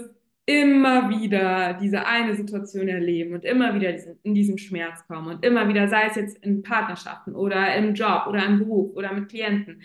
immer 0.46 1.08
wieder 1.08 1.74
diese 1.74 2.06
eine 2.06 2.34
Situation 2.34 2.88
erleben 2.88 3.34
und 3.34 3.44
immer 3.44 3.74
wieder 3.74 3.94
in 4.22 4.34
diesen 4.34 4.58
Schmerz 4.58 5.06
kommen 5.06 5.28
und 5.28 5.44
immer 5.44 5.68
wieder, 5.68 5.88
sei 5.88 6.06
es 6.06 6.16
jetzt 6.16 6.38
in 6.44 6.62
Partnerschaften 6.62 7.34
oder 7.34 7.74
im 7.76 7.94
Job 7.94 8.26
oder 8.28 8.44
im 8.44 8.58
Beruf 8.58 8.94
oder 8.94 9.12
mit 9.12 9.30
Klienten. 9.30 9.82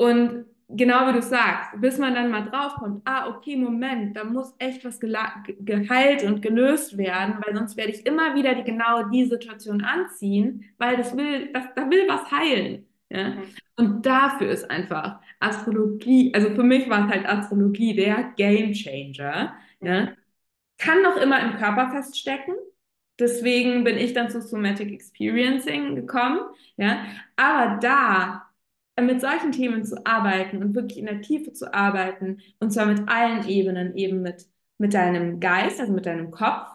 Und 0.00 0.46
genau 0.66 1.08
wie 1.08 1.12
du 1.12 1.20
sagst, 1.20 1.78
bis 1.78 1.98
man 1.98 2.14
dann 2.14 2.30
mal 2.30 2.48
draufkommt, 2.48 3.02
ah, 3.04 3.28
okay, 3.28 3.54
Moment, 3.54 4.16
da 4.16 4.24
muss 4.24 4.54
echt 4.58 4.82
was 4.82 4.98
geheilt 4.98 6.24
und 6.24 6.40
gelöst 6.40 6.96
werden, 6.96 7.34
weil 7.44 7.54
sonst 7.54 7.76
werde 7.76 7.92
ich 7.92 8.06
immer 8.06 8.34
wieder 8.34 8.54
die 8.54 8.64
genau 8.64 9.02
die 9.10 9.26
Situation 9.26 9.82
anziehen, 9.82 10.64
weil 10.78 10.96
das 10.96 11.14
will, 11.14 11.52
das, 11.52 11.64
da 11.76 11.90
will 11.90 12.08
was 12.08 12.30
heilen. 12.30 12.86
Ja? 13.10 13.28
Mhm. 13.28 13.42
Und 13.76 14.06
dafür 14.06 14.48
ist 14.48 14.70
einfach 14.70 15.20
Astrologie, 15.38 16.32
also 16.34 16.48
für 16.54 16.62
mich 16.62 16.88
war 16.88 17.04
es 17.06 17.12
halt 17.12 17.28
Astrologie 17.28 17.94
der 17.94 18.32
Game 18.36 18.72
Changer. 18.72 19.54
Ja? 19.82 20.12
Kann 20.78 21.02
noch 21.02 21.18
immer 21.18 21.40
im 21.42 21.58
Körper 21.58 21.90
feststecken. 21.90 22.54
Deswegen 23.18 23.84
bin 23.84 23.98
ich 23.98 24.14
dann 24.14 24.30
zu 24.30 24.40
Somatic 24.40 24.90
Experiencing 24.92 25.94
gekommen. 25.94 26.40
Ja? 26.78 27.04
Aber 27.36 27.78
da 27.82 28.49
mit 29.06 29.20
solchen 29.20 29.52
Themen 29.52 29.84
zu 29.84 30.04
arbeiten 30.06 30.62
und 30.62 30.74
wirklich 30.74 30.98
in 30.98 31.06
der 31.06 31.22
Tiefe 31.22 31.52
zu 31.52 31.72
arbeiten, 31.72 32.38
und 32.58 32.72
zwar 32.72 32.86
mit 32.86 33.08
allen 33.08 33.46
Ebenen, 33.48 33.96
eben 33.96 34.22
mit, 34.22 34.46
mit 34.78 34.94
deinem 34.94 35.40
Geist, 35.40 35.80
also 35.80 35.92
mit 35.92 36.06
deinem 36.06 36.30
Kopf, 36.30 36.68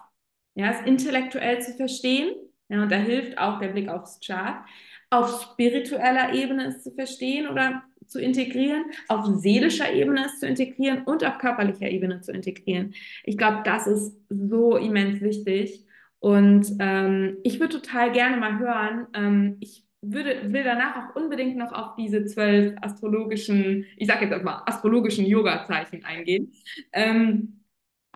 ja, 0.55 0.71
es 0.71 0.81
intellektuell 0.85 1.61
zu 1.61 1.73
verstehen, 1.73 2.33
ja, 2.69 2.81
und 2.81 2.91
da 2.91 2.97
hilft 2.97 3.37
auch 3.37 3.59
der 3.59 3.69
Blick 3.69 3.89
aufs 3.89 4.19
Chart, 4.25 4.65
auf 5.09 5.41
spiritueller 5.41 6.33
Ebene 6.33 6.67
es 6.67 6.83
zu 6.83 6.91
verstehen 6.91 7.47
oder 7.47 7.83
zu 8.07 8.19
integrieren, 8.19 8.85
auf 9.07 9.25
seelischer 9.37 9.91
Ebene 9.91 10.25
es 10.25 10.39
zu 10.39 10.47
integrieren 10.47 11.03
und 11.03 11.23
auf 11.25 11.37
körperlicher 11.37 11.89
Ebene 11.89 12.21
zu 12.21 12.31
integrieren. 12.31 12.93
Ich 13.23 13.37
glaube, 13.37 13.61
das 13.63 13.87
ist 13.87 14.15
so 14.29 14.77
immens 14.77 15.21
wichtig. 15.21 15.85
Und 16.19 16.67
ähm, 16.79 17.37
ich 17.43 17.59
würde 17.59 17.79
total 17.79 18.11
gerne 18.11 18.37
mal 18.37 18.57
hören, 18.57 19.07
ähm, 19.13 19.57
ich 19.59 19.84
würde, 20.11 20.51
will 20.51 20.63
danach 20.63 21.09
auch 21.09 21.15
unbedingt 21.15 21.57
noch 21.57 21.71
auf 21.71 21.95
diese 21.95 22.25
zwölf 22.25 22.75
astrologischen, 22.81 23.85
ich 23.97 24.07
sage 24.07 24.25
jetzt 24.25 24.33
einfach 24.33 24.65
astrologischen 24.65 25.25
Yoga-Zeichen 25.25 26.03
eingehen. 26.05 26.53
Ähm, 26.91 27.63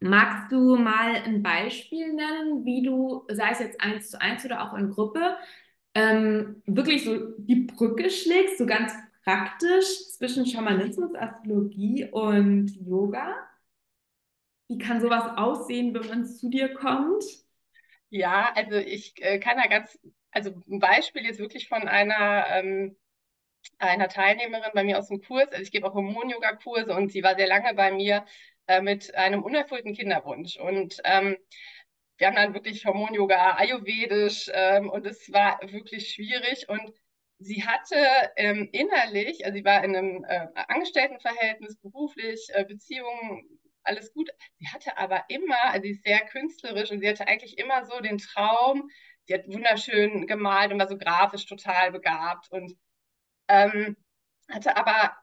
magst 0.01 0.51
du 0.51 0.75
mal 0.77 1.15
ein 1.25 1.43
Beispiel 1.43 2.13
nennen, 2.13 2.65
wie 2.65 2.83
du, 2.83 3.25
sei 3.29 3.51
es 3.51 3.59
jetzt 3.59 3.81
eins 3.81 4.09
zu 4.11 4.21
eins 4.21 4.45
oder 4.45 4.63
auch 4.63 4.77
in 4.77 4.89
Gruppe, 4.89 5.37
ähm, 5.95 6.61
wirklich 6.65 7.03
so 7.03 7.17
die 7.37 7.61
Brücke 7.61 8.09
schlägst, 8.09 8.57
so 8.57 8.65
ganz 8.65 8.93
praktisch 9.23 10.09
zwischen 10.17 10.45
Schamanismus, 10.45 11.13
Astrologie 11.15 12.07
und 12.11 12.69
Yoga? 12.75 13.35
Wie 14.67 14.77
kann 14.77 15.01
sowas 15.01 15.37
aussehen, 15.37 15.93
wenn 15.93 16.07
man 16.07 16.25
zu 16.25 16.49
dir 16.49 16.73
kommt? 16.73 17.23
Ja, 18.09 18.51
also 18.55 18.75
ich 18.75 19.13
äh, 19.17 19.39
kann 19.39 19.57
da 19.57 19.67
ganz 19.67 19.99
also 20.31 20.51
ein 20.69 20.79
Beispiel 20.79 21.23
jetzt 21.25 21.39
wirklich 21.39 21.67
von 21.67 21.87
einer, 21.87 22.45
ähm, 22.49 22.97
einer 23.79 24.09
Teilnehmerin 24.09 24.71
bei 24.73 24.83
mir 24.83 24.99
aus 24.99 25.09
dem 25.09 25.21
Kurs. 25.21 25.49
Also 25.49 25.61
ich 25.63 25.71
gebe 25.71 25.87
auch 25.87 25.93
Hormon-Yoga-Kurse 25.93 26.93
und 26.93 27.11
sie 27.11 27.23
war 27.23 27.35
sehr 27.35 27.47
lange 27.47 27.73
bei 27.73 27.91
mir 27.91 28.25
äh, 28.67 28.81
mit 28.81 29.15
einem 29.15 29.43
unerfüllten 29.43 29.93
Kinderwunsch. 29.93 30.57
Und 30.57 31.01
ähm, 31.03 31.37
wir 32.17 32.27
haben 32.27 32.35
dann 32.35 32.53
wirklich 32.53 32.85
Hormon-Yoga 32.85 33.55
ayurvedisch 33.55 34.49
ähm, 34.53 34.89
und 34.89 35.05
es 35.05 35.31
war 35.31 35.59
wirklich 35.71 36.09
schwierig. 36.11 36.67
Und 36.69 36.93
sie 37.39 37.63
hatte 37.63 37.95
ähm, 38.35 38.69
innerlich, 38.71 39.45
also 39.45 39.57
sie 39.57 39.65
war 39.65 39.83
in 39.83 39.95
einem 39.95 40.25
äh, 40.25 40.47
Angestelltenverhältnis, 40.67 41.77
beruflich, 41.77 42.49
äh, 42.53 42.65
Beziehungen, 42.65 43.59
alles 43.83 44.13
gut. 44.13 44.29
Sie 44.59 44.67
hatte 44.67 44.97
aber 44.97 45.23
immer, 45.29 45.63
also 45.71 45.83
sie 45.83 45.91
ist 45.91 46.03
sehr 46.03 46.19
künstlerisch 46.25 46.91
und 46.91 46.99
sie 46.99 47.09
hatte 47.09 47.27
eigentlich 47.27 47.57
immer 47.57 47.85
so 47.85 47.99
den 48.01 48.17
Traum, 48.17 48.89
die 49.29 49.35
hat 49.35 49.47
wunderschön 49.47 50.25
gemalt 50.27 50.71
und 50.71 50.79
war 50.79 50.87
so 50.87 50.97
grafisch 50.97 51.45
total 51.45 51.91
begabt 51.91 52.51
und 52.51 52.75
ähm, 53.47 53.95
hatte 54.49 54.75
aber 54.75 55.15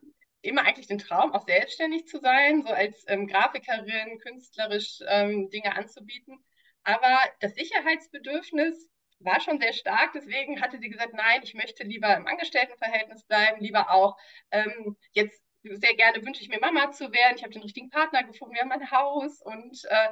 immer 0.43 0.63
eigentlich 0.63 0.87
den 0.87 0.99
Traum, 0.99 1.33
auch 1.33 1.45
selbstständig 1.45 2.07
zu 2.07 2.21
sein, 2.21 2.63
so 2.63 2.69
als 2.73 3.05
ähm, 3.09 3.27
Grafikerin 3.27 4.19
künstlerisch 4.21 5.01
ähm, 5.09 5.51
Dinge 5.51 5.75
anzubieten. 5.75 6.39
Aber 6.85 7.19
das 7.41 7.55
Sicherheitsbedürfnis 7.55 8.89
war 9.19 9.41
schon 9.41 9.59
sehr 9.61 9.73
stark, 9.73 10.13
deswegen 10.15 10.61
hatte 10.61 10.79
sie 10.79 10.89
gesagt, 10.89 11.15
nein, 11.15 11.41
ich 11.43 11.55
möchte 11.55 11.83
lieber 11.83 12.15
im 12.17 12.27
Angestelltenverhältnis 12.27 13.25
bleiben, 13.25 13.61
lieber 13.61 13.91
auch 13.91 14.17
ähm, 14.53 14.97
jetzt 15.13 15.43
sehr 15.63 15.97
gerne 15.97 16.25
wünsche 16.25 16.43
ich 16.43 16.49
mir 16.49 16.61
Mama 16.61 16.93
zu 16.93 17.13
werden. 17.13 17.37
Ich 17.37 17.43
habe 17.43 17.53
den 17.53 17.63
richtigen 17.63 17.91
Partner 17.91 18.23
gefunden, 18.23 18.55
wir 18.55 18.63
haben 18.63 18.71
ein 18.71 18.91
Haus 18.93 19.43
und 19.43 19.85
äh, 19.89 20.09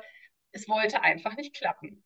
es 0.51 0.69
wollte 0.69 1.03
einfach 1.03 1.37
nicht 1.37 1.55
klappen. 1.55 2.05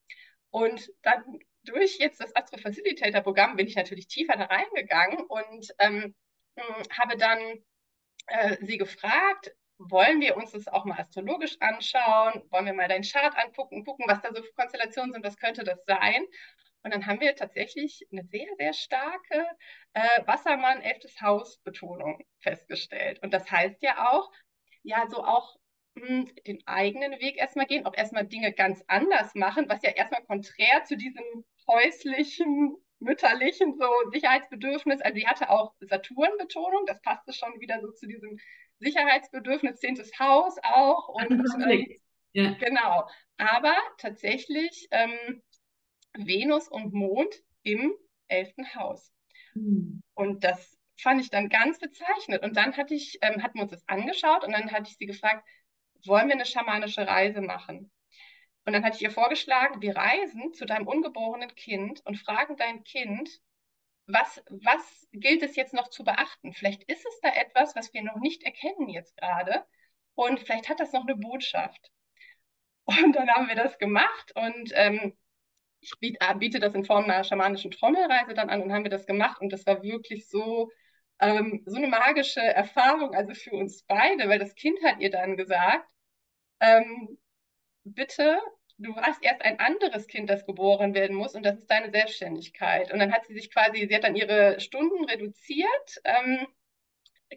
Und 0.51 0.91
dann 1.03 1.39
durch 1.69 1.99
jetzt 1.99 2.21
das 2.21 2.35
Astro 2.35 2.59
Facilitator 2.59 3.21
Programm 3.21 3.57
bin 3.57 3.67
ich 3.67 3.77
natürlich 3.77 4.09
tiefer 4.09 4.37
da 4.37 4.45
reingegangen 4.45 5.25
und 5.27 5.69
ähm, 5.79 6.15
hm, 6.57 6.85
habe 6.99 7.17
dann 7.17 7.39
äh, 8.27 8.57
sie 8.61 8.79
gefragt, 8.79 9.55
wollen 9.79 10.21
wir 10.21 10.37
uns 10.37 10.53
das 10.53 10.67
auch 10.69 10.85
mal 10.85 10.99
astrologisch 10.99 11.57
anschauen? 11.61 12.43
Wollen 12.51 12.67
wir 12.67 12.75
mal 12.75 12.89
deinen 12.89 13.05
Chart 13.05 13.37
angucken, 13.37 13.85
gucken, 13.85 14.07
was 14.09 14.21
da 14.23 14.33
so 14.35 14.43
für 14.43 14.53
Konstellationen 14.55 15.13
sind, 15.13 15.25
was 15.25 15.37
könnte 15.37 15.63
das 15.63 15.85
sein? 15.87 16.27
Und 16.83 16.95
dann 16.95 17.07
haben 17.07 17.21
wir 17.21 17.35
tatsächlich 17.37 18.07
eine 18.11 18.25
sehr, 18.25 18.49
sehr 18.57 18.73
starke 18.73 19.47
äh, 19.93 20.27
Wassermann 20.27 20.81
11. 20.81 21.21
Haus 21.21 21.59
Betonung 21.59 22.25
festgestellt. 22.41 23.21
Und 23.23 23.33
das 23.33 23.51
heißt 23.51 23.83
ja 23.83 24.11
auch, 24.11 24.31
ja, 24.83 25.07
so 25.09 25.23
auch 25.25 25.57
den 26.47 26.63
eigenen 26.67 27.13
Weg 27.21 27.37
erstmal 27.39 27.67
gehen, 27.67 27.87
auch 27.87 27.95
erstmal 27.95 28.27
Dinge 28.27 28.53
ganz 28.53 28.83
anders 28.87 29.35
machen, 29.35 29.69
was 29.69 29.83
ja 29.83 29.91
erstmal 29.91 30.23
konträr 30.25 30.85
zu 30.85 30.97
diesem 30.97 31.45
häuslichen, 31.69 32.77
mütterlichen 32.99 33.77
so 33.79 33.87
Sicherheitsbedürfnis, 34.11 35.01
also 35.01 35.15
die 35.15 35.27
hatte 35.27 35.51
auch 35.51 35.75
Saturn-Betonung, 35.81 36.85
das 36.87 37.01
passte 37.03 37.33
schon 37.33 37.61
wieder 37.61 37.81
so 37.81 37.93
zu 37.93 38.07
diesem 38.07 38.39
Sicherheitsbedürfnis, 38.81 39.81
zehntes 39.81 40.19
Haus 40.19 40.57
auch 40.63 41.09
und 41.09 41.31
ähm, 41.71 41.87
ja. 42.33 42.53
genau, 42.55 43.09
aber 43.37 43.75
tatsächlich 43.99 44.89
ähm, 44.91 45.43
Venus 46.15 46.69
und 46.69 46.93
Mond 46.93 47.35
im 47.63 47.95
elften 48.29 48.75
Haus. 48.75 49.13
Mhm. 49.55 50.03
Und 50.15 50.45
das 50.45 50.77
fand 51.01 51.21
ich 51.21 51.31
dann 51.31 51.49
ganz 51.49 51.79
bezeichnend. 51.79 52.43
Und 52.43 52.57
dann 52.57 52.77
hatte 52.77 52.95
ich, 52.95 53.19
ähm, 53.23 53.43
hatten 53.43 53.59
wir 53.59 53.63
uns 53.63 53.73
das 53.73 53.89
angeschaut 53.89 54.45
und 54.45 54.53
dann 54.53 54.71
hatte 54.73 54.91
ich 54.91 54.97
sie 54.97 55.07
gefragt, 55.07 55.47
wollen 56.05 56.29
wir 56.29 56.35
eine 56.35 56.47
schamanische 56.47 57.07
Reise 57.07 57.41
machen? 57.41 57.91
Und 58.69 58.75
dann 58.75 58.85
hatte 58.85 58.97
ich 58.97 59.03
ihr 59.03 59.11
vorgeschlagen, 59.11 59.81
wir 59.81 59.97
reisen 59.97 60.53
zu 60.53 60.67
deinem 60.67 60.87
ungeborenen 60.87 61.55
Kind 61.55 62.05
und 62.05 62.19
fragen 62.19 62.59
dein 62.59 62.85
Kind, 62.85 63.41
was, 64.07 64.45
was 64.51 65.09
gilt 65.11 65.43
es 65.43 65.57
jetzt 65.57 65.73
noch 65.73 65.89
zu 65.89 66.05
beachten? 66.05 66.53
Vielleicht 66.53 66.83
ist 66.83 67.07
es 67.07 67.19
da 67.23 67.31
etwas, 67.31 67.75
was 67.77 67.95
wir 67.95 68.03
noch 68.03 68.17
nicht 68.17 68.43
erkennen 68.43 68.91
jetzt 68.91 69.17
gerade. 69.17 69.65
Und 70.15 70.41
vielleicht 70.41 70.69
hat 70.69 70.81
das 70.81 70.93
noch 70.93 71.01
eine 71.07 71.17
Botschaft. 71.17 71.91
Und 72.85 73.17
dann 73.17 73.31
haben 73.31 73.49
wir 73.49 73.55
das 73.55 73.79
gemacht 73.79 74.33
und 74.35 74.71
ähm, 74.75 75.17
ich 75.81 75.95
biete, 75.99 76.19
äh, 76.21 76.35
biete 76.35 76.61
das 76.61 76.75
in 76.75 76.85
Form 76.85 77.05
einer 77.05 77.25
schamanischen 77.25 77.71
Trommelreise 77.71 78.35
dann 78.35 78.51
an 78.51 78.61
und 78.61 78.71
haben 78.71 78.85
wir 78.85 78.91
das 78.91 79.07
gemacht. 79.07 79.41
Und 79.41 79.51
das 79.51 79.65
war 79.65 79.83
wirklich 79.83 80.29
so, 80.29 80.71
ähm, 81.21 81.63
so 81.65 81.79
eine 81.79 81.89
magische 81.89 82.43
Erfahrung, 82.43 83.15
also 83.15 83.33
für 83.33 83.53
uns 83.53 83.85
beide, 83.85 84.29
weil 84.29 84.39
das 84.39 84.55
Kind 84.55 84.79
hat 84.85 85.01
ihr 85.01 85.11
dann 85.11 85.39
gesagt, 85.39 85.89
ähm, 86.61 87.19
bitte, 87.85 88.39
du 88.79 88.97
hast 88.97 89.23
erst 89.23 89.43
ein 89.43 89.59
anderes 89.59 90.07
Kind, 90.07 90.31
das 90.31 90.47
geboren 90.47 90.95
werden 90.95 91.17
muss 91.17 91.35
und 91.35 91.43
das 91.43 91.59
ist 91.59 91.71
deine 91.71 91.91
Selbstständigkeit. 91.91 92.93
Und 92.93 93.01
dann 93.01 93.13
hat 93.13 93.27
sie 93.27 93.35
sich 93.35 93.51
quasi, 93.51 93.87
sie 93.87 93.95
hat 93.95 94.05
dann 94.05 94.17
ihre 94.17 94.61
Stunden 94.61 95.05
reduziert, 95.05 96.01
ähm, 96.05 96.47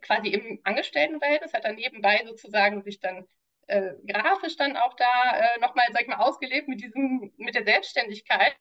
quasi 0.02 0.30
im 0.30 0.60
Angestelltenverhältnis, 0.64 1.54
hat 1.54 1.66
dann 1.66 1.76
nebenbei 1.76 2.24
sozusagen 2.26 2.82
sich 2.84 3.00
dann 3.00 3.28
äh, 3.68 3.94
grafisch 4.08 4.56
dann 4.56 4.78
auch 4.78 4.94
da 4.96 5.32
äh, 5.36 5.60
nochmal, 5.60 5.86
sag 5.92 6.04
ich 6.04 6.08
mal, 6.08 6.18
ausgelebt 6.18 6.68
mit 6.68 6.82
diesem, 6.82 7.34
mit 7.38 7.56
der 7.56 7.64
Selbstständigkeit 7.64 8.56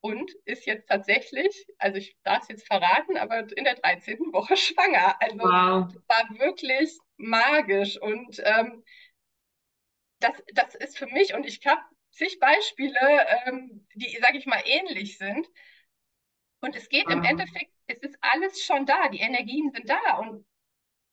und 0.00 0.32
ist 0.44 0.64
jetzt 0.66 0.88
tatsächlich, 0.88 1.66
also 1.78 1.98
ich 1.98 2.16
darf 2.22 2.42
es 2.42 2.48
jetzt 2.48 2.66
verraten, 2.66 3.16
aber 3.16 3.46
in 3.56 3.64
der 3.64 3.74
13. 3.74 4.32
Woche 4.32 4.56
schwanger. 4.56 5.20
Also 5.20 5.38
wow. 5.38 5.94
war 6.06 6.38
wirklich 6.38 6.96
magisch 7.16 8.00
und 8.00 8.40
ähm, 8.44 8.84
das, 10.20 10.32
das 10.54 10.74
ist 10.74 10.98
für 10.98 11.06
mich, 11.06 11.34
und 11.34 11.46
ich 11.46 11.64
habe 11.66 11.80
zig 12.18 12.38
Beispiele, 12.40 12.98
ähm, 13.46 13.86
die, 13.94 14.18
sage 14.20 14.38
ich 14.38 14.46
mal, 14.46 14.62
ähnlich 14.64 15.18
sind. 15.18 15.48
Und 16.60 16.74
es 16.74 16.88
geht 16.88 17.08
im 17.08 17.22
Endeffekt, 17.22 17.70
es 17.86 17.98
ist 17.98 18.18
alles 18.20 18.62
schon 18.64 18.84
da, 18.84 19.08
die 19.08 19.20
Energien 19.20 19.70
sind 19.70 19.88
da 19.88 20.18
und 20.18 20.44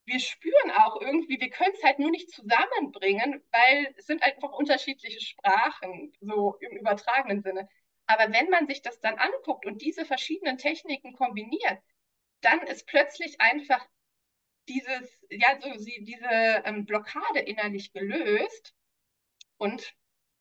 wir 0.04 0.20
spüren 0.20 0.70
auch 0.72 1.00
irgendwie, 1.00 1.40
wir 1.40 1.50
können 1.50 1.74
es 1.74 1.82
halt 1.82 1.98
nur 1.98 2.10
nicht 2.10 2.30
zusammenbringen, 2.30 3.42
weil 3.52 3.94
es 3.96 4.06
sind 4.06 4.22
einfach 4.22 4.52
unterschiedliche 4.52 5.20
Sprachen, 5.20 6.12
so 6.20 6.56
im 6.60 6.76
übertragenen 6.76 7.42
Sinne. 7.42 7.68
Aber 8.06 8.32
wenn 8.32 8.50
man 8.50 8.68
sich 8.68 8.82
das 8.82 9.00
dann 9.00 9.18
anguckt 9.18 9.66
und 9.66 9.82
diese 9.82 10.04
verschiedenen 10.04 10.58
Techniken 10.58 11.12
kombiniert, 11.14 11.80
dann 12.40 12.60
ist 12.62 12.86
plötzlich 12.86 13.40
einfach 13.40 13.84
dieses, 14.68 15.24
ja, 15.30 15.60
so 15.60 15.76
sie, 15.78 16.04
diese 16.04 16.28
ähm, 16.64 16.86
Blockade 16.86 17.40
innerlich 17.40 17.92
gelöst 17.92 18.74
und 19.58 19.94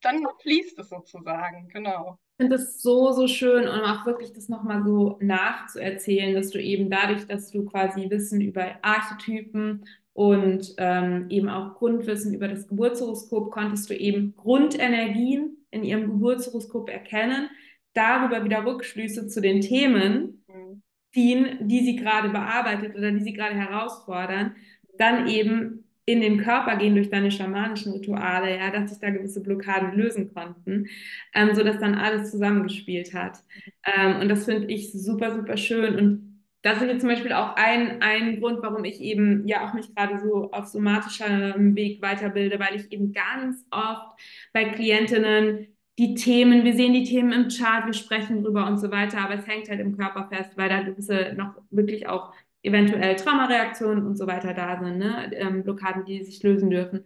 dann 0.06 0.26
fließt 0.42 0.78
es 0.80 0.90
sozusagen, 0.90 1.68
genau. 1.70 2.20
Ich 2.38 2.44
finde 2.44 2.58
das 2.58 2.82
so, 2.82 3.12
so 3.12 3.28
schön 3.28 3.68
und 3.68 3.82
auch 3.82 4.06
wirklich 4.06 4.34
das 4.34 4.50
nochmal 4.50 4.84
so 4.84 5.18
nachzuerzählen, 5.22 6.36
dass 6.36 6.50
du 6.52 6.62
eben 6.62 6.90
dadurch, 6.90 7.26
dass 7.28 7.50
du 7.50 7.66
quasi 7.66 8.10
Wissen 8.10 8.42
über 8.42 8.76
Archetypen 8.82 9.86
und 10.14 10.76
ähm, 10.78 11.26
eben 11.30 11.50
auch 11.50 11.76
Grundwissen 11.76 12.34
über 12.34 12.48
das 12.48 12.68
Geburtshoroskop 12.68 13.52
konntest 13.52 13.90
du 13.90 13.96
eben 13.96 14.36
Grundenergien 14.36 15.58
in 15.72 15.84
ihrem 15.84 16.08
Geburtshoroskop 16.08 16.90
erkennen, 16.90 17.50
darüber 17.94 18.44
wieder 18.44 18.66
Rückschlüsse 18.66 19.28
zu 19.28 19.42
den 19.42 19.62
Themen 19.62 20.44
mhm. 20.48 20.82
ziehen, 21.14 21.68
die 21.68 21.84
sie 21.84 21.96
gerade 21.96 22.30
bearbeitet 22.30 22.96
oder 22.96 23.12
die 23.12 23.24
sie 23.24 23.34
gerade 23.34 23.56
herausfordern, 23.56 24.56
dann 24.98 25.28
eben 25.28 25.85
in 26.06 26.22
den 26.22 26.38
Körper 26.38 26.78
gehen 26.78 26.96
durch 26.96 27.10
deine 27.10 27.32
schamanischen 27.32 27.94
Rituale, 27.94 28.56
ja, 28.58 28.70
dass 28.72 28.92
sich 28.92 29.00
da 29.00 29.10
gewisse 29.10 29.42
Blockaden 29.42 29.94
lösen 29.98 30.34
konnten, 30.34 30.88
ähm, 31.34 31.56
sodass 31.56 31.80
dann 31.80 31.96
alles 31.96 32.32
zusammengespielt 32.32 33.14
hat. 33.14 33.40
Ähm, 33.84 34.22
und 34.22 34.30
das 34.30 34.46
finde 34.46 34.68
ich 34.68 34.92
super, 34.94 35.36
super 35.36 35.58
schön. 35.58 35.96
Und 35.98 36.44
das 36.62 36.82
ist 36.82 36.88
jetzt 36.88 37.02
zum 37.02 37.10
Beispiel 37.10 37.34
auch 37.34 37.56
ein, 37.56 38.02
ein 38.02 38.40
Grund, 38.40 38.62
warum 38.62 38.86
ich 38.86 39.00
eben 39.02 39.48
ja 39.48 39.68
auch 39.68 39.74
mich 39.74 39.94
gerade 39.96 40.20
so 40.20 40.52
auf 40.52 40.68
somatischem 40.68 41.76
Weg 41.76 42.02
weiterbilde, 42.02 42.60
weil 42.60 42.76
ich 42.76 42.92
eben 42.92 43.12
ganz 43.12 43.66
oft 43.72 44.20
bei 44.54 44.66
Klientinnen 44.66 45.68
die 45.98 46.16
Themen, 46.16 46.64
wir 46.66 46.74
sehen 46.76 46.94
die 46.94 47.04
Themen 47.06 47.32
im 47.32 47.48
Chart, 47.50 47.86
wir 47.86 47.94
sprechen 47.94 48.44
drüber 48.44 48.68
und 48.68 48.80
so 48.80 48.92
weiter, 48.92 49.20
aber 49.20 49.36
es 49.36 49.48
hängt 49.48 49.70
halt 49.70 49.80
im 49.80 49.98
Körper 49.98 50.28
fest, 50.30 50.52
weil 50.58 50.68
da 50.70 50.82
gewisse 50.82 51.34
noch 51.38 51.54
wirklich 51.70 52.08
auch 52.08 52.34
eventuell 52.66 53.16
Traumareaktionen 53.16 54.06
und 54.06 54.18
so 54.18 54.28
weiter 54.28 54.54
da 54.54 54.80
sind, 54.84 54.98
ne? 54.98 55.32
Ähm, 55.34 55.64
Blockaden, 55.64 56.06
die 56.06 56.24
sich 56.24 56.42
lösen 56.44 56.70
dürfen. 56.70 57.06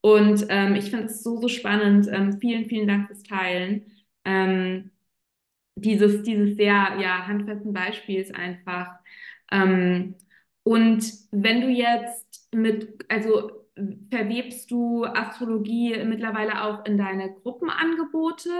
Und 0.00 0.46
ähm, 0.48 0.74
ich 0.76 0.90
finde 0.90 1.06
es 1.06 1.22
so, 1.22 1.40
so 1.40 1.48
spannend. 1.48 2.08
Ähm, 2.10 2.38
vielen, 2.40 2.66
vielen 2.66 2.88
Dank 2.88 3.08
fürs 3.08 3.22
Teilen. 3.22 3.86
Ähm, 4.24 4.90
dieses, 5.76 6.22
dieses 6.22 6.56
sehr 6.56 6.96
ja, 7.00 7.26
handfesten 7.26 7.72
Beispiels 7.72 8.32
einfach. 8.32 8.88
Ähm, 9.50 10.14
und 10.62 11.04
wenn 11.32 11.60
du 11.60 11.68
jetzt 11.68 12.48
mit, 12.54 13.04
also 13.08 13.50
verwebst 14.10 14.70
du 14.70 15.04
Astrologie 15.04 16.02
mittlerweile 16.04 16.62
auch 16.64 16.84
in 16.84 16.98
deine 16.98 17.32
Gruppenangebote? 17.32 18.50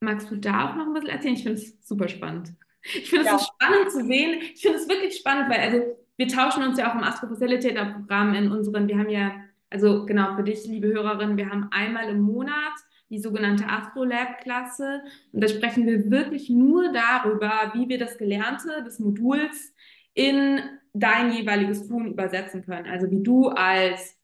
Magst 0.00 0.30
du 0.30 0.36
da 0.36 0.70
auch 0.70 0.76
noch 0.76 0.86
ein 0.86 0.92
bisschen 0.94 1.10
erzählen? 1.10 1.34
Ich 1.34 1.42
finde 1.42 1.58
es 1.58 1.86
super 1.86 2.08
spannend. 2.08 2.54
Ich 2.84 3.10
finde 3.10 3.26
es 3.26 3.32
ja. 3.32 3.38
so 3.38 3.44
spannend 3.44 3.90
zu 3.90 4.04
sehen. 4.04 4.40
Ich 4.54 4.62
finde 4.62 4.78
es 4.78 4.88
wirklich 4.88 5.16
spannend, 5.16 5.50
weil 5.50 5.60
also 5.60 5.96
wir 6.16 6.28
tauschen 6.28 6.62
uns 6.62 6.78
ja 6.78 6.90
auch 6.90 6.94
im 6.94 7.02
Astro 7.02 7.28
Facilitator 7.28 7.86
Programm 7.86 8.34
in 8.34 8.50
unseren, 8.50 8.88
wir 8.88 8.98
haben 8.98 9.08
ja, 9.08 9.32
also 9.70 10.04
genau 10.04 10.36
für 10.36 10.42
dich, 10.42 10.64
liebe 10.66 10.88
Hörerin, 10.88 11.36
wir 11.36 11.48
haben 11.48 11.68
einmal 11.70 12.08
im 12.08 12.20
Monat 12.20 12.74
die 13.08 13.18
sogenannte 13.18 13.66
Astrolab-Klasse. 13.68 15.02
Und 15.32 15.42
da 15.42 15.48
sprechen 15.48 15.86
wir 15.86 16.10
wirklich 16.10 16.48
nur 16.48 16.92
darüber, 16.92 17.72
wie 17.74 17.88
wir 17.88 17.98
das 17.98 18.18
Gelernte 18.18 18.82
des 18.84 18.98
Moduls 18.98 19.74
in 20.14 20.60
dein 20.94 21.32
jeweiliges 21.32 21.88
Tun 21.88 22.06
übersetzen 22.06 22.64
können. 22.64 22.86
Also 22.86 23.10
wie 23.10 23.22
du 23.22 23.48
als 23.48 24.18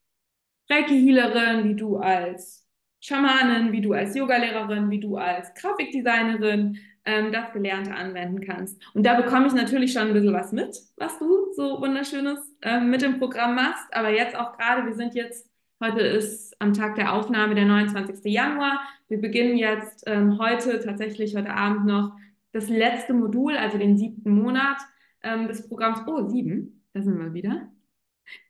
Reiki-Healerin, 0.71 1.65
wie 1.65 1.77
du 1.77 1.97
als 1.97 2.67
Schamanin, 3.01 3.73
wie 3.73 3.81
du 3.81 3.93
als 3.93 4.17
Yogalehrerin, 4.17 4.91
wie 4.91 5.01
du 5.01 5.17
als 5.17 5.55
Grafikdesignerin 5.55 6.79
ähm, 7.09 7.33
das 7.33 7.53
Gelernte 7.53 7.95
anwenden 7.95 8.41
kannst. 8.41 8.79
Und 8.93 9.07
da 9.07 9.19
bekomme 9.19 9.47
ich 9.47 9.55
natürlich 9.55 9.95
schon 9.95 10.09
ein 10.09 10.13
bisschen 10.13 10.35
was 10.35 10.53
mit, 10.53 10.79
was 10.99 11.19
du 11.19 11.53
so 11.55 11.81
wunderschönes 11.81 12.39
ähm, 12.61 12.91
mit 12.91 13.01
dem 13.01 13.19
Programm 13.19 13.55
machst. 13.55 13.87
Aber 13.93 14.11
jetzt 14.11 14.37
auch 14.37 14.57
gerade, 14.59 14.87
wir 14.87 14.95
sind 14.95 15.15
jetzt 15.15 15.49
Heute 15.81 16.01
ist 16.01 16.61
am 16.61 16.73
Tag 16.73 16.97
der 16.97 17.13
Aufnahme 17.13 17.55
der 17.55 17.65
29. 17.65 18.25
Januar. 18.25 18.81
Wir 19.07 19.21
beginnen 19.21 19.57
jetzt 19.57 20.03
ähm, 20.09 20.37
heute 20.41 20.81
tatsächlich 20.81 21.37
heute 21.37 21.55
Abend 21.55 21.87
noch 21.87 22.17
das 22.51 22.69
letzte 22.69 23.15
Modul, 23.15 23.57
also 23.57 23.79
den 23.79 23.97
siebten 23.97 24.33
Monat 24.33 24.79
ähm, 25.23 25.47
des 25.47 25.69
Programms. 25.69 26.01
Oh, 26.09 26.29
sieben, 26.29 26.85
da 26.95 27.01
sind 27.01 27.17
wir 27.21 27.33
wieder. 27.33 27.69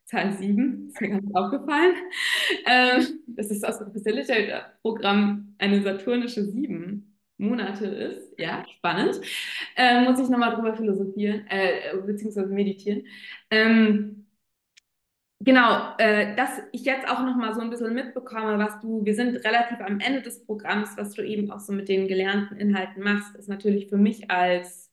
Zahl 0.07 0.33
sieben, 0.39 0.89
ist 0.89 1.03
mir 1.03 1.11
ganz 1.11 1.35
aufgefallen. 1.35 1.97
Ähm, 2.65 3.21
das 3.27 3.51
ist 3.51 3.63
aus 3.63 3.79
dem 3.79 3.93
Facilitator-Programm 3.93 5.55
eine 5.59 5.83
saturnische 5.83 6.47
sieben 6.47 7.08
Monate 7.39 7.87
ist. 7.87 8.39
Ja, 8.39 8.65
spannend. 8.77 9.21
Ähm, 9.77 10.05
muss 10.05 10.21
ich 10.21 10.29
nochmal 10.29 10.55
drüber 10.55 10.75
philosophieren, 10.75 11.47
äh, 11.49 11.97
beziehungsweise 12.07 12.49
meditieren. 12.53 13.07
Ähm, 13.51 14.27
Genau, 15.41 15.95
äh, 15.99 16.35
dass 16.35 16.51
ich 16.73 16.83
jetzt 16.85 17.07
auch 17.09 17.21
noch 17.23 17.37
mal 17.37 17.55
so 17.55 17.61
ein 17.61 17.71
bisschen 17.71 17.95
mitbekomme, 17.95 18.59
was 18.59 18.81
du, 18.81 19.05
wir 19.05 19.15
sind 19.15 19.37
relativ 19.45 19.79
am 19.81 20.01
Ende 20.01 20.21
des 20.21 20.45
Programms, 20.45 20.97
was 20.97 21.13
du 21.15 21.23
eben 21.25 21.51
auch 21.53 21.61
so 21.61 21.73
mit 21.73 21.89
den 21.89 22.09
gelernten 22.09 22.57
Inhalten 22.57 23.03
machst, 23.05 23.37
ist 23.37 23.49
natürlich 23.49 23.89
für 23.89 23.97
mich 23.99 24.31
als 24.31 24.91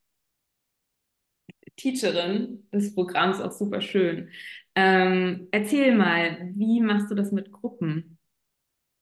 Teacherin 1.77 2.67
des 2.73 2.93
Programms 2.95 3.41
auch 3.41 3.51
super 3.51 3.81
schön. 3.81 4.29
Ähm, 4.75 5.47
erzähl 5.51 5.95
mal, 5.95 6.51
wie 6.55 6.81
machst 6.81 7.09
du 7.11 7.15
das 7.15 7.31
mit 7.31 7.51
Gruppen? 7.51 8.14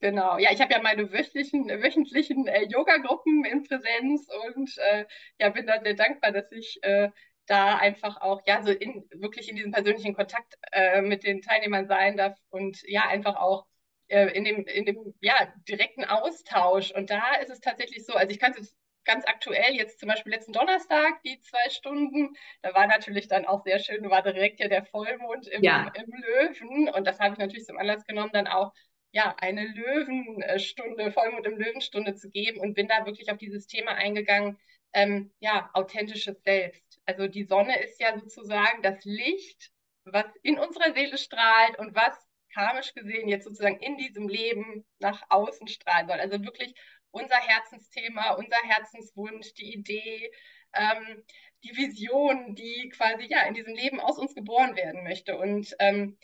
Genau, 0.03 0.37
ja, 0.37 0.51
ich 0.51 0.59
habe 0.59 0.73
ja 0.73 0.81
meine 0.81 1.13
wöchentlichen, 1.13 1.69
wöchentlichen 1.81 2.45
äh, 2.47 2.65
Yoga-Gruppen 2.65 3.45
in 3.45 3.63
Präsenz 3.63 4.27
und 4.49 4.77
äh, 4.79 5.05
ja, 5.39 5.47
bin 5.47 5.65
da 5.65 5.79
sehr 5.79 5.93
dankbar, 5.93 6.33
dass 6.33 6.51
ich 6.51 6.77
äh, 6.83 7.09
da 7.45 7.77
einfach 7.77 8.19
auch, 8.19 8.41
ja, 8.45 8.61
so 8.63 8.71
in, 8.71 9.07
wirklich 9.13 9.47
in 9.47 9.55
diesem 9.55 9.71
persönlichen 9.71 10.13
Kontakt 10.13 10.55
äh, 10.73 10.99
mit 10.99 11.23
den 11.23 11.41
Teilnehmern 11.41 11.87
sein 11.87 12.17
darf 12.17 12.37
und 12.49 12.81
ja, 12.85 13.07
einfach 13.07 13.37
auch 13.37 13.65
äh, 14.09 14.27
in 14.35 14.43
dem, 14.43 14.65
in 14.65 14.83
dem, 14.83 15.13
ja, 15.21 15.53
direkten 15.69 16.03
Austausch. 16.03 16.91
Und 16.91 17.09
da 17.09 17.35
ist 17.35 17.49
es 17.49 17.61
tatsächlich 17.61 18.05
so, 18.05 18.11
also 18.11 18.29
ich 18.29 18.39
kann 18.39 18.53
es 18.59 18.75
ganz 19.05 19.23
aktuell, 19.25 19.73
jetzt 19.73 20.01
zum 20.01 20.09
Beispiel 20.09 20.33
letzten 20.33 20.51
Donnerstag, 20.51 21.23
die 21.23 21.39
zwei 21.39 21.69
Stunden, 21.69 22.35
da 22.61 22.73
war 22.73 22.87
natürlich 22.87 23.29
dann 23.29 23.45
auch 23.45 23.63
sehr 23.63 23.79
schön, 23.79 24.09
war 24.09 24.21
direkt 24.21 24.59
ja 24.59 24.67
der 24.67 24.83
Vollmond 24.83 25.47
im, 25.47 25.63
ja. 25.63 25.93
im 25.95 26.11
Löwen. 26.11 26.89
Und 26.89 27.07
das 27.07 27.21
habe 27.21 27.35
ich 27.35 27.39
natürlich 27.39 27.65
zum 27.65 27.77
Anlass 27.77 28.05
genommen, 28.05 28.31
dann 28.33 28.47
auch 28.47 28.73
ja, 29.13 29.35
eine 29.39 29.67
Löwenstunde, 29.67 31.11
Vollmond 31.11 31.45
im 31.45 31.57
Löwenstunde 31.57 32.15
zu 32.15 32.29
geben 32.31 32.59
und 32.59 32.73
bin 32.73 32.87
da 32.87 33.05
wirklich 33.05 33.31
auf 33.31 33.37
dieses 33.37 33.67
Thema 33.67 33.91
eingegangen, 33.91 34.57
ähm, 34.91 35.31
ja, 35.39 35.69
authentisches 35.73 36.41
Selbst. 36.43 36.99
Also 37.05 37.27
die 37.27 37.45
Sonne 37.45 37.79
ist 37.83 38.01
ja 38.01 38.17
sozusagen 38.19 38.81
das 38.81 39.05
Licht, 39.05 39.71
was 40.05 40.25
in 40.41 40.57
unserer 40.57 40.93
Seele 40.93 41.17
strahlt 41.17 41.77
und 41.77 41.95
was 41.95 42.17
karmisch 42.53 42.93
gesehen 42.93 43.27
jetzt 43.27 43.45
sozusagen 43.45 43.79
in 43.79 43.97
diesem 43.97 44.27
Leben 44.27 44.83
nach 44.99 45.21
außen 45.29 45.67
strahlen 45.67 46.07
soll. 46.07 46.19
Also 46.19 46.43
wirklich 46.43 46.73
unser 47.11 47.37
Herzensthema, 47.37 48.31
unser 48.31 48.57
Herzenswunsch, 48.63 49.53
die 49.53 49.73
Idee, 49.73 50.31
ähm, 50.73 51.23
die 51.63 51.77
Vision, 51.77 52.55
die 52.55 52.89
quasi 52.89 53.27
ja 53.29 53.43
in 53.43 53.53
diesem 53.53 53.75
Leben 53.75 53.99
aus 53.99 54.17
uns 54.17 54.33
geboren 54.33 54.75
werden 54.75 55.03
möchte. 55.03 55.37
Und 55.37 55.75
ähm, 55.79 56.17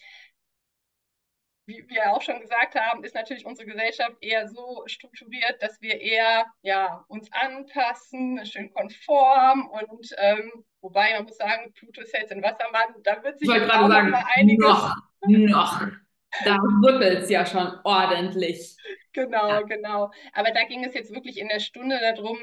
wie 1.69 1.85
wir 1.87 2.11
auch 2.11 2.21
schon 2.21 2.41
gesagt 2.41 2.75
haben, 2.75 3.03
ist 3.03 3.15
natürlich 3.15 3.45
unsere 3.45 3.67
Gesellschaft 3.67 4.17
eher 4.19 4.49
so 4.49 4.83
strukturiert, 4.87 5.61
dass 5.61 5.79
wir 5.81 6.01
eher 6.01 6.45
ja, 6.63 7.05
uns 7.07 7.31
anpassen, 7.31 8.43
schön 8.45 8.73
konform 8.73 9.67
und 9.67 10.09
ähm, 10.17 10.65
wobei 10.81 11.13
man 11.13 11.25
muss 11.25 11.37
sagen, 11.37 11.71
Pluto 11.73 12.01
ist 12.01 12.13
jetzt 12.13 12.31
in 12.31 12.41
Wassermann, 12.41 12.95
da 13.03 13.23
wird 13.23 13.39
sich 13.39 13.47
ich 13.47 13.55
gerade 13.55 13.87
sagen, 13.87 14.09
mal 14.09 14.25
einiges. 14.35 14.67
Noch, 14.67 14.95
noch. 15.21 15.81
Da 16.43 16.57
rüttelt 16.83 17.23
es 17.23 17.29
ja 17.29 17.45
schon 17.45 17.79
ordentlich. 17.83 18.75
Genau, 19.13 19.49
ja. 19.49 19.61
genau. 19.61 20.11
Aber 20.33 20.51
da 20.51 20.63
ging 20.65 20.83
es 20.83 20.93
jetzt 20.93 21.13
wirklich 21.13 21.39
in 21.39 21.47
der 21.47 21.59
Stunde 21.59 21.99
darum, 21.99 22.37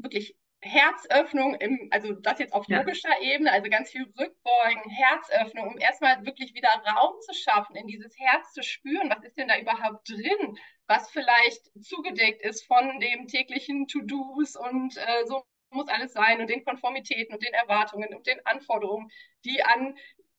wirklich 0.00 0.36
Herzöffnung, 0.64 1.54
im, 1.56 1.88
also 1.90 2.12
das 2.14 2.38
jetzt 2.38 2.54
auf 2.54 2.66
logischer 2.68 3.10
ja. 3.20 3.34
Ebene, 3.34 3.52
also 3.52 3.68
ganz 3.68 3.90
viel 3.90 4.02
Rückbeugen, 4.18 4.90
Herzöffnung, 4.90 5.68
um 5.68 5.78
erstmal 5.78 6.24
wirklich 6.24 6.54
wieder 6.54 6.70
Raum 6.70 7.20
zu 7.20 7.34
schaffen, 7.34 7.76
in 7.76 7.86
dieses 7.86 8.18
Herz 8.18 8.52
zu 8.52 8.62
spüren, 8.62 9.10
was 9.10 9.22
ist 9.24 9.36
denn 9.36 9.48
da 9.48 9.58
überhaupt 9.58 10.08
drin, 10.08 10.58
was 10.86 11.10
vielleicht 11.10 11.70
zugedeckt 11.82 12.42
ist 12.42 12.66
von 12.66 12.98
dem 12.98 13.26
täglichen 13.26 13.86
To-Dos 13.88 14.56
und 14.56 14.96
äh, 14.96 15.26
so 15.26 15.44
muss 15.70 15.88
alles 15.88 16.12
sein 16.12 16.40
und 16.40 16.48
den 16.48 16.64
Konformitäten 16.64 17.34
und 17.34 17.42
den 17.42 17.52
Erwartungen 17.52 18.14
und 18.14 18.26
den 18.26 18.44
Anforderungen, 18.46 19.10
die 19.44 19.62
an 19.62 19.96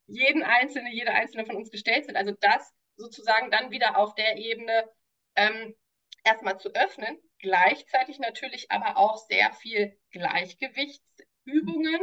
jeden 0.08 0.44
Einzelne, 0.44 0.92
jede 0.92 1.12
Einzelne 1.12 1.46
von 1.46 1.56
uns 1.56 1.72
gestellt 1.72 2.06
sind. 2.06 2.16
Also 2.16 2.34
das 2.40 2.74
sozusagen 2.96 3.52
dann 3.52 3.72
wieder 3.72 3.98
auf 3.98 4.16
der 4.16 4.38
Ebene 4.38 4.90
ähm, 5.36 5.76
erstmal 6.24 6.60
zu 6.60 6.70
öffnen, 6.74 7.18
gleichzeitig 7.46 8.18
natürlich 8.18 8.72
aber 8.72 8.98
auch 8.98 9.18
sehr 9.18 9.52
viel 9.54 9.96
Gleichgewichtsübungen, 10.10 12.02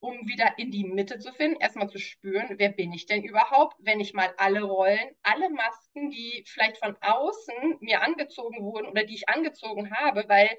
um 0.00 0.26
wieder 0.26 0.58
in 0.58 0.72
die 0.72 0.82
Mitte 0.82 1.20
zu 1.20 1.32
finden, 1.32 1.60
erstmal 1.60 1.88
zu 1.88 2.00
spüren, 2.00 2.58
wer 2.58 2.70
bin 2.70 2.92
ich 2.92 3.06
denn 3.06 3.22
überhaupt, 3.22 3.76
wenn 3.78 4.00
ich 4.00 4.12
mal 4.12 4.34
alle 4.38 4.62
Rollen, 4.62 5.14
alle 5.22 5.50
Masken, 5.50 6.10
die 6.10 6.42
vielleicht 6.48 6.78
von 6.78 6.96
außen 7.00 7.76
mir 7.78 8.02
angezogen 8.02 8.64
wurden 8.64 8.88
oder 8.88 9.04
die 9.04 9.14
ich 9.14 9.28
angezogen 9.28 9.94
habe, 9.94 10.24
weil 10.28 10.50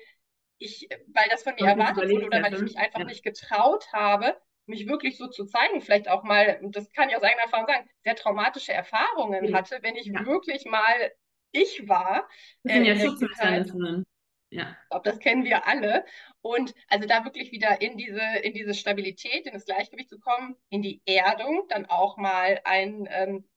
ich, 0.58 0.88
weil 1.08 1.28
das 1.30 1.44
von 1.44 1.56
mir 1.56 1.68
erwartet 1.68 2.10
wurde 2.10 2.26
oder 2.26 2.42
weil 2.42 2.54
ich 2.54 2.62
mich 2.62 2.78
einfach 2.78 3.00
ja. 3.00 3.06
nicht 3.06 3.24
getraut 3.24 3.92
habe, 3.92 4.38
mich 4.66 4.88
wirklich 4.88 5.18
so 5.18 5.28
zu 5.28 5.46
zeigen, 5.46 5.82
vielleicht 5.82 6.08
auch 6.08 6.24
mal, 6.24 6.62
das 6.72 6.90
kann 6.94 7.10
ich 7.10 7.18
aus 7.18 7.24
eigener 7.24 7.44
Erfahrung 7.44 7.68
sagen, 7.68 7.90
sehr 8.06 8.16
traumatische 8.16 8.72
Erfahrungen 8.72 9.44
ja. 9.44 9.58
hatte, 9.58 9.80
wenn 9.82 9.98
ich 9.98 10.06
ja. 10.06 10.26
wirklich 10.26 10.64
mal 10.64 11.12
ich 11.54 11.88
war. 11.88 12.28
Das 12.64 12.74
sind 12.74 12.86
äh, 12.86 12.94
ja 12.94 13.00
Schutzmechanismen. 13.00 14.06
Ja. 14.54 14.78
Ich 14.84 14.90
glaube, 14.90 15.10
das 15.10 15.20
kennen 15.20 15.46
wir 15.46 15.68
alle. 15.68 16.06
Und 16.42 16.76
also 16.88 17.08
da 17.08 17.26
wirklich 17.26 17.52
wieder 17.52 17.82
in 17.82 17.98
diese, 17.98 18.22
in 18.44 18.54
diese 18.54 18.76
Stabilität, 18.76 19.48
in 19.48 19.54
das 19.54 19.66
Gleichgewicht 19.66 20.10
zu 20.10 20.20
kommen, 20.20 20.56
in 20.70 20.84
die 20.84 21.02
Erdung, 21.06 21.66
dann 21.70 21.88
auch 21.88 22.18
mal 22.18 22.62
ein, 22.64 23.08
ähm, 23.12 23.50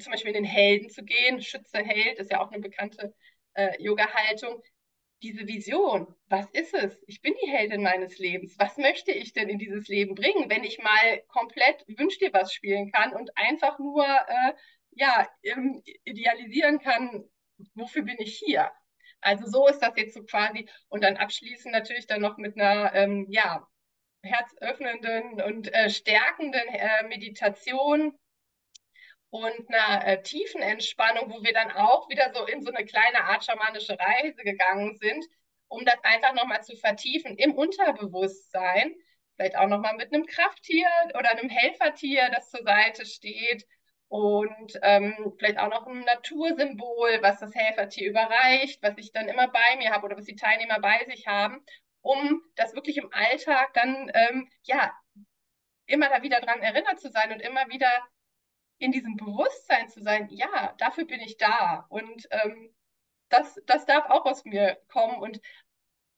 zum 0.00 0.10
Beispiel 0.10 0.34
in 0.34 0.42
den 0.42 0.50
Helden 0.50 0.90
zu 0.90 1.04
gehen. 1.04 1.40
Schütze 1.40 1.78
Held 1.78 2.18
ist 2.18 2.32
ja 2.32 2.40
auch 2.40 2.50
eine 2.50 2.60
bekannte 2.60 3.14
äh, 3.54 3.80
Yoga-Haltung. 3.80 4.60
Diese 5.22 5.46
Vision, 5.46 6.12
was 6.28 6.50
ist 6.50 6.74
es? 6.74 7.00
Ich 7.06 7.20
bin 7.20 7.34
die 7.44 7.50
Heldin 7.50 7.82
meines 7.82 8.18
Lebens. 8.18 8.58
Was 8.58 8.76
möchte 8.76 9.12
ich 9.12 9.32
denn 9.32 9.48
in 9.50 9.58
dieses 9.58 9.86
Leben 9.86 10.14
bringen, 10.16 10.50
wenn 10.50 10.64
ich 10.64 10.78
mal 10.78 11.22
komplett 11.28 11.84
Wünsch 11.86 12.18
dir 12.18 12.32
was 12.32 12.52
spielen 12.52 12.90
kann 12.90 13.12
und 13.14 13.36
einfach 13.36 13.78
nur 13.78 14.04
äh, 14.04 14.52
ja, 14.92 15.28
idealisieren 16.04 16.80
kann, 16.80 17.28
wofür 17.74 18.02
bin 18.02 18.16
ich 18.18 18.36
hier? 18.36 18.72
Also 19.20 19.46
so 19.46 19.68
ist 19.68 19.80
das 19.80 19.92
jetzt 19.96 20.14
so 20.14 20.22
quasi. 20.24 20.68
Und 20.88 21.04
dann 21.04 21.16
abschließend 21.16 21.72
natürlich 21.72 22.06
dann 22.06 22.20
noch 22.20 22.36
mit 22.38 22.56
einer, 22.56 22.94
ähm, 22.94 23.26
ja, 23.30 23.66
herzöffnenden 24.22 25.40
und 25.40 25.72
äh, 25.72 25.88
stärkenden 25.88 26.68
äh, 26.68 27.04
Meditation 27.08 28.18
und 29.30 29.68
einer 29.68 30.06
äh, 30.06 30.22
tiefen 30.22 30.60
Entspannung, 30.60 31.30
wo 31.30 31.42
wir 31.42 31.52
dann 31.52 31.70
auch 31.70 32.08
wieder 32.08 32.32
so 32.34 32.44
in 32.46 32.62
so 32.62 32.70
eine 32.72 32.84
kleine 32.84 33.24
Art 33.24 33.44
schamanische 33.44 33.96
Reise 33.98 34.42
gegangen 34.42 34.96
sind, 34.96 35.24
um 35.68 35.84
das 35.84 35.98
einfach 36.02 36.34
nochmal 36.34 36.62
zu 36.62 36.76
vertiefen 36.76 37.36
im 37.38 37.54
Unterbewusstsein. 37.54 38.94
Vielleicht 39.36 39.56
auch 39.56 39.68
nochmal 39.68 39.94
mit 39.94 40.12
einem 40.12 40.26
Krafttier 40.26 40.88
oder 41.18 41.30
einem 41.30 41.48
Helfertier, 41.48 42.28
das 42.30 42.50
zur 42.50 42.62
Seite 42.62 43.06
steht 43.06 43.66
und 44.10 44.76
ähm, 44.82 45.14
vielleicht 45.38 45.58
auch 45.58 45.70
noch 45.70 45.86
ein 45.86 46.00
Natursymbol, 46.00 47.22
was 47.22 47.38
das 47.38 47.54
Helfertier 47.54 48.10
überreicht, 48.10 48.82
was 48.82 48.98
ich 48.98 49.12
dann 49.12 49.28
immer 49.28 49.46
bei 49.46 49.76
mir 49.78 49.92
habe 49.92 50.04
oder 50.04 50.16
was 50.16 50.24
die 50.24 50.34
Teilnehmer 50.34 50.80
bei 50.80 51.04
sich 51.04 51.28
haben, 51.28 51.64
um 52.00 52.42
das 52.56 52.74
wirklich 52.74 52.96
im 52.96 53.08
Alltag 53.12 53.72
dann 53.74 54.10
ähm, 54.12 54.50
ja 54.64 54.92
immer 55.86 56.08
da 56.08 56.22
wieder 56.22 56.40
dran 56.40 56.60
erinnert 56.60 56.98
zu 56.98 57.08
sein 57.08 57.30
und 57.30 57.38
immer 57.38 57.68
wieder 57.68 57.88
in 58.78 58.90
diesem 58.90 59.16
Bewusstsein 59.16 59.88
zu 59.88 60.02
sein, 60.02 60.26
ja, 60.30 60.74
dafür 60.78 61.04
bin 61.04 61.20
ich 61.20 61.36
da 61.36 61.86
und 61.88 62.26
ähm, 62.32 62.74
das, 63.28 63.60
das 63.66 63.86
darf 63.86 64.06
auch 64.10 64.26
aus 64.26 64.44
mir 64.44 64.76
kommen 64.88 65.20
und 65.20 65.40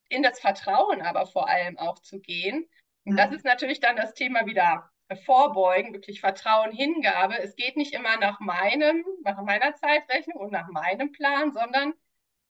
in 0.09 0.23
das 0.23 0.41
Vertrauen 0.41 1.03
aber 1.03 1.27
vor 1.27 1.47
allem 1.47 1.77
auch 1.77 1.99
zu 1.99 2.21
gehen. 2.21 2.67
Und 3.05 3.17
das 3.19 3.33
ist 3.33 3.45
natürlich 3.45 3.81
dann 3.81 3.97
das 3.97 4.15
Thema 4.15 4.47
wieder 4.47 4.91
vorbeugen, 5.17 5.93
wirklich 5.93 6.21
Vertrauen, 6.21 6.73
Hingabe. 6.73 7.39
Es 7.39 7.57
geht 7.57 7.77
nicht 7.77 7.95
immer 7.95 8.17
nach 8.19 8.41
meinem, 8.41 9.05
nach 9.25 9.41
meiner 9.43 9.75
Zeitrechnung 9.75 10.39
und 10.39 10.53
nach 10.53 10.69
meinem 10.69 11.13
Plan, 11.13 11.53
sondern 11.53 11.95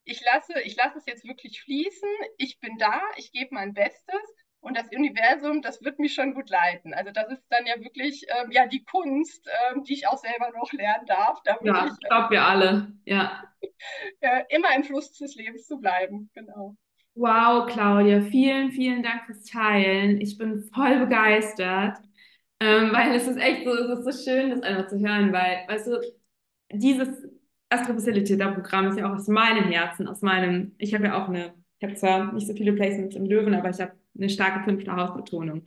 ich 0.04 0.22
lasse, 0.24 0.60
ich 0.62 0.76
lasse 0.76 0.98
es 0.98 1.06
jetzt 1.06 1.24
wirklich 1.24 1.62
fließen. 1.62 2.08
Ich 2.38 2.58
bin 2.60 2.76
da, 2.78 3.00
ich 3.16 3.32
gebe 3.32 3.54
mein 3.54 3.72
Bestes 3.72 4.20
und 4.60 4.76
das 4.76 4.88
Universum, 4.90 5.60
das 5.60 5.82
wird 5.82 5.98
mich 5.98 6.14
schon 6.14 6.34
gut 6.34 6.48
leiten. 6.48 6.94
Also 6.94 7.10
das 7.10 7.30
ist 7.30 7.44
dann 7.50 7.66
ja 7.66 7.80
wirklich 7.80 8.24
ähm, 8.28 8.50
ja 8.52 8.66
die 8.66 8.84
Kunst, 8.84 9.48
ähm, 9.70 9.82
die 9.84 9.94
ich 9.94 10.06
auch 10.06 10.18
selber 10.18 10.50
noch 10.56 10.72
lernen 10.72 11.06
darf. 11.06 11.42
Damit 11.44 11.66
ja, 11.66 11.86
ich 11.86 12.08
glaube 12.08 12.30
wir 12.30 12.42
alle, 12.42 12.92
ja. 13.04 13.42
äh, 14.20 14.44
immer 14.50 14.74
im 14.74 14.84
Fluss 14.84 15.12
des 15.18 15.34
Lebens 15.34 15.66
zu 15.66 15.78
bleiben, 15.78 16.30
genau. 16.34 16.76
Wow, 17.14 17.66
Claudia, 17.66 18.22
vielen, 18.22 18.70
vielen 18.70 19.02
Dank 19.02 19.26
fürs 19.26 19.44
Teilen. 19.44 20.20
Ich 20.20 20.38
bin 20.38 20.62
voll 20.72 21.00
begeistert. 21.00 21.98
Ähm, 22.62 22.92
weil 22.92 23.12
es 23.16 23.26
ist 23.26 23.38
echt 23.38 23.64
so, 23.64 23.72
es 23.72 23.98
ist 23.98 24.04
so 24.04 24.30
schön, 24.30 24.50
das 24.50 24.62
einfach 24.62 24.86
zu 24.86 25.00
hören, 25.00 25.32
weil, 25.32 25.64
weißt 25.66 25.88
du, 25.88 26.00
dieses 26.72 27.08
Astro-Facilitator-Programm 27.70 28.86
ist 28.86 28.98
ja 28.98 29.10
auch 29.10 29.16
aus 29.16 29.26
meinem 29.26 29.64
Herzen, 29.64 30.06
aus 30.06 30.22
meinem, 30.22 30.72
ich 30.78 30.94
habe 30.94 31.06
ja 31.06 31.20
auch 31.20 31.28
eine, 31.28 31.54
ich 31.78 31.84
habe 31.84 31.94
zwar 31.94 32.32
nicht 32.32 32.46
so 32.46 32.54
viele 32.54 32.72
Placements 32.72 33.16
im 33.16 33.26
Löwen, 33.26 33.54
aber 33.54 33.70
ich 33.70 33.80
habe 33.80 33.92
eine 34.16 34.28
starke 34.28 34.62
fünfte 34.62 34.94
Hausbetonung. 34.94 35.62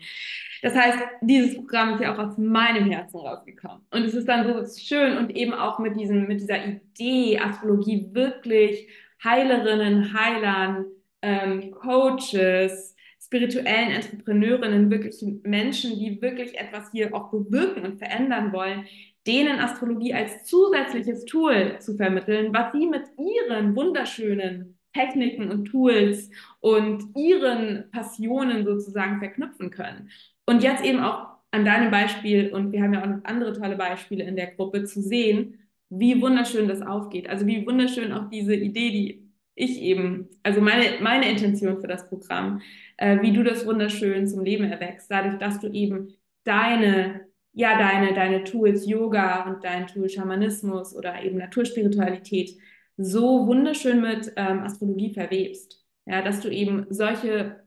Das 0.62 0.74
heißt, 0.74 1.00
dieses 1.22 1.56
Programm 1.56 1.96
ist 1.96 2.02
ja 2.02 2.14
auch 2.14 2.20
aus 2.20 2.38
meinem 2.38 2.90
Herzen 2.90 3.18
rausgekommen. 3.18 3.86
Und 3.92 4.04
es 4.04 4.14
ist 4.14 4.30
dann 4.30 4.48
so 4.48 4.80
schön 4.80 5.18
und 5.18 5.36
eben 5.36 5.54
auch 5.54 5.80
mit, 5.80 6.00
diesem, 6.00 6.28
mit 6.28 6.40
dieser 6.40 6.66
Idee, 6.66 7.40
Astrologie 7.40 8.10
wirklich 8.14 8.88
Heilerinnen, 9.22 10.14
Heilern, 10.14 10.86
ähm, 11.22 11.72
Coaches, 11.72 12.95
spirituellen 13.26 13.92
Entrepreneurinnen, 13.92 14.90
wirklich 14.90 15.24
Menschen, 15.44 15.98
die 15.98 16.22
wirklich 16.22 16.58
etwas 16.58 16.92
hier 16.92 17.14
auch 17.14 17.32
bewirken 17.32 17.84
und 17.84 17.98
verändern 17.98 18.54
wollen, 18.54 18.86
denen 19.26 19.60
Astrologie 19.60 20.14
als 20.14 20.46
zusätzliches 20.46 21.26
Tool 21.26 21.78
zu 21.80 21.96
vermitteln, 21.96 22.54
was 22.54 22.72
sie 22.72 22.86
mit 22.86 23.04
ihren 23.18 23.76
wunderschönen 23.76 24.78
Techniken 24.94 25.50
und 25.50 25.66
Tools 25.66 26.30
und 26.60 27.04
ihren 27.16 27.90
Passionen 27.92 28.64
sozusagen 28.64 29.20
verknüpfen 29.20 29.72
können. 29.72 30.10
Und 30.46 30.64
jetzt 30.64 30.86
eben 30.86 31.00
auch 31.00 31.28
an 31.52 31.66
deinem 31.66 31.90
Beispiel, 31.90 32.54
und 32.54 32.72
wir 32.72 32.84
haben 32.84 32.94
ja 32.94 33.02
auch 33.02 33.08
noch 33.08 33.24
andere 33.24 33.54
tolle 33.54 33.76
Beispiele 33.76 34.24
in 34.24 34.36
der 34.36 34.52
Gruppe, 34.52 34.84
zu 34.84 35.02
sehen, 35.02 35.60
wie 35.90 36.22
wunderschön 36.22 36.68
das 36.68 36.82
aufgeht. 36.82 37.28
Also 37.30 37.48
wie 37.48 37.66
wunderschön 37.66 38.12
auch 38.12 38.30
diese 38.30 38.56
Idee, 38.56 38.92
die 38.92 39.25
ich 39.56 39.82
eben, 39.82 40.30
also 40.44 40.62
meine, 40.62 41.02
meine 41.02 41.30
Intention 41.30 41.80
für 41.80 41.88
das 41.88 42.08
Programm, 42.10 42.62
äh, 42.98 43.22
wie 43.22 43.32
du 43.34 43.44
das 43.44 43.66
wunderschön 43.66 44.28
zum 44.28 44.44
Leben 44.44 44.66
erwächst, 44.66 45.10
dadurch, 45.10 45.38
dass 45.38 45.60
du 45.60 45.68
eben 45.72 46.14
deine, 46.44 47.22
ja, 47.54 47.78
deine, 47.78 48.14
deine 48.14 48.44
Tools 48.44 48.86
Yoga 48.88 49.50
und 49.50 49.64
dein 49.64 49.88
Tool 49.88 50.10
Schamanismus 50.10 50.96
oder 50.96 51.24
eben 51.24 51.38
Naturspiritualität 51.38 52.58
so 52.98 53.48
wunderschön 53.48 54.02
mit 54.02 54.32
ähm, 54.36 54.60
Astrologie 54.60 55.14
verwebst. 55.14 55.82
Ja, 56.06 56.22
dass 56.22 56.42
du 56.42 56.50
eben 56.50 56.86
solche 56.90 57.64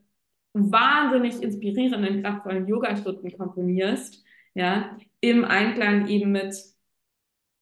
wahnsinnig 0.53 1.41
inspirierenden, 1.43 2.23
kraftvollen 2.23 2.67
Yoga-Stunden 2.67 3.35
komponierst, 3.37 4.23
ja, 4.53 4.97
im 5.21 5.43
Einklang 5.45 6.07
eben 6.07 6.31
mit 6.31 6.55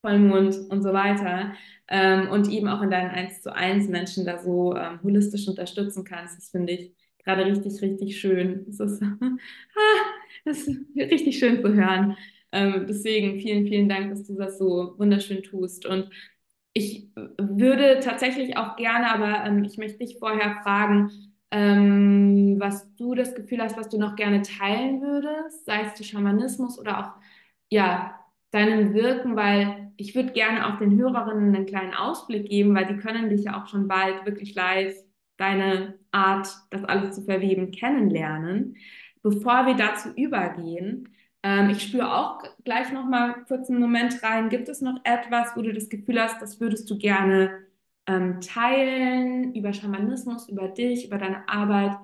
Vollmond 0.02 0.56
und 0.70 0.84
so 0.84 0.94
weiter 0.94 1.54
ähm, 1.88 2.30
und 2.30 2.50
eben 2.50 2.68
auch 2.68 2.82
in 2.82 2.92
deinen 2.92 3.10
1 3.12 3.42
zu 3.42 3.54
1 3.56 3.88
Menschen 3.90 4.26
da 4.26 4.38
so 4.40 4.76
ähm, 4.76 5.00
holistisch 5.04 5.48
unterstützen 5.48 6.04
kannst. 6.04 6.38
Das 6.38 6.50
finde 6.50 6.74
ich 6.74 6.94
gerade 7.24 7.46
richtig, 7.46 7.82
richtig 7.82 8.20
schön. 8.20 8.66
Es 8.70 8.80
ist, 8.80 9.02
ah, 9.22 9.38
das 10.46 10.68
ist 10.68 10.78
richtig 10.96 11.40
schön 11.40 11.62
zu 11.62 11.74
hören. 11.74 12.16
Ähm, 12.52 12.86
deswegen 12.88 13.40
vielen, 13.40 13.68
vielen 13.68 13.90
Dank, 13.90 14.10
dass 14.10 14.24
du 14.26 14.36
das 14.36 14.58
so 14.58 14.94
wunderschön 14.98 15.44
tust. 15.44 15.86
Und 15.86 16.10
ich 16.74 17.10
würde 17.40 18.00
tatsächlich 18.02 18.56
auch 18.58 18.76
gerne, 18.76 19.12
aber 19.14 19.46
ähm, 19.46 19.64
ich 19.64 19.78
möchte 19.78 20.00
dich 20.00 20.18
vorher 20.20 20.60
fragen, 20.64 21.12
ähm, 21.52 22.56
was 22.60 22.94
du 22.96 23.16
das 23.16 23.34
Gefühl 23.36 23.62
hast, 23.62 23.78
was 23.78 23.90
du 23.90 23.98
noch 23.98 24.16
gerne 24.16 24.42
teilen 24.42 25.02
würdest, 25.02 25.66
sei 25.66 25.82
es 25.84 25.96
zu 25.96 26.04
Schamanismus 26.04 26.78
oder 26.80 27.00
auch 27.00 27.12
ja, 27.70 28.20
deinem 28.52 28.94
Wirken, 28.94 29.36
weil 29.36 29.87
ich 29.98 30.16
würde 30.16 30.32
gerne 30.34 30.68
auch 30.68 30.80
den 30.80 30.98
Hörerinnen 30.98 31.56
einen 31.56 31.66
kleinen 31.66 31.94
Ausblick 31.94 32.50
geben, 32.50 32.76
weil 32.76 32.86
die 32.86 32.98
können 32.98 33.30
dich 33.30 33.44
ja 33.46 33.62
auch 33.62 33.68
schon 33.68 33.88
bald 33.88 34.26
wirklich 34.26 34.56
live 34.56 34.96
deine 35.38 36.00
Art, 36.12 36.48
das 36.72 36.84
alles 36.84 37.16
zu 37.16 37.24
verweben, 37.24 37.72
kennenlernen. 37.72 38.78
Bevor 39.22 39.66
wir 39.66 39.76
dazu 39.76 40.10
übergehen, 40.16 41.10
ähm, 41.44 41.70
ich 41.70 41.84
spüre 41.84 42.14
auch 42.16 42.42
gleich 42.64 42.92
noch 42.92 43.06
mal 43.06 43.46
kurz 43.48 43.70
einen 43.70 43.80
Moment 43.80 44.22
rein. 44.24 44.50
Gibt 44.50 44.70
es 44.70 44.82
noch 44.82 45.00
etwas, 45.04 45.56
wo 45.56 45.62
du 45.62 45.74
das 45.74 45.90
Gefühl 45.90 46.22
hast, 46.22 46.42
das 46.42 46.60
würdest 46.60 46.90
du 46.90 46.98
gerne 46.98 47.66
ähm, 48.08 48.42
teilen 48.42 49.54
über 49.56 49.74
Schamanismus, 49.74 50.50
über 50.50 50.68
dich, 50.68 51.08
über 51.08 51.18
deine 51.18 51.48
Arbeit, 51.50 51.98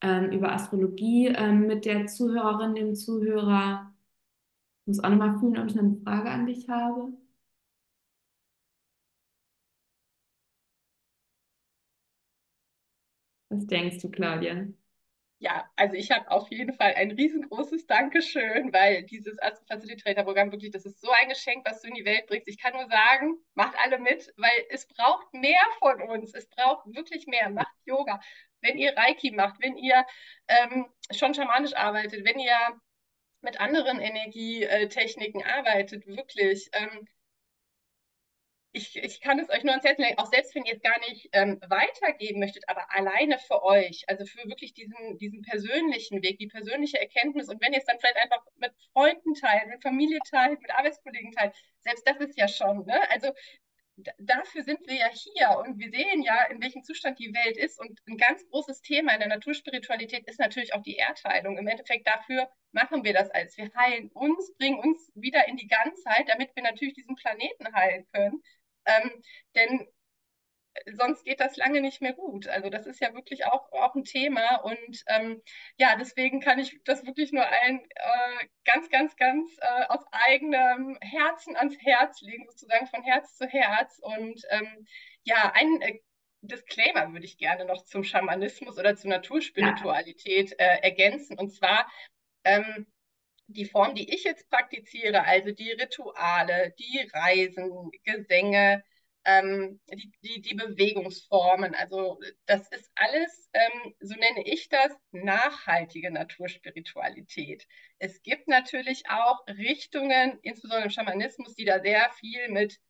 ähm, 0.00 0.30
über 0.32 0.52
Astrologie 0.52 1.28
ähm, 1.28 1.66
mit 1.66 1.84
der 1.84 2.06
Zuhörerin, 2.06 2.74
dem 2.74 2.94
Zuhörer? 2.94 3.92
Ich 4.82 4.88
muss 4.88 5.00
auch 5.04 5.10
noch 5.10 5.18
mal 5.18 5.38
fühlen, 5.38 5.58
ob 5.58 5.66
ich 5.70 5.78
eine 5.78 5.96
Frage 6.04 6.30
an 6.30 6.46
dich 6.46 6.68
habe. 6.68 7.12
Was 13.52 13.66
denkst 13.66 13.98
du, 13.98 14.10
Claudia? 14.10 14.66
Ja, 15.38 15.68
also 15.76 15.94
ich 15.94 16.10
habe 16.10 16.30
auf 16.30 16.50
jeden 16.50 16.72
Fall 16.72 16.94
ein 16.94 17.10
riesengroßes 17.10 17.86
Dankeschön, 17.86 18.72
weil 18.72 19.02
dieses 19.02 19.38
Astro 19.42 19.66
Facilitator 19.66 20.24
Programm 20.24 20.52
wirklich, 20.52 20.70
das 20.70 20.86
ist 20.86 21.00
so 21.00 21.10
ein 21.10 21.28
Geschenk, 21.28 21.66
was 21.66 21.82
du 21.82 21.88
in 21.88 21.94
die 21.94 22.04
Welt 22.04 22.26
bringst. 22.28 22.48
Ich 22.48 22.58
kann 22.58 22.72
nur 22.72 22.86
sagen, 22.88 23.36
macht 23.54 23.74
alle 23.84 23.98
mit, 23.98 24.32
weil 24.36 24.66
es 24.70 24.86
braucht 24.86 25.34
mehr 25.34 25.60
von 25.80 26.00
uns. 26.00 26.32
Es 26.32 26.48
braucht 26.48 26.86
wirklich 26.94 27.26
mehr. 27.26 27.50
Macht 27.50 27.74
Yoga. 27.84 28.20
Wenn 28.62 28.78
ihr 28.78 28.96
Reiki 28.96 29.32
macht, 29.32 29.60
wenn 29.60 29.76
ihr 29.76 30.06
ähm, 30.48 30.86
schon 31.10 31.34
schamanisch 31.34 31.74
arbeitet, 31.74 32.24
wenn 32.24 32.38
ihr 32.38 32.56
mit 33.42 33.60
anderen 33.60 34.00
Energietechniken 34.00 35.42
arbeitet, 35.42 36.06
wirklich. 36.06 36.70
Ähm, 36.72 37.06
ich, 38.72 38.96
ich 38.96 39.20
kann 39.20 39.38
es 39.38 39.50
euch 39.50 39.64
nur 39.64 39.72
ans 39.72 39.84
Herz 39.84 39.98
legen, 39.98 40.18
auch 40.18 40.30
selbst 40.30 40.54
wenn 40.54 40.64
ihr 40.64 40.74
es 40.74 40.80
gar 40.80 40.98
nicht 41.00 41.28
ähm, 41.32 41.60
weitergeben 41.68 42.40
möchtet, 42.40 42.68
aber 42.68 42.86
alleine 42.90 43.38
für 43.38 43.62
euch, 43.62 44.04
also 44.08 44.24
für 44.24 44.48
wirklich 44.48 44.72
diesen, 44.72 45.18
diesen 45.18 45.42
persönlichen 45.42 46.22
Weg, 46.22 46.38
die 46.38 46.46
persönliche 46.46 46.98
Erkenntnis 46.98 47.48
und 47.48 47.60
wenn 47.60 47.72
ihr 47.72 47.80
es 47.80 47.84
dann 47.84 47.98
vielleicht 48.00 48.16
einfach 48.16 48.42
mit 48.56 48.72
Freunden 48.92 49.34
teilt, 49.34 49.68
mit 49.68 49.82
Familie 49.82 50.18
teilt, 50.28 50.60
mit 50.62 50.70
Arbeitskollegen 50.70 51.32
teilt, 51.32 51.54
selbst 51.80 52.06
das 52.06 52.16
ist 52.18 52.38
ja 52.38 52.48
schon, 52.48 52.86
ne? 52.86 52.98
Also 53.10 53.32
dafür 54.18 54.62
sind 54.62 54.80
wir 54.86 54.94
ja 54.94 55.08
hier 55.12 55.58
und 55.58 55.78
wir 55.78 55.90
sehen 55.90 56.22
ja, 56.22 56.44
in 56.44 56.62
welchem 56.62 56.82
Zustand 56.82 57.18
die 57.18 57.34
Welt 57.34 57.56
ist. 57.56 57.78
Und 57.78 58.00
ein 58.08 58.16
ganz 58.16 58.46
großes 58.48 58.80
Thema 58.80 59.12
in 59.12 59.20
der 59.20 59.28
Naturspiritualität 59.28 60.26
ist 60.26 60.40
natürlich 60.40 60.74
auch 60.74 60.82
die 60.82 60.96
Erdheilung. 60.96 61.58
Im 61.58 61.68
Endeffekt 61.68 62.06
dafür 62.06 62.48
machen 62.72 63.04
wir 63.04 63.12
das 63.12 63.30
als. 63.30 63.56
Wir 63.56 63.70
heilen 63.76 64.08
uns, 64.12 64.54
bringen 64.56 64.78
uns 64.78 65.12
wieder 65.14 65.46
in 65.46 65.56
die 65.56 65.68
Ganzheit, 65.68 66.28
damit 66.28 66.56
wir 66.56 66.62
natürlich 66.62 66.94
diesen 66.94 67.16
Planeten 67.16 67.72
heilen 67.74 68.06
können. 68.12 68.42
Ähm, 68.86 69.22
denn 69.54 69.88
sonst 70.92 71.24
geht 71.24 71.40
das 71.40 71.56
lange 71.56 71.80
nicht 71.80 72.00
mehr 72.00 72.12
gut. 72.12 72.48
Also 72.48 72.70
das 72.70 72.86
ist 72.86 73.00
ja 73.00 73.14
wirklich 73.14 73.46
auch, 73.46 73.70
auch 73.72 73.94
ein 73.94 74.04
Thema. 74.04 74.56
Und 74.56 75.04
ähm, 75.06 75.42
ja, 75.76 75.96
deswegen 75.96 76.40
kann 76.40 76.58
ich 76.58 76.80
das 76.84 77.04
wirklich 77.06 77.32
nur 77.32 77.44
allen 77.46 77.80
äh, 77.80 78.46
ganz, 78.64 78.88
ganz, 78.90 79.16
ganz 79.16 79.50
äh, 79.60 79.84
aus 79.88 80.04
eigenem 80.10 80.98
Herzen 81.00 81.56
ans 81.56 81.76
Herz 81.80 82.20
legen, 82.22 82.46
sozusagen 82.48 82.86
von 82.86 83.02
Herz 83.02 83.36
zu 83.36 83.46
Herz. 83.46 83.98
Und 84.02 84.42
ähm, 84.50 84.86
ja, 85.24 85.52
ein 85.54 85.80
äh, 85.82 86.00
Disclaimer 86.40 87.12
würde 87.12 87.24
ich 87.24 87.38
gerne 87.38 87.64
noch 87.64 87.84
zum 87.84 88.02
Schamanismus 88.04 88.78
oder 88.78 88.96
zur 88.96 89.10
Naturspiritualität 89.10 90.58
äh, 90.58 90.78
ergänzen. 90.82 91.38
Und 91.38 91.50
zwar, 91.54 91.90
ähm, 92.44 92.86
die 93.52 93.66
Form, 93.66 93.94
die 93.94 94.12
ich 94.14 94.24
jetzt 94.24 94.48
praktiziere, 94.50 95.24
also 95.24 95.52
die 95.52 95.72
Rituale, 95.72 96.74
die 96.78 97.08
Reisen, 97.12 97.90
Gesänge, 98.04 98.84
ähm, 99.24 99.80
die, 99.92 100.12
die, 100.22 100.40
die, 100.42 100.54
Bewegungsformen, 100.54 101.74
also 101.74 102.18
das 102.46 102.68
ist 102.70 102.90
alles, 102.96 103.48
ähm, 103.52 103.94
so 104.00 104.14
nenne 104.14 104.44
ich 104.46 104.68
das, 104.68 104.92
nachhaltige 105.12 106.10
Naturspiritualität. 106.10 107.66
Es 107.98 108.22
gibt 108.22 108.48
natürlich 108.48 109.04
auch 109.08 109.46
Richtungen, 109.46 110.38
insbesondere 110.42 110.86
im 110.86 110.90
Schamanismus, 110.90 111.54
die 111.54 111.64
da 111.64 111.80
sehr 111.80 112.10
viel 112.18 112.48
mit 112.48 112.80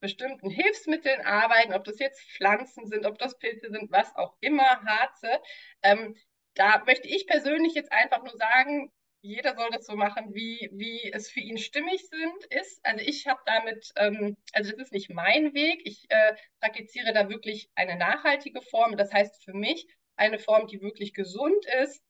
bestimmten 0.00 0.50
Hilfsmitteln 0.50 1.20
arbeiten, 1.22 1.72
ob 1.72 1.84
das 1.84 1.98
jetzt 2.00 2.20
Pflanzen 2.32 2.86
sind, 2.88 3.06
ob 3.06 3.18
das 3.18 3.38
Pilze 3.38 3.70
sind, 3.70 3.92
was 3.92 4.14
auch 4.16 4.36
immer, 4.40 4.64
Harze. 4.84 5.40
Ähm, 5.82 6.16
da 6.54 6.82
möchte 6.84 7.08
ich 7.08 7.26
persönlich 7.26 7.74
jetzt 7.74 7.92
einfach 7.92 8.22
nur 8.22 8.36
sagen, 8.36 8.92
jeder 9.22 9.54
soll 9.54 9.70
das 9.70 9.86
so 9.86 9.94
machen, 9.96 10.34
wie, 10.34 10.68
wie 10.72 11.12
es 11.12 11.30
für 11.30 11.40
ihn 11.40 11.56
stimmig 11.56 12.08
sind, 12.08 12.44
ist. 12.50 12.84
Also 12.84 13.04
ich 13.04 13.26
habe 13.28 13.40
damit, 13.46 13.92
ähm, 13.96 14.36
also 14.52 14.72
das 14.72 14.80
ist 14.80 14.92
nicht 14.92 15.10
mein 15.10 15.54
Weg. 15.54 15.82
Ich 15.84 16.06
äh, 16.10 16.34
praktiziere 16.60 17.12
da 17.12 17.28
wirklich 17.28 17.70
eine 17.76 17.96
nachhaltige 17.96 18.60
Form. 18.60 18.96
Das 18.96 19.12
heißt 19.12 19.44
für 19.44 19.54
mich 19.54 19.86
eine 20.16 20.40
Form, 20.40 20.66
die 20.66 20.80
wirklich 20.82 21.14
gesund 21.14 21.64
ist, 21.82 22.02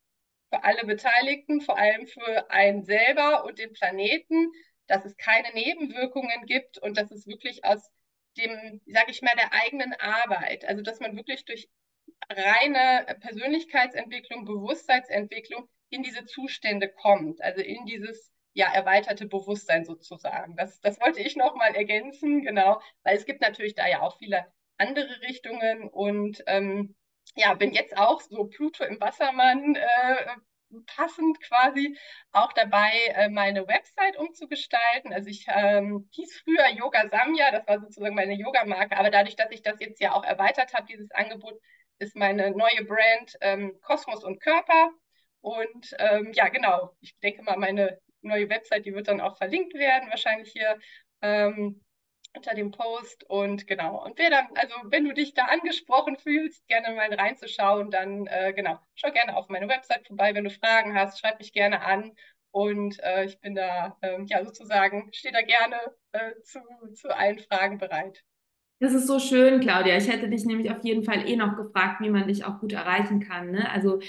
für 0.49 0.65
alle 0.65 0.85
Beteiligten, 0.87 1.61
vor 1.61 1.79
allem 1.79 2.07
für 2.07 2.51
einen 2.51 2.83
selber 2.83 3.45
und 3.45 3.59
den 3.59 3.73
Planeten, 3.75 4.51
dass 4.87 5.05
es 5.05 5.17
keine 5.17 5.53
Nebenwirkungen 5.53 6.47
gibt 6.47 6.79
und 6.79 6.97
dass 6.97 7.11
es 7.11 7.27
wirklich 7.27 7.65
aus 7.65 7.91
dem, 8.39 8.81
sage 8.87 9.11
ich 9.11 9.21
mal, 9.21 9.35
der 9.37 9.53
eigenen 9.53 9.93
Arbeit, 9.95 10.65
also 10.65 10.83
dass 10.83 11.01
man 11.01 11.17
wirklich 11.17 11.45
durch 11.45 11.69
reine 12.31 13.05
Persönlichkeitsentwicklung, 13.21 14.47
Bewusstseinsentwicklung 14.47 15.69
in 15.93 16.03
diese 16.03 16.25
Zustände 16.25 16.89
kommt, 16.89 17.41
also 17.43 17.61
in 17.61 17.87
dieses 17.87 18.33
ja, 18.55 18.73
erweiterte 18.73 19.27
Bewusstsein 19.27 19.85
sozusagen. 19.85 20.57
Das, 20.57 20.81
das 20.81 21.01
wollte 21.01 21.21
ich 21.21 21.37
nochmal 21.37 21.75
ergänzen, 21.75 22.43
genau, 22.43 22.81
weil 23.03 23.17
es 23.17 23.25
gibt 23.25 23.41
natürlich 23.41 23.75
da 23.75 23.87
ja 23.89 24.01
auch 24.01 24.19
viele 24.19 24.47
andere 24.79 25.21
Richtungen 25.23 25.89
und 25.89 26.43
ähm, 26.47 26.95
ja, 27.37 27.55
bin 27.55 27.73
jetzt 27.73 27.97
auch 27.97 28.21
so 28.21 28.45
Pluto 28.45 28.85
im 28.85 29.01
Wassermann 29.01 29.77
äh, 29.77 30.27
passend 30.87 31.41
quasi 31.41 31.97
auch 32.33 32.53
dabei, 32.53 32.93
äh, 33.15 33.29
meine 33.29 33.67
Website 33.69 34.17
umzugestalten. 34.19 35.13
Also 35.13 35.29
ich 35.29 35.47
ähm, 35.49 36.09
hieß 36.13 36.41
früher 36.45 36.69
Yoga 36.71 37.09
Samya, 37.09 37.51
das 37.51 37.67
war 37.67 37.81
sozusagen 37.81 38.15
meine 38.15 38.35
Yoga-Marke, 38.35 38.97
aber 38.97 39.11
dadurch, 39.11 39.37
dass 39.37 39.51
ich 39.51 39.63
das 39.63 39.81
jetzt 39.81 40.01
ja 40.01 40.13
auch 40.13 40.25
erweitert 40.25 40.75
habe, 40.75 40.87
dieses 40.87 41.11
Angebot, 41.13 41.61
ist 41.99 42.17
meine 42.17 42.51
neue 42.51 42.85
Brand 42.85 43.37
ähm, 43.41 43.79
Kosmos 43.83 44.25
und 44.25 44.41
Körper. 44.41 44.91
Und 45.43 45.95
ähm, 45.99 46.33
ja, 46.33 46.49
genau, 46.49 46.97
ich 47.01 47.19
denke 47.19 47.43
mal, 47.43 47.57
meine 47.59 47.99
neue 48.23 48.49
Website, 48.49 48.87
die 48.87 48.95
wird 48.95 49.09
dann 49.09 49.21
auch 49.21 49.37
verlinkt 49.37 49.75
werden, 49.75 50.09
wahrscheinlich 50.09 50.53
hier 50.53 50.79
ähm, 51.21 51.83
unter 52.35 52.55
dem 52.55 52.71
Post. 52.71 53.25
Und 53.29 53.67
genau, 53.67 54.05
und 54.05 54.19
wer 54.19 54.31
dann, 54.31 54.47
also 54.55 54.75
wenn 54.85 55.05
du 55.05 55.13
dich 55.13 55.35
da 55.35 55.47
angesprochen 55.47 56.17
fühlst, 56.17 56.67
gerne 56.69 56.95
mal 56.95 57.13
reinzuschauen, 57.13 57.91
dann 57.91 58.27
äh, 58.29 58.53
genau, 58.55 58.79
schau 58.95 59.11
gerne 59.11 59.37
auf 59.37 59.49
meine 59.49 59.69
Website 59.69 60.07
vorbei. 60.07 60.35
Wenn 60.35 60.45
du 60.45 60.51
Fragen 60.51 60.95
hast, 60.95 61.21
schreib 61.21 61.39
mich 61.39 61.53
gerne 61.53 61.83
an. 61.83 62.13
Und 62.53 63.03
äh, 63.03 63.25
ich 63.25 63.41
bin 63.41 63.55
da, 63.55 63.97
äh, 64.03 64.23
ja, 64.27 64.45
sozusagen, 64.45 65.11
stehe 65.13 65.33
da 65.33 65.41
gerne 65.41 65.77
äh, 66.13 66.33
zu, 66.43 66.61
zu 66.95 67.17
allen 67.17 67.39
Fragen 67.39 67.79
bereit. 67.79 68.23
Das 68.79 68.95
ist 68.95 69.07
so 69.07 69.19
schön, 69.19 69.61
Claudia. 69.61 69.97
Ich 69.97 70.09
hätte 70.09 70.29
dich 70.29 70.45
nämlich 70.45 70.71
auf 70.71 70.85
jeden 70.85 71.05
Fall 71.05 71.29
eh 71.29 71.37
noch 71.37 71.57
gefragt, 71.57 72.01
wie 72.01 72.11
man 72.11 72.27
dich 72.27 72.45
auch 72.45 72.59
gut 72.59 72.73
erreichen 72.73 73.21
kann. 73.21 73.53
Ne? 73.53 73.71
Also, 73.71 74.01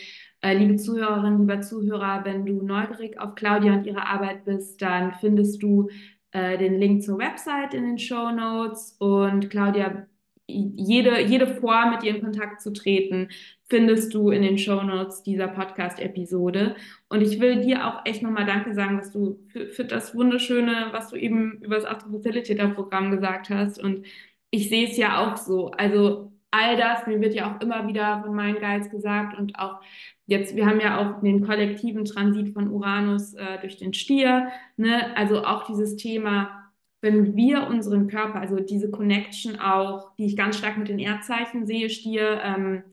liebe 0.52 0.76
Zuhörerinnen, 0.76 1.40
lieber 1.40 1.62
Zuhörer, 1.62 2.26
wenn 2.26 2.46
du 2.46 2.62
neugierig 2.62 3.20
auf 3.20 3.36
Claudia 3.36 3.74
und 3.74 3.86
ihre 3.86 4.06
Arbeit 4.06 4.46
bist, 4.46 4.82
dann 4.82 5.14
findest 5.14 5.64
du 5.64 5.90
äh, 6.32 6.58
den 6.58 6.80
Link 6.80 7.04
zur 7.04 7.18
Website 7.18 7.74
in 7.74 7.84
den 7.84 7.98
Show 7.98 8.32
Notes. 8.32 8.98
Und 9.00 9.50
Claudia, 9.50 10.06
jede, 10.48 11.22
jede 11.22 11.48
Form, 11.48 11.92
mit 11.92 12.04
ihr 12.04 12.16
in 12.16 12.22
Kontakt 12.22 12.62
zu 12.62 12.74
treten, 12.74 13.30
findest 13.70 14.14
du 14.14 14.32
in 14.32 14.42
den 14.42 14.58
Show 14.58 14.84
Notes 14.84 15.24
dieser 15.24 15.48
Podcast-Episode. 15.48 16.76
Und 17.08 17.22
ich 17.22 17.40
will 17.40 17.62
dir 17.62 17.88
auch 17.88 18.06
echt 18.06 18.22
nochmal 18.22 18.46
Danke 18.46 18.74
sagen, 18.74 18.98
dass 18.98 19.12
du 19.12 19.40
für, 19.48 19.68
für 19.68 19.86
das 19.86 20.14
Wunderschöne, 20.14 20.90
was 20.92 21.10
du 21.10 21.16
eben 21.16 21.62
über 21.62 21.76
das 21.76 21.86
Astro 21.86 22.12
Facilitator-Programm 22.12 23.12
gesagt 23.12 23.50
hast 23.50 23.82
und 23.82 24.06
ich 24.52 24.70
sehe 24.70 24.88
es 24.88 24.98
ja 24.98 25.18
auch 25.18 25.38
so. 25.38 25.72
Also 25.72 26.33
all 26.54 26.78
das, 26.78 27.08
mir 27.08 27.20
wird 27.20 27.34
ja 27.34 27.52
auch 27.52 27.62
immer 27.62 27.88
wieder 27.88 28.22
von 28.22 28.36
meinen 28.36 28.60
Guides 28.60 28.92
gesagt 28.92 29.38
und 29.38 29.58
auch 29.58 29.82
jetzt, 30.28 30.56
wir 30.56 30.68
haben 30.68 30.80
ja 30.80 31.00
auch 31.00 31.22
den 31.22 31.46
kollektiven 31.46 32.06
Transit 32.06 32.54
von 32.54 32.70
Uranus 32.70 33.34
äh, 33.34 33.60
durch 33.60 33.78
den 33.78 33.94
Stier, 33.94 34.50
ne? 34.78 35.18
Also 35.18 35.44
auch 35.44 35.66
dieses 35.66 35.96
Thema, 35.96 36.72
wenn 37.02 37.36
wir 37.36 37.68
unseren 37.68 38.08
Körper, 38.08 38.40
also 38.40 38.58
diese 38.60 38.92
Connection 38.92 39.60
auch, 39.60 40.16
die 40.16 40.26
ich 40.26 40.38
ganz 40.38 40.58
stark 40.58 40.78
mit 40.78 40.90
den 40.90 41.00
Erdzeichen 41.00 41.66
sehe, 41.66 41.90
Stier, 41.90 42.40
ähm, 42.44 42.84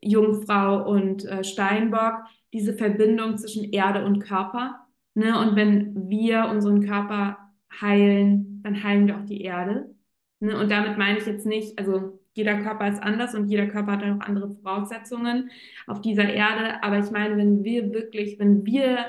Jungfrau 0.00 0.88
und 0.88 1.24
äh, 1.24 1.42
Steinbock, 1.42 2.14
diese 2.52 2.72
Verbindung 2.72 3.36
zwischen 3.36 3.72
Erde 3.72 4.04
und 4.04 4.20
Körper. 4.20 4.86
Ne? 5.14 5.38
Und 5.38 5.56
wenn 5.56 6.08
wir 6.08 6.46
unseren 6.50 6.86
Körper 6.86 7.38
heilen, 7.80 8.62
dann 8.62 8.82
heilen 8.82 9.06
wir 9.08 9.18
auch 9.18 9.24
die 9.24 9.42
Erde. 9.42 9.94
Ne? 10.40 10.58
Und 10.58 10.70
damit 10.70 10.98
meine 10.98 11.18
ich 11.18 11.26
jetzt 11.26 11.46
nicht, 11.46 11.78
also 11.78 12.21
jeder 12.34 12.62
Körper 12.62 12.88
ist 12.88 13.02
anders 13.02 13.34
und 13.34 13.48
jeder 13.48 13.66
Körper 13.66 13.92
hat 13.92 14.02
auch 14.02 14.20
andere 14.20 14.50
Voraussetzungen 14.50 15.50
auf 15.86 16.00
dieser 16.00 16.32
Erde. 16.32 16.82
Aber 16.82 16.98
ich 16.98 17.10
meine, 17.10 17.36
wenn 17.36 17.64
wir 17.64 17.92
wirklich, 17.92 18.38
wenn 18.38 18.64
wir 18.64 19.06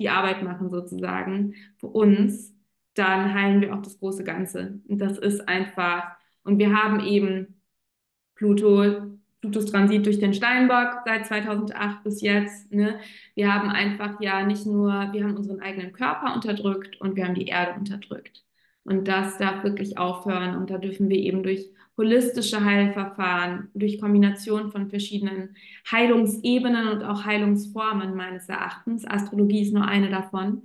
die 0.00 0.08
Arbeit 0.08 0.42
machen 0.42 0.70
sozusagen 0.70 1.54
für 1.78 1.88
uns, 1.88 2.54
dann 2.94 3.34
heilen 3.34 3.60
wir 3.60 3.74
auch 3.74 3.82
das 3.82 3.98
große 3.98 4.24
Ganze. 4.24 4.80
Und 4.88 4.98
das 4.98 5.18
ist 5.18 5.48
einfach, 5.48 6.16
und 6.42 6.58
wir 6.58 6.74
haben 6.74 7.00
eben 7.00 7.60
Pluto, 8.34 9.16
Plutos 9.40 9.66
Transit 9.66 10.06
durch 10.06 10.18
den 10.18 10.34
Steinbock 10.34 11.02
seit 11.04 11.26
2008 11.26 12.02
bis 12.02 12.22
jetzt. 12.22 12.72
Ne? 12.72 12.98
Wir 13.34 13.52
haben 13.52 13.68
einfach 13.68 14.20
ja 14.20 14.44
nicht 14.44 14.66
nur, 14.66 15.12
wir 15.12 15.24
haben 15.24 15.36
unseren 15.36 15.60
eigenen 15.60 15.92
Körper 15.92 16.34
unterdrückt 16.34 17.00
und 17.00 17.16
wir 17.16 17.26
haben 17.26 17.34
die 17.34 17.46
Erde 17.46 17.78
unterdrückt. 17.78 18.43
Und 18.84 19.08
das 19.08 19.38
darf 19.38 19.64
wirklich 19.64 19.98
aufhören. 19.98 20.56
Und 20.56 20.70
da 20.70 20.78
dürfen 20.78 21.08
wir 21.08 21.18
eben 21.18 21.42
durch 21.42 21.70
holistische 21.96 22.64
Heilverfahren, 22.64 23.68
durch 23.74 24.00
Kombination 24.00 24.70
von 24.70 24.88
verschiedenen 24.88 25.56
Heilungsebenen 25.90 26.88
und 26.88 27.04
auch 27.04 27.24
Heilungsformen 27.24 28.14
meines 28.14 28.48
Erachtens, 28.48 29.06
Astrologie 29.06 29.62
ist 29.62 29.74
nur 29.74 29.86
eine 29.86 30.10
davon, 30.10 30.62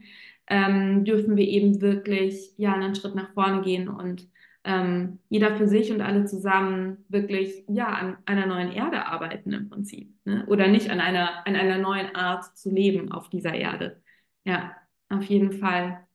ähm, 0.47 1.05
dürfen 1.05 1.37
wir 1.37 1.47
eben 1.47 1.81
wirklich 1.81 2.53
ja 2.57 2.73
einen 2.73 2.95
Schritt 2.95 3.15
nach 3.15 3.31
vorne 3.33 3.61
gehen 3.61 3.87
und 3.87 4.27
ähm, 4.63 5.19
jeder 5.29 5.55
für 5.55 5.67
sich 5.67 5.91
und 5.91 6.01
alle 6.01 6.25
zusammen 6.25 7.05
wirklich 7.07 7.63
ja 7.67 7.87
an 7.87 8.17
einer 8.25 8.47
neuen 8.47 8.71
Erde 8.71 9.05
arbeiten 9.05 9.53
im 9.53 9.69
Prinzip 9.69 10.11
ne? 10.25 10.45
oder 10.47 10.67
nicht 10.67 10.89
an 10.89 10.99
einer 10.99 11.47
an 11.47 11.55
einer 11.55 11.77
neuen 11.77 12.15
Art 12.15 12.57
zu 12.57 12.69
leben 12.71 13.11
auf 13.11 13.29
dieser 13.29 13.53
Erde. 13.53 14.01
Ja, 14.43 14.75
auf 15.09 15.23
jeden 15.25 15.53
Fall. 15.53 16.05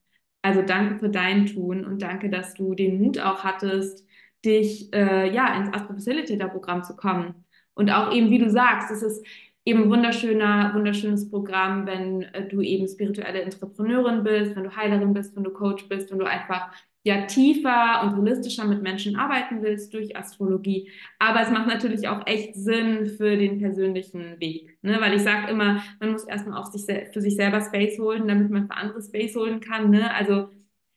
Also 0.45 0.61
danke 0.61 0.99
für 0.99 1.09
dein 1.09 1.47
Tun 1.47 1.83
und 1.83 2.03
danke, 2.03 2.29
dass 2.29 2.53
du 2.53 2.75
den 2.75 3.01
Mut 3.01 3.17
auch 3.17 3.43
hattest, 3.43 4.05
dich 4.45 4.93
äh, 4.93 5.33
ja 5.33 5.57
ins 5.57 5.73
Astro 5.73 5.95
Facilitator 5.95 6.49
Programm 6.49 6.83
zu 6.83 6.95
kommen. 6.95 7.45
Und 7.73 7.89
auch 7.89 8.13
eben, 8.13 8.29
wie 8.29 8.37
du 8.37 8.47
sagst, 8.47 8.91
es 8.91 9.01
ist 9.01 9.25
eben 9.65 9.85
ein 9.85 9.89
wunderschöner, 9.89 10.71
wunderschönes 10.75 11.31
Programm, 11.31 11.87
wenn 11.87 12.21
äh, 12.21 12.47
du 12.47 12.61
eben 12.61 12.87
spirituelle 12.87 13.41
Entrepreneurin 13.41 14.23
bist, 14.23 14.55
wenn 14.55 14.65
du 14.65 14.75
Heilerin 14.75 15.15
bist, 15.15 15.35
wenn 15.35 15.43
du 15.43 15.49
Coach 15.49 15.89
bist, 15.89 16.11
wenn 16.11 16.19
du 16.19 16.25
einfach 16.25 16.69
ja 17.05 17.27
tiefer 17.27 18.01
und 18.03 18.17
holistischer 18.17 18.65
mit 18.65 18.81
Menschen 18.81 19.15
arbeiten 19.15 19.61
willst 19.61 19.93
durch 19.93 20.17
Astrologie. 20.17 20.89
Aber 21.19 21.41
es 21.41 21.51
macht 21.51 21.67
natürlich 21.67 22.07
auch 22.07 22.25
echt 22.25 22.55
Sinn 22.55 23.05
für 23.05 23.37
den 23.37 23.59
persönlichen 23.59 24.39
Weg, 24.39 24.79
ne? 24.81 24.97
weil 24.99 25.13
ich 25.13 25.21
sage 25.21 25.51
immer, 25.51 25.83
man 25.99 26.11
muss 26.11 26.23
erstmal 26.23 26.59
auch 26.59 26.65
sich 26.65 26.83
für 27.13 27.21
sich 27.21 27.35
selber 27.35 27.61
Space 27.61 27.99
holen, 27.99 28.27
damit 28.27 28.49
man 28.49 28.65
für 28.65 28.75
andere 28.75 29.03
Space 29.03 29.35
holen 29.35 29.59
kann. 29.59 29.91
Ne? 29.91 30.11
Also 30.15 30.49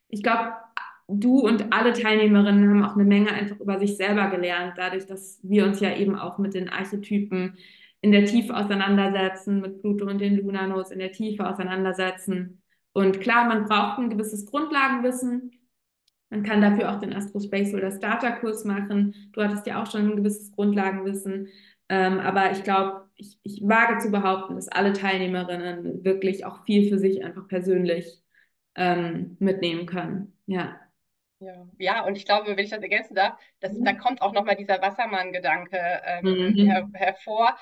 ich 0.09 0.23
glaube, 0.23 0.55
du 1.09 1.41
und 1.41 1.75
alle 1.75 1.93
Teilnehmerinnen 1.93 2.71
haben 2.71 2.85
auch 2.85 2.95
eine 2.95 3.05
Menge 3.05 3.31
einfach 3.31 3.61
über 3.61 3.79
sich 3.79 3.99
selber 3.99 4.31
gelernt, 4.31 4.75
dadurch, 4.79 5.05
dass 5.05 5.41
wir 5.43 5.67
uns 5.67 5.81
ja 5.81 5.95
eben 5.95 6.19
auch 6.19 6.39
mit 6.39 6.55
den 6.55 6.71
Archetypen 6.71 7.59
in 8.01 8.13
der 8.13 8.25
Tiefe 8.25 8.57
auseinandersetzen, 8.57 9.61
mit 9.61 9.83
Pluto 9.83 10.07
und 10.07 10.23
den 10.23 10.39
Lunanos 10.39 10.91
in 10.91 11.01
der 11.01 11.13
Tiefe 11.13 11.47
auseinandersetzen. 11.47 12.63
Und 12.95 13.21
klar, 13.21 13.47
man 13.47 13.67
braucht 13.67 13.99
ein 13.99 14.09
gewisses 14.09 14.47
Grundlagenwissen. 14.47 15.53
Man 16.31 16.43
kann 16.43 16.61
dafür 16.61 16.93
auch 16.93 17.01
den 17.01 17.15
Astro 17.15 17.41
Space 17.41 17.75
oder 17.75 17.91
Starter-Kurs 17.91 18.65
machen. 18.65 19.15
Du 19.33 19.43
hattest 19.43 19.67
ja 19.67 19.83
auch 19.83 19.91
schon 19.91 20.11
ein 20.11 20.17
gewisses 20.17 20.53
Grundlagenwissen. 20.53 21.49
Ähm, 21.89 22.21
aber 22.21 22.51
ich 22.53 22.65
glaube, 22.65 23.09
ich, 23.15 23.39
ich 23.43 23.63
wage 23.63 23.99
zu 23.99 24.11
behaupten, 24.11 24.57
dass 24.57 24.69
alle 24.69 24.93
Teilnehmerinnen 24.93 26.05
wirklich 26.05 26.45
auch 26.45 26.65
viel 26.65 26.89
für 26.91 26.99
sich 26.99 27.25
einfach 27.25 27.49
persönlich 27.49 28.23
ähm, 28.75 29.37
mitnehmen 29.41 29.87
können. 29.87 30.37
Ja. 30.47 30.79
Ja. 31.41 31.69
ja, 31.79 32.05
und 32.05 32.17
ich 32.17 32.25
glaube, 32.25 32.49
wenn 32.49 32.65
ich 32.65 32.71
das 32.71 32.83
ergänzen 32.83 33.15
darf, 33.15 33.39
dass, 33.61 33.73
mhm. 33.73 33.85
da 33.85 33.93
kommt 33.93 34.23
auch 34.23 34.33
nochmal 34.33 34.57
dieser 34.57 34.83
Wassermann-Gedanke 34.83 35.79
ähm, 36.05 36.25
mhm. 36.25 36.55
her, 36.55 36.89
hervor, 36.93 37.57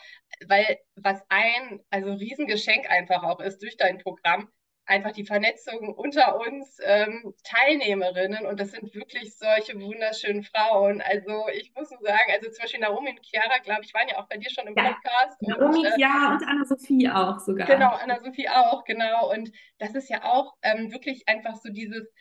weil 0.46 0.78
was 0.94 1.22
ein, 1.28 1.80
also 1.90 2.14
Riesengeschenk 2.14 2.90
einfach 2.90 3.22
auch 3.22 3.38
ist 3.40 3.62
durch 3.62 3.76
dein 3.76 3.98
Programm, 3.98 4.48
einfach 4.86 5.12
die 5.12 5.24
Vernetzung 5.24 5.94
unter 5.94 6.38
uns 6.40 6.78
ähm, 6.82 7.34
Teilnehmerinnen 7.44 8.46
und 8.46 8.60
das 8.60 8.70
sind 8.70 8.94
wirklich 8.94 9.36
solche 9.36 9.74
wunderschönen 9.80 10.44
Frauen. 10.44 11.02
Also 11.02 11.48
ich 11.52 11.72
muss 11.74 11.90
nur 11.90 12.00
sagen, 12.00 12.30
also 12.32 12.50
zum 12.50 12.62
Beispiel 12.62 12.80
Naomi 12.80 13.10
und 13.10 13.20
Chiara, 13.24 13.58
glaube 13.58 13.82
ich, 13.82 13.92
waren 13.92 14.08
ja 14.08 14.18
auch 14.18 14.28
bei 14.28 14.36
dir 14.36 14.50
schon 14.50 14.66
im 14.66 14.74
ja. 14.76 14.92
Podcast. 14.92 15.42
Naomi, 15.42 15.78
und, 15.78 15.86
äh, 15.86 16.00
ja, 16.00 16.32
und 16.32 16.48
Anna-Sophie 16.48 17.08
auch 17.10 17.38
sogar. 17.40 17.66
Genau, 17.66 17.90
Anna-Sophie 17.90 18.48
auch, 18.48 18.84
genau. 18.84 19.32
Und 19.32 19.50
das 19.78 19.94
ist 19.94 20.08
ja 20.08 20.24
auch 20.24 20.54
ähm, 20.62 20.92
wirklich 20.92 21.28
einfach 21.28 21.56
so 21.56 21.70
dieses, 21.70 22.12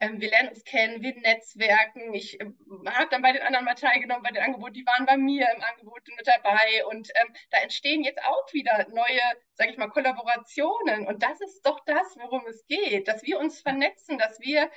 ähm, 0.00 0.20
wir 0.20 0.30
lernen 0.30 0.50
uns 0.50 0.64
kennen, 0.64 1.02
wir 1.02 1.14
netzwerken. 1.16 2.12
Ich 2.12 2.40
äh, 2.40 2.44
habe 2.86 3.08
dann 3.10 3.22
bei 3.22 3.32
den 3.32 3.42
anderen 3.42 3.64
mal 3.64 3.74
teilgenommen, 3.74 4.22
bei 4.22 4.30
den 4.30 4.42
Angeboten, 4.42 4.74
die 4.74 4.86
waren 4.86 5.06
bei 5.06 5.16
mir 5.16 5.46
im 5.54 5.62
Angebot 5.62 6.02
mit 6.16 6.26
dabei. 6.26 6.84
Und 6.86 7.10
ähm, 7.14 7.34
da 7.50 7.58
entstehen 7.58 8.04
jetzt 8.04 8.22
auch 8.24 8.52
wieder 8.52 8.86
neue, 8.90 9.20
sage 9.54 9.70
ich 9.70 9.78
mal, 9.78 9.88
Kollaborationen. 9.88 11.06
Und 11.06 11.22
das 11.22 11.40
ist 11.40 11.62
doch 11.64 11.80
das, 11.86 12.16
worum 12.18 12.46
es 12.46 12.66
geht, 12.66 13.08
dass 13.08 13.22
wir 13.22 13.38
uns 13.38 13.60
vernetzen, 13.60 14.18
dass 14.18 14.38
wir 14.40 14.70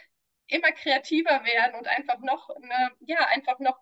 immer 0.47 0.71
kreativer 0.71 1.43
werden 1.43 1.75
und 1.75 1.87
einfach 1.87 2.19
noch, 2.19 2.49
eine, 2.49 2.91
ja, 3.01 3.19
einfach 3.27 3.59
noch 3.59 3.77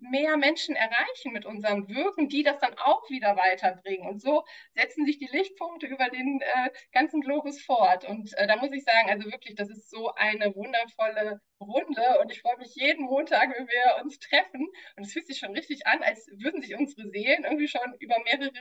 mehr 0.00 0.36
Menschen 0.36 0.74
erreichen 0.74 1.32
mit 1.32 1.46
unserem 1.46 1.88
Wirken, 1.88 2.28
die 2.28 2.42
das 2.42 2.58
dann 2.58 2.74
auch 2.78 3.08
wieder 3.08 3.36
weiterbringen. 3.36 4.08
Und 4.08 4.20
so 4.20 4.44
setzen 4.74 5.06
sich 5.06 5.18
die 5.18 5.28
Lichtpunkte 5.30 5.86
über 5.86 6.08
den 6.08 6.40
äh, 6.40 6.70
ganzen 6.92 7.20
Globus 7.20 7.62
fort. 7.62 8.04
Und 8.04 8.36
äh, 8.36 8.46
da 8.46 8.56
muss 8.56 8.72
ich 8.72 8.84
sagen, 8.84 9.10
also 9.10 9.30
wirklich, 9.30 9.54
das 9.54 9.70
ist 9.70 9.90
so 9.90 10.12
eine 10.14 10.54
wundervolle 10.54 11.40
Runde. 11.60 12.18
Und 12.20 12.32
ich 12.32 12.40
freue 12.40 12.58
mich 12.58 12.74
jeden 12.74 13.04
Montag, 13.04 13.56
wenn 13.56 13.66
wir 13.66 14.02
uns 14.02 14.18
treffen. 14.18 14.68
Und 14.96 15.04
es 15.04 15.12
fühlt 15.12 15.26
sich 15.26 15.38
schon 15.38 15.52
richtig 15.52 15.86
an, 15.86 16.02
als 16.02 16.26
würden 16.38 16.62
sich 16.62 16.76
unsere 16.76 17.08
Seelen 17.08 17.44
irgendwie 17.44 17.68
schon 17.68 17.94
über 17.98 18.16
mehrere 18.24 18.52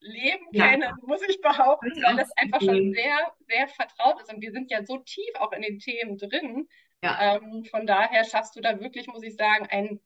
Leben 0.00 0.46
ja. 0.52 0.68
kennen, 0.68 0.92
muss 1.06 1.22
ich 1.28 1.40
behaupten, 1.40 2.02
weil 2.02 2.16
das 2.16 2.30
einfach 2.36 2.60
schon 2.60 2.92
sehr, 2.92 3.32
sehr 3.46 3.68
vertraut 3.68 4.20
ist. 4.20 4.32
Und 4.32 4.40
wir 4.40 4.52
sind 4.52 4.70
ja 4.70 4.84
so 4.84 4.98
tief 4.98 5.34
auch 5.38 5.52
in 5.52 5.62
den 5.62 5.78
Themen 5.78 6.18
drin. 6.18 6.68
Ja. 7.04 7.36
Ähm, 7.36 7.64
von 7.64 7.86
daher 7.86 8.24
schaffst 8.24 8.54
du 8.56 8.60
da 8.60 8.78
wirklich, 8.80 9.06
muss 9.08 9.24
ich 9.24 9.34
sagen, 9.34 9.66
ein 9.70 10.00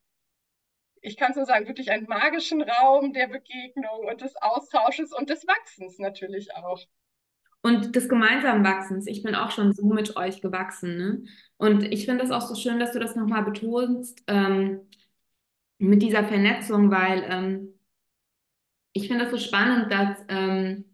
ich 1.02 1.16
kann 1.16 1.34
so 1.34 1.44
sagen, 1.44 1.68
wirklich 1.68 1.90
einen 1.90 2.06
magischen 2.06 2.62
Raum 2.62 3.12
der 3.12 3.28
Begegnung 3.28 4.06
und 4.10 4.20
des 4.20 4.36
Austausches 4.36 5.12
und 5.12 5.30
des 5.30 5.46
Wachsens 5.46 5.98
natürlich 5.98 6.54
auch. 6.54 6.80
Und 7.62 7.96
des 7.96 8.08
gemeinsamen 8.08 8.64
Wachsens. 8.64 9.06
Ich 9.06 9.22
bin 9.22 9.34
auch 9.34 9.50
schon 9.50 9.72
so 9.72 9.86
mit 9.86 10.16
euch 10.16 10.40
gewachsen. 10.40 10.96
Ne? 10.96 11.24
Und 11.56 11.82
ich 11.82 12.04
finde 12.06 12.24
es 12.24 12.30
auch 12.30 12.42
so 12.42 12.54
schön, 12.54 12.78
dass 12.78 12.92
du 12.92 13.00
das 13.00 13.16
nochmal 13.16 13.44
betonst 13.44 14.22
ähm, 14.28 14.80
mit 15.78 16.02
dieser 16.02 16.24
Vernetzung, 16.24 16.90
weil 16.90 17.24
ähm, 17.28 17.74
ich 18.92 19.08
finde 19.08 19.24
das 19.24 19.32
so 19.32 19.38
spannend, 19.38 19.92
dass, 19.92 20.24
ähm, 20.28 20.84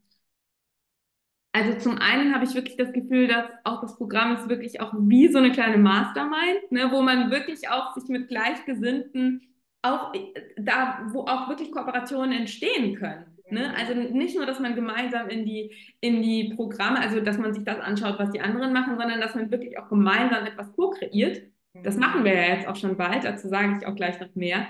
also 1.52 1.78
zum 1.78 1.98
einen 1.98 2.34
habe 2.34 2.44
ich 2.44 2.54
wirklich 2.54 2.76
das 2.76 2.92
Gefühl, 2.92 3.28
dass 3.28 3.46
auch 3.64 3.80
das 3.82 3.96
Programm 3.96 4.34
ist 4.34 4.48
wirklich 4.48 4.80
auch 4.80 4.92
wie 4.96 5.28
so 5.28 5.38
eine 5.38 5.52
kleine 5.52 5.76
Mastermind, 5.78 6.72
ne, 6.72 6.90
wo 6.90 7.02
man 7.02 7.30
wirklich 7.30 7.68
auch 7.68 7.94
sich 7.94 8.08
mit 8.08 8.28
Gleichgesinnten 8.28 9.51
auch 9.82 10.14
äh, 10.14 10.32
da, 10.56 11.06
wo 11.12 11.22
auch 11.22 11.48
wirklich 11.48 11.72
Kooperationen 11.72 12.32
entstehen 12.32 12.96
können. 12.96 13.26
Ne? 13.50 13.74
Also 13.76 13.94
nicht 13.94 14.34
nur, 14.34 14.46
dass 14.46 14.60
man 14.60 14.74
gemeinsam 14.74 15.28
in 15.28 15.44
die, 15.44 15.72
in 16.00 16.22
die 16.22 16.54
Programme, 16.56 17.00
also 17.00 17.20
dass 17.20 17.36
man 17.36 17.52
sich 17.52 17.64
das 17.64 17.80
anschaut, 17.80 18.18
was 18.18 18.30
die 18.30 18.40
anderen 18.40 18.72
machen, 18.72 18.96
sondern 18.98 19.20
dass 19.20 19.34
man 19.34 19.50
wirklich 19.50 19.78
auch 19.78 19.88
gemeinsam 19.88 20.46
etwas 20.46 20.72
co-kreiert. 20.72 21.42
Das 21.74 21.96
machen 21.96 22.24
wir 22.24 22.34
ja 22.34 22.54
jetzt 22.54 22.68
auch 22.68 22.76
schon 22.76 22.96
bald, 22.96 23.24
dazu 23.24 23.48
sage 23.48 23.76
ich 23.78 23.86
auch 23.86 23.94
gleich 23.94 24.20
noch 24.20 24.34
mehr. 24.34 24.68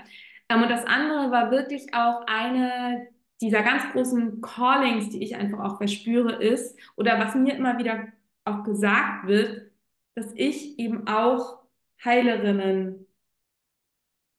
Ähm, 0.49 0.63
und 0.63 0.69
das 0.69 0.85
andere 0.85 1.31
war 1.31 1.51
wirklich 1.51 1.93
auch 1.93 2.25
eine 2.27 3.07
dieser 3.41 3.61
ganz 3.61 3.83
großen 3.91 4.41
Callings, 4.41 5.09
die 5.09 5.21
ich 5.21 5.35
einfach 5.35 5.59
auch 5.59 5.77
verspüre, 5.77 6.41
ist, 6.41 6.77
oder 6.95 7.19
was 7.19 7.35
mir 7.35 7.55
immer 7.55 7.77
wieder 7.77 8.07
auch 8.45 8.63
gesagt 8.63 9.27
wird, 9.27 9.71
dass 10.15 10.31
ich 10.35 10.79
eben 10.79 11.07
auch 11.07 11.59
Heilerinnen 12.03 13.02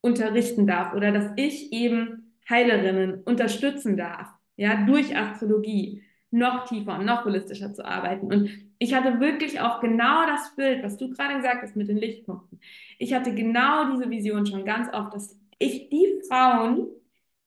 unterrichten 0.04 0.66
darf 0.66 0.94
oder 0.94 1.10
dass 1.10 1.30
ich 1.36 1.72
eben 1.72 2.34
Heilerinnen 2.48 3.22
unterstützen 3.24 3.96
darf, 3.96 4.28
ja, 4.56 4.84
durch 4.84 5.16
Astrologie 5.16 6.02
noch 6.30 6.66
tiefer 6.66 6.98
und 6.98 7.06
noch 7.06 7.24
holistischer 7.24 7.72
zu 7.72 7.84
arbeiten. 7.84 8.26
Und 8.26 8.50
ich 8.78 8.94
hatte 8.94 9.18
wirklich 9.20 9.60
auch 9.60 9.80
genau 9.80 10.26
das 10.26 10.54
Bild, 10.56 10.82
was 10.82 10.98
du 10.98 11.10
gerade 11.10 11.36
gesagt 11.36 11.62
hast 11.62 11.74
mit 11.74 11.88
den 11.88 11.96
Lichtpunkten. 11.96 12.60
Ich 12.98 13.14
hatte 13.14 13.34
genau 13.34 13.92
diese 13.92 14.10
Vision 14.10 14.44
schon 14.44 14.64
ganz 14.64 14.92
oft, 14.92 15.14
dass 15.14 15.38
ich 15.58 15.88
die 15.88 16.20
Frauen 16.28 16.88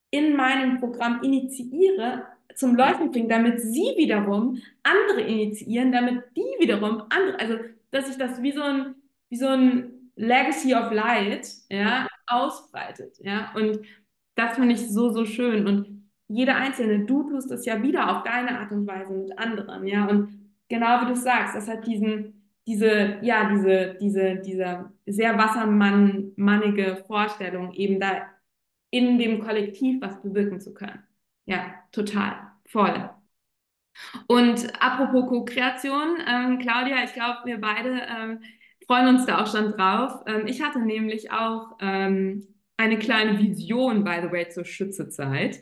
in 0.09 0.35
meinem 0.35 0.79
Programm 0.79 1.21
initiiere, 1.21 2.23
zum 2.55 2.75
Leuchten 2.75 3.11
bringen, 3.11 3.29
damit 3.29 3.61
sie 3.61 3.93
wiederum 3.97 4.59
andere 4.81 5.21
initiieren, 5.21 5.91
damit 5.91 6.23
die 6.35 6.55
wiederum 6.59 7.03
andere, 7.09 7.39
also 7.39 7.57
dass 7.91 8.09
ich 8.09 8.17
das 8.17 8.41
wie 8.41 8.51
so 8.51 8.63
ein, 8.63 8.95
wie 9.29 9.35
so 9.35 9.47
ein 9.47 10.11
Legacy 10.15 10.73
of 10.73 10.91
Light, 10.91 11.47
ja, 11.69 12.06
ausbreitet, 12.27 13.17
ja. 13.19 13.51
Und 13.55 13.79
das 14.35 14.55
finde 14.55 14.75
ich 14.75 14.89
so, 14.89 15.09
so 15.09 15.25
schön. 15.25 15.67
Und 15.67 16.07
jeder 16.27 16.55
Einzelne, 16.57 17.05
du 17.05 17.23
tust 17.29 17.51
es 17.51 17.65
ja 17.65 17.81
wieder 17.81 18.11
auf 18.11 18.23
deine 18.23 18.59
Art 18.59 18.71
und 18.71 18.87
Weise 18.87 19.13
mit 19.13 19.37
anderen, 19.39 19.87
ja. 19.87 20.07
Und 20.07 20.51
genau 20.69 21.01
wie 21.01 21.07
du 21.07 21.15
sagst, 21.15 21.55
das 21.55 21.67
hat 21.67 21.87
diesen, 21.87 22.51
diese, 22.67 23.17
ja, 23.21 23.49
diese, 23.49 23.97
diese, 23.99 24.35
diese 24.35 24.91
sehr 25.05 25.37
wassermannige 25.37 27.03
Vorstellung, 27.07 27.73
eben 27.73 27.99
da 27.99 28.27
in 28.89 29.17
dem 29.17 29.39
Kollektiv 29.43 30.01
was 30.01 30.21
bewirken 30.21 30.59
zu 30.59 30.73
können. 30.73 31.03
Ja, 31.45 31.75
total, 31.91 32.51
voll. 32.65 33.09
Und 34.27 34.71
apropos 34.81 35.27
Co-Kreation, 35.27 36.17
ähm, 36.27 36.59
Claudia, 36.59 37.03
ich 37.03 37.13
glaube, 37.13 37.39
wir 37.45 37.59
beide 37.59 38.01
ähm, 38.07 38.41
freuen 38.87 39.09
uns 39.09 39.25
da 39.25 39.41
auch 39.41 39.51
schon 39.51 39.73
drauf. 39.73 40.23
Ähm, 40.25 40.47
ich 40.47 40.61
hatte 40.63 40.79
nämlich 40.79 41.31
auch 41.31 41.77
ähm, 41.81 42.47
eine 42.77 42.97
kleine 42.97 43.37
Vision, 43.37 44.03
by 44.03 44.19
the 44.23 44.31
way, 44.31 44.49
zur 44.49 44.65
Schützezeit. 44.65 45.59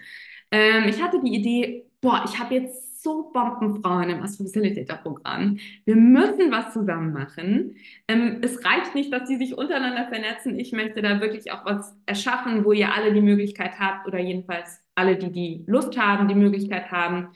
Ähm, 0.51 0.85
ich 0.87 1.01
hatte 1.01 1.19
die 1.23 1.33
Idee, 1.33 1.85
boah, 2.01 2.23
ich 2.25 2.39
habe 2.39 2.55
jetzt 2.55 3.03
so 3.03 3.29
Bombenfrauen 3.31 4.09
im 4.09 4.23
Astro-Facilitator-Programm. 4.23 5.59
Wir 5.85 5.95
müssen 5.95 6.51
was 6.51 6.73
zusammen 6.73 7.13
machen. 7.13 7.75
Es 8.07 8.65
reicht 8.65 8.95
nicht, 8.95 9.13
dass 9.13 9.29
die 9.29 9.37
sich 9.37 9.55
untereinander 9.55 10.07
vernetzen. 10.07 10.57
Ich 10.57 10.71
möchte 10.71 11.03
da 11.03 11.21
wirklich 11.21 11.51
auch 11.51 11.65
was 11.65 11.95
erschaffen, 12.07 12.65
wo 12.65 12.71
ihr 12.71 12.91
alle 12.91 13.13
die 13.13 13.21
Möglichkeit 13.21 13.79
habt 13.79 14.07
oder 14.07 14.19
jedenfalls 14.19 14.81
alle, 14.95 15.17
die 15.17 15.31
die 15.31 15.63
Lust 15.67 15.95
haben, 15.99 16.27
die 16.27 16.33
Möglichkeit 16.33 16.91
haben, 16.91 17.27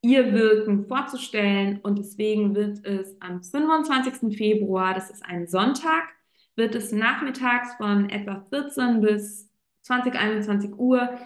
ihr 0.00 0.32
Wirken 0.32 0.86
vorzustellen. 0.86 1.80
Und 1.82 1.98
deswegen 1.98 2.54
wird 2.54 2.84
es 2.84 3.16
am 3.20 3.42
25. 3.42 4.36
Februar, 4.36 4.94
das 4.94 5.10
ist 5.10 5.24
ein 5.24 5.46
Sonntag, 5.46 6.04
wird 6.56 6.74
es 6.74 6.92
nachmittags 6.92 7.74
von 7.76 8.08
etwa 8.10 8.44
14 8.50 9.00
bis 9.00 9.50
20, 9.82 10.14
21 10.14 10.78
Uhr 10.78 11.18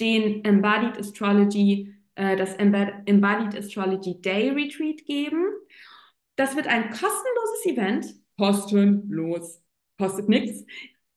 den 0.00 0.44
Embodied 0.44 0.98
Astrology, 0.98 1.94
äh, 2.14 2.36
das 2.36 2.54
Embodied 2.54 3.56
Astrology 3.56 4.20
Day 4.20 4.50
Retreat 4.50 5.04
geben. 5.04 5.44
Das 6.36 6.54
wird 6.54 6.66
ein 6.66 6.90
kostenloses 6.90 7.66
Event, 7.66 8.14
kostenlos, 8.38 9.62
kostet 9.98 10.28
nichts, 10.28 10.64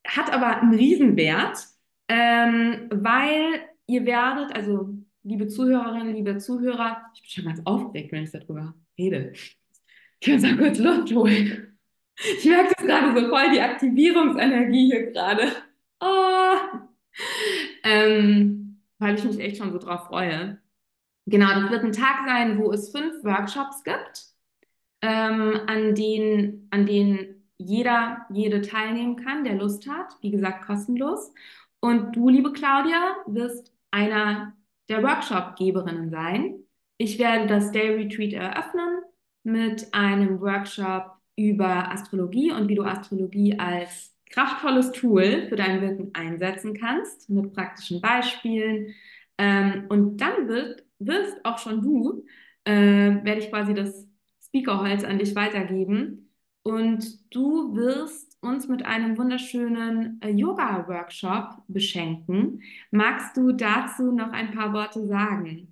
hat 0.08 0.32
aber 0.32 0.62
einen 0.62 0.74
Riesenwert, 0.74 1.58
ähm, 2.08 2.90
weil 2.90 3.62
ihr 3.88 4.06
werdet, 4.06 4.56
also 4.56 4.99
liebe 5.24 5.48
Zuhörerinnen, 5.48 6.16
liebe 6.16 6.38
Zuhörer, 6.38 7.04
ich 7.14 7.22
bin 7.22 7.30
schon 7.30 7.46
ganz 7.46 7.62
aufgeregt, 7.66 8.12
wenn 8.12 8.24
ich 8.24 8.32
darüber 8.32 8.74
rede. 8.98 9.34
Ich 10.20 10.28
muss 10.28 10.42
mal 10.42 10.58
kurz 10.58 10.78
Luft 10.80 11.14
holen. 11.14 11.78
Ich 12.16 12.46
merke 12.46 12.74
das 12.76 12.86
gerade 12.86 13.20
so 13.20 13.30
voll, 13.30 13.52
die 13.52 13.62
Aktivierungsenergie 13.62 14.92
hier 14.92 15.12
gerade. 15.12 15.44
Oh. 16.02 16.58
Ähm, 17.84 18.82
weil 18.98 19.16
ich 19.16 19.24
mich 19.24 19.40
echt 19.40 19.58
schon 19.58 19.72
so 19.72 19.78
drauf 19.78 20.08
freue. 20.08 20.62
Genau, 21.26 21.48
das 21.62 21.70
wird 21.72 21.84
ein 21.84 21.94
Tag 21.94 22.28
sein, 22.28 22.58
wo 22.58 22.72
es 22.72 22.90
fünf 22.90 23.24
Workshops 23.24 23.84
gibt, 23.84 24.26
ähm, 25.02 25.60
an 25.68 25.96
denen, 25.96 26.68
an 26.72 26.86
denen 26.86 27.46
jeder, 27.58 28.26
jede 28.32 28.62
teilnehmen 28.62 29.16
kann, 29.16 29.44
der 29.44 29.56
Lust 29.56 29.88
hat. 29.88 30.18
Wie 30.22 30.32
gesagt, 30.32 30.66
kostenlos. 30.66 31.32
Und 31.80 32.16
du, 32.16 32.30
liebe 32.30 32.52
Claudia, 32.52 33.16
wirst 33.28 33.74
einer 33.92 34.54
der 34.90 35.04
Workshopgeberinnen 35.04 36.10
sein. 36.10 36.56
Ich 36.98 37.20
werde 37.20 37.48
das 37.48 37.72
Day 37.72 37.96
Retreat 37.96 38.34
eröffnen 38.34 39.02
mit 39.44 39.94
einem 39.94 40.42
Workshop 40.42 41.12
über 41.36 41.92
Astrologie 41.92 42.52
und 42.52 42.68
wie 42.68 42.76
du 42.76 42.84
Astrologie 42.84 43.58
als 43.58 44.14
kraftvolles 44.30 44.92
Tool 44.92 45.48
für 45.48 45.56
dein 45.56 45.82
Wirken 45.82 46.12
einsetzen 46.14 46.74
kannst, 46.74 47.30
mit 47.30 47.54
praktischen 47.54 48.02
Beispielen. 48.02 48.94
Ähm, 49.38 49.86
und 49.90 50.18
dann 50.18 50.48
wird, 50.48 50.84
wirst 51.00 51.38
auch 51.46 51.58
schon 51.58 51.82
du, 51.82 52.26
äh, 52.66 52.74
werde 52.74 53.40
ich 53.40 53.50
quasi 53.50 53.74
das 53.74 54.08
Speakerholz 54.46 55.04
an 55.04 55.20
dich 55.20 55.36
weitergeben. 55.36 56.30
Und 56.64 57.34
du 57.34 57.76
wirst 57.76 58.29
uns 58.42 58.68
mit 58.68 58.86
einem 58.86 59.18
wunderschönen 59.18 60.22
äh, 60.22 60.30
Yoga-Workshop 60.30 61.64
beschenken. 61.68 62.62
Magst 62.92 63.36
du 63.38 63.52
dazu 63.52 64.12
noch 64.12 64.32
ein 64.32 64.52
paar 64.52 64.74
Worte 64.74 65.06
sagen? 65.08 65.69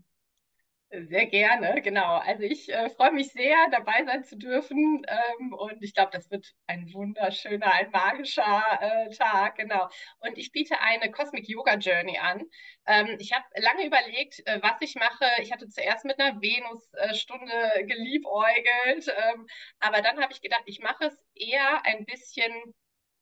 Sehr 0.89 1.25
gerne, 1.25 1.81
genau. 1.81 2.15
Also 2.19 2.43
ich 2.43 2.69
äh, 2.69 2.89
freue 2.91 3.11
mich 3.11 3.33
sehr, 3.33 3.57
dabei 3.71 4.05
sein 4.05 4.23
zu 4.23 4.37
dürfen 4.37 5.05
ähm, 5.39 5.51
und 5.53 5.83
ich 5.83 5.93
glaube, 5.93 6.11
das 6.13 6.31
wird 6.31 6.53
ein 6.65 6.93
wunderschöner, 6.93 7.73
ein 7.73 7.91
magischer 7.91 8.63
äh, 8.79 9.09
Tag, 9.13 9.57
genau. 9.57 9.89
Und 10.19 10.37
ich 10.37 10.53
biete 10.53 10.79
eine 10.79 11.11
Cosmic 11.11 11.49
Yoga 11.49 11.73
Journey 11.75 12.17
an. 12.19 12.41
Ähm, 12.85 13.17
ich 13.19 13.33
habe 13.33 13.43
lange 13.57 13.85
überlegt, 13.85 14.39
äh, 14.47 14.61
was 14.61 14.77
ich 14.79 14.95
mache. 14.95 15.25
Ich 15.41 15.51
hatte 15.51 15.67
zuerst 15.67 16.05
mit 16.05 16.17
einer 16.21 16.39
Venus-Stunde 16.41 17.85
geliebäugelt, 17.85 19.07
ähm, 19.33 19.45
aber 19.79 20.01
dann 20.01 20.21
habe 20.21 20.31
ich 20.31 20.41
gedacht, 20.41 20.63
ich 20.67 20.79
mache 20.79 21.07
es 21.07 21.25
eher 21.35 21.85
ein 21.85 22.05
bisschen 22.05 22.53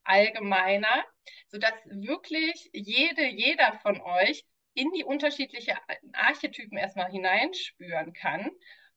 allgemeiner, 0.03 1.03
sodass 1.47 1.73
wirklich 1.85 2.69
jede, 2.73 3.25
jeder 3.27 3.73
von 3.81 3.99
euch 4.01 4.45
in 4.75 4.91
die 4.91 5.03
unterschiedlichen 5.03 5.75
Archetypen 6.13 6.77
erstmal 6.77 7.09
hineinspüren 7.09 8.13
kann. 8.13 8.51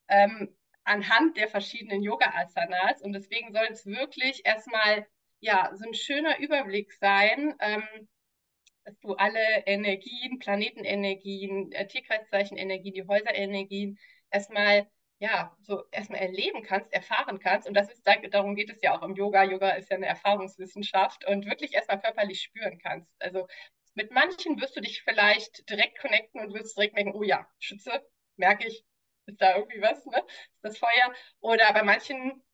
Ähm, 0.08 0.54
anhand 0.84 1.36
der 1.36 1.48
verschiedenen 1.48 2.02
Yoga-Asanas. 2.02 3.02
Und 3.02 3.12
deswegen 3.12 3.52
soll 3.52 3.66
es 3.70 3.86
wirklich 3.86 4.44
erstmal 4.44 5.06
ja, 5.40 5.70
so 5.74 5.86
ein 5.86 5.94
schöner 5.94 6.38
Überblick 6.40 6.92
sein, 6.92 7.54
ähm, 7.60 8.08
dass 8.84 8.98
du 9.00 9.14
alle 9.14 9.66
Energien, 9.66 10.38
Planetenenergien, 10.38 11.72
äh, 11.72 11.86
Tierkreiszeichenenergien, 11.86 12.94
die 12.94 13.06
Häuserenergien 13.06 13.98
erstmal 14.30 14.88
ja, 15.20 15.56
so 15.60 15.82
erstmal 15.90 16.20
erleben 16.20 16.62
kannst, 16.62 16.92
erfahren 16.92 17.40
kannst. 17.40 17.66
Und 17.68 17.74
das 17.74 17.90
ist, 17.90 18.06
darum 18.30 18.54
geht 18.54 18.70
es 18.70 18.80
ja 18.82 18.96
auch 18.96 19.02
im 19.02 19.16
Yoga. 19.16 19.42
Yoga 19.44 19.70
ist 19.70 19.90
ja 19.90 19.96
eine 19.96 20.06
Erfahrungswissenschaft 20.06 21.26
und 21.26 21.44
wirklich 21.46 21.74
erstmal 21.74 22.00
körperlich 22.00 22.40
spüren 22.40 22.78
kannst. 22.78 23.10
Also 23.18 23.48
mit 23.98 24.12
manchen 24.12 24.60
wirst 24.60 24.76
du 24.76 24.80
dich 24.80 25.02
vielleicht 25.02 25.68
direkt 25.68 25.98
connecten 25.98 26.40
und 26.40 26.54
wirst 26.54 26.76
direkt 26.76 26.96
denken, 26.96 27.16
oh 27.16 27.24
ja, 27.24 27.48
Schütze, 27.58 28.00
merke 28.36 28.68
ich, 28.68 28.84
ist 29.26 29.40
da 29.42 29.56
irgendwie 29.56 29.82
was, 29.82 30.06
ne? 30.06 30.18
Ist 30.54 30.62
das 30.62 30.78
Feuer? 30.78 31.12
Oder 31.40 31.72
bei 31.72 31.82
manchen 31.82 32.44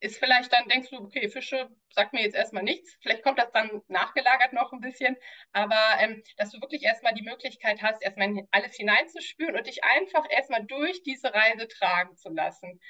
ist 0.00 0.18
vielleicht 0.18 0.52
dann, 0.52 0.68
denkst 0.68 0.90
du, 0.90 0.98
okay, 0.98 1.30
Fische 1.30 1.70
sagt 1.94 2.12
mir 2.12 2.22
jetzt 2.22 2.36
erstmal 2.36 2.62
nichts. 2.62 2.94
Vielleicht 3.00 3.22
kommt 3.22 3.38
das 3.38 3.50
dann 3.52 3.80
nachgelagert 3.88 4.52
noch 4.52 4.70
ein 4.72 4.80
bisschen. 4.80 5.16
Aber 5.52 5.80
ähm, 5.98 6.22
dass 6.36 6.50
du 6.50 6.60
wirklich 6.60 6.82
erstmal 6.82 7.14
die 7.14 7.22
Möglichkeit 7.22 7.80
hast, 7.80 8.02
erstmal 8.02 8.46
alles 8.50 8.76
hineinzuspüren 8.76 9.56
und 9.56 9.66
dich 9.66 9.82
einfach 9.84 10.26
erstmal 10.28 10.64
durch 10.66 11.02
diese 11.04 11.32
Reise 11.32 11.68
tragen 11.68 12.16
zu 12.18 12.28
lassen. 12.28 12.80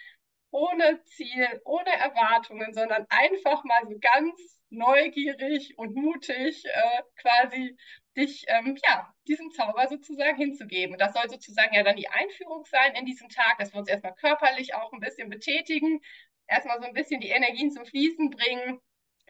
Ohne 0.51 1.05
Ziel, 1.05 1.63
ohne 1.65 1.93
Erwartungen, 1.93 2.75
sondern 2.75 3.07
einfach 3.11 3.63
mal 3.63 3.87
so 3.87 3.97
ganz 4.01 4.62
neugierig 4.73 5.79
und 5.79 5.95
mutig 5.95 6.65
äh, 6.65 7.03
quasi 7.17 7.77
dich 8.17 8.45
ähm, 8.49 8.77
ja, 8.85 9.13
diesem 9.27 9.51
Zauber 9.53 9.89
sozusagen 9.89 10.37
hinzugeben. 10.37 10.95
Und 10.95 11.01
das 11.01 11.13
soll 11.15 11.29
sozusagen 11.29 11.75
ja 11.75 11.83
dann 11.83 11.97
die 11.97 12.09
Einführung 12.09 12.65
sein 12.65 12.95
in 12.95 13.07
diesen 13.07 13.29
Tag, 13.29 13.59
dass 13.59 13.73
wir 13.73 13.81
uns 13.81 13.89
erstmal 13.89 14.15
körperlich 14.15 14.75
auch 14.75 14.93
ein 14.93 15.01
bisschen 15.01 15.31
betätigen, 15.31 16.01
erstmal 16.47 16.81
so 16.81 16.87
ein 16.87 16.95
bisschen 16.95 17.21
die 17.21 17.31
Energien 17.31 17.71
zum 17.71 17.87
Fließen 17.87 18.31
bringen, 18.31 18.81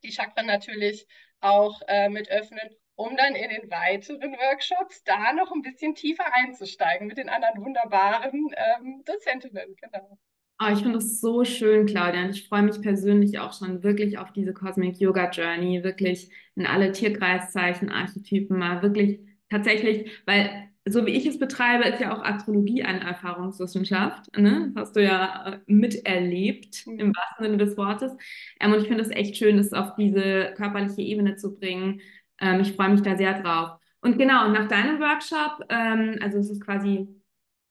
die 0.03 0.13
Chakren 0.13 0.47
natürlich 0.47 1.07
auch 1.41 1.81
äh, 1.89 2.09
mit 2.09 2.31
öffnen, 2.31 2.77
um 2.95 3.17
dann 3.17 3.35
in 3.35 3.51
den 3.51 3.71
weiteren 3.71 4.33
Workshops 4.33 5.03
da 5.05 5.33
noch 5.33 5.53
ein 5.53 5.63
bisschen 5.63 5.95
tiefer 5.95 6.33
einzusteigen 6.35 7.07
mit 7.07 7.19
den 7.19 7.29
anderen 7.29 7.65
wunderbaren 7.65 8.55
ähm, 8.57 9.03
Dozentinnen. 9.05 9.77
Genau. 9.77 10.19
Oh, 10.61 10.73
ich 10.73 10.81
finde 10.81 10.99
das 10.99 11.21
so 11.21 11.45
schön, 11.45 11.87
Claudia. 11.87 12.25
Und 12.25 12.31
ich 12.31 12.47
freue 12.49 12.63
mich 12.63 12.81
persönlich 12.81 13.39
auch 13.39 13.53
schon 13.53 13.83
wirklich 13.83 14.19
auf 14.19 14.33
diese 14.33 14.53
Cosmic 14.53 15.01
Yoga 15.01 15.31
Journey, 15.31 15.83
wirklich 15.83 16.31
in 16.55 16.67
alle 16.67 16.93
Tierkreiszeichen, 16.93 17.91
Archetypen 17.91 18.59
mal 18.59 18.81
wirklich 18.83 19.21
tatsächlich, 19.51 20.11
weil 20.25 20.69
so 20.85 21.07
wie 21.07 21.13
ich 21.13 21.27
es 21.27 21.39
betreibe, 21.39 21.85
ist 21.85 22.01
ja 22.01 22.17
auch 22.17 22.25
Astrologie 22.25 22.83
eine 22.83 23.01
Erfahrungswissenschaft. 23.01 24.37
Ne? 24.37 24.73
Das 24.75 24.89
hast 24.89 24.97
du 24.97 25.03
ja 25.05 25.53
äh, 25.53 25.59
miterlebt, 25.67 26.87
mhm. 26.87 26.99
im 26.99 27.13
wahrsten 27.15 27.45
Sinne 27.45 27.57
des 27.59 27.77
Wortes. 27.77 28.13
Ähm, 28.61 28.73
und 28.73 28.81
ich 28.81 28.89
finde 28.89 29.03
es 29.03 29.11
echt 29.11 29.37
schön, 29.37 29.57
das 29.57 29.73
auf 29.73 29.95
diese 29.97 30.55
körperliche 30.57 31.03
Ebene 31.03 31.37
zu 31.37 31.55
bringen. 31.55 32.01
Ähm, 32.41 32.61
ich 32.61 32.73
freue 32.73 32.91
mich 32.91 33.03
da 33.03 33.17
sehr 33.17 33.41
drauf. 33.41 33.79
Und 34.01 34.19
genau, 34.19 34.49
nach 34.49 34.67
deinem 34.69 34.99
Workshop, 35.01 35.65
ähm, 35.69 36.19
also 36.21 36.39
es 36.39 36.51
ist 36.51 36.61
quasi 36.65 37.09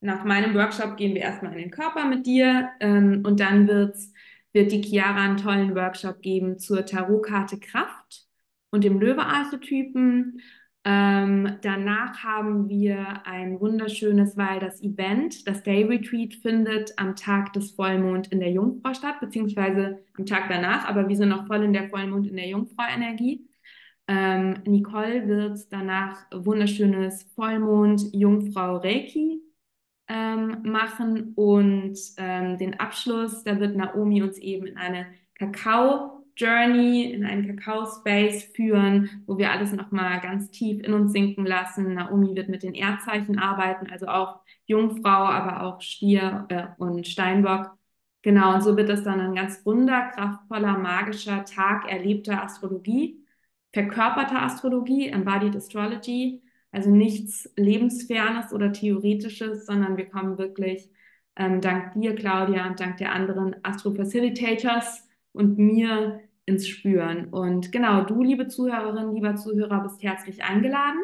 nach 0.01 0.23
meinem 0.23 0.55
Workshop 0.55 0.97
gehen 0.97 1.13
wir 1.13 1.21
erstmal 1.21 1.53
in 1.53 1.59
den 1.59 1.71
Körper 1.71 2.05
mit 2.05 2.25
dir 2.25 2.69
ähm, 2.79 3.21
und 3.25 3.39
dann 3.39 3.67
wird's, 3.67 4.11
wird 4.51 4.71
die 4.71 4.81
Chiara 4.81 5.23
einen 5.23 5.37
tollen 5.37 5.75
Workshop 5.75 6.21
geben 6.21 6.57
zur 6.59 6.85
Tarotkarte 6.85 7.59
Kraft 7.59 8.25
und 8.71 8.83
dem 8.83 8.99
Löwe-Archetypen. 8.99 10.41
Ähm, 10.83 11.57
danach 11.61 12.23
haben 12.23 12.67
wir 12.67 13.27
ein 13.27 13.59
wunderschönes, 13.59 14.35
weil 14.35 14.59
das 14.59 14.81
Event, 14.81 15.47
das 15.47 15.61
Day 15.61 15.83
Retreat, 15.83 16.33
findet 16.33 16.93
am 16.97 17.15
Tag 17.15 17.53
des 17.53 17.71
Vollmond 17.71 18.31
in 18.31 18.39
der 18.39 18.51
Jungfrau 18.51 18.95
statt, 18.95 19.19
beziehungsweise 19.19 19.99
am 20.17 20.25
Tag 20.25 20.49
danach, 20.49 20.87
aber 20.87 21.07
wir 21.07 21.15
sind 21.15 21.29
noch 21.29 21.45
voll 21.45 21.63
in 21.63 21.73
der 21.73 21.89
Vollmond 21.89 22.27
in 22.27 22.35
der 22.35 22.47
Jungfrau-Energie. 22.47 23.47
Ähm, 24.07 24.55
Nicole 24.65 25.27
wird 25.27 25.59
danach 25.69 26.25
wunderschönes 26.33 27.23
Vollmond 27.35 28.01
Jungfrau 28.13 28.77
Reiki 28.77 29.41
ähm, 30.11 30.57
machen 30.63 31.31
und 31.35 31.97
ähm, 32.17 32.57
den 32.57 32.79
Abschluss, 32.79 33.43
da 33.45 33.59
wird 33.59 33.77
Naomi 33.77 34.21
uns 34.21 34.37
eben 34.37 34.67
in 34.67 34.77
eine 34.77 35.07
Kakao-Journey, 35.35 37.13
in 37.13 37.23
einen 37.25 37.47
Kakao-Space 37.47 38.43
führen, 38.53 39.23
wo 39.25 39.37
wir 39.37 39.51
alles 39.51 39.71
nochmal 39.71 40.19
ganz 40.19 40.51
tief 40.51 40.83
in 40.83 40.93
uns 40.93 41.13
sinken 41.13 41.45
lassen. 41.45 41.93
Naomi 41.93 42.35
wird 42.35 42.49
mit 42.49 42.63
den 42.63 42.73
Erdzeichen 42.73 43.39
arbeiten, 43.39 43.89
also 43.89 44.07
auch 44.07 44.41
Jungfrau, 44.65 45.09
aber 45.09 45.63
auch 45.63 45.79
Stier 45.81 46.45
äh, 46.49 46.67
und 46.77 47.07
Steinbock. 47.07 47.71
Genau, 48.21 48.53
und 48.53 48.61
so 48.63 48.75
wird 48.75 48.89
es 48.89 49.03
dann 49.03 49.21
ein 49.21 49.33
ganz 49.33 49.61
runder, 49.65 50.09
kraftvoller, 50.13 50.77
magischer 50.77 51.45
Tag 51.45 51.89
erlebter 51.89 52.43
Astrologie, 52.43 53.25
verkörperter 53.73 54.41
Astrologie, 54.41 55.07
Embodied 55.07 55.55
Astrology, 55.55 56.43
also 56.71 56.89
nichts 56.89 57.51
Lebensfernes 57.55 58.53
oder 58.53 58.71
Theoretisches, 58.71 59.65
sondern 59.65 59.97
wir 59.97 60.05
kommen 60.05 60.37
wirklich 60.37 60.89
ähm, 61.35 61.61
dank 61.61 61.93
dir, 61.93 62.15
Claudia, 62.15 62.67
und 62.67 62.79
dank 62.79 62.97
der 62.97 63.13
anderen 63.13 63.55
Astro-Facilitators 63.63 65.07
und 65.33 65.57
mir 65.57 66.21
ins 66.45 66.67
Spüren. 66.67 67.25
Und 67.29 67.71
genau, 67.71 68.03
du, 68.03 68.21
liebe 68.21 68.47
Zuhörerin, 68.47 69.13
lieber 69.13 69.35
Zuhörer, 69.35 69.81
bist 69.81 70.03
herzlich 70.03 70.43
eingeladen. 70.43 70.99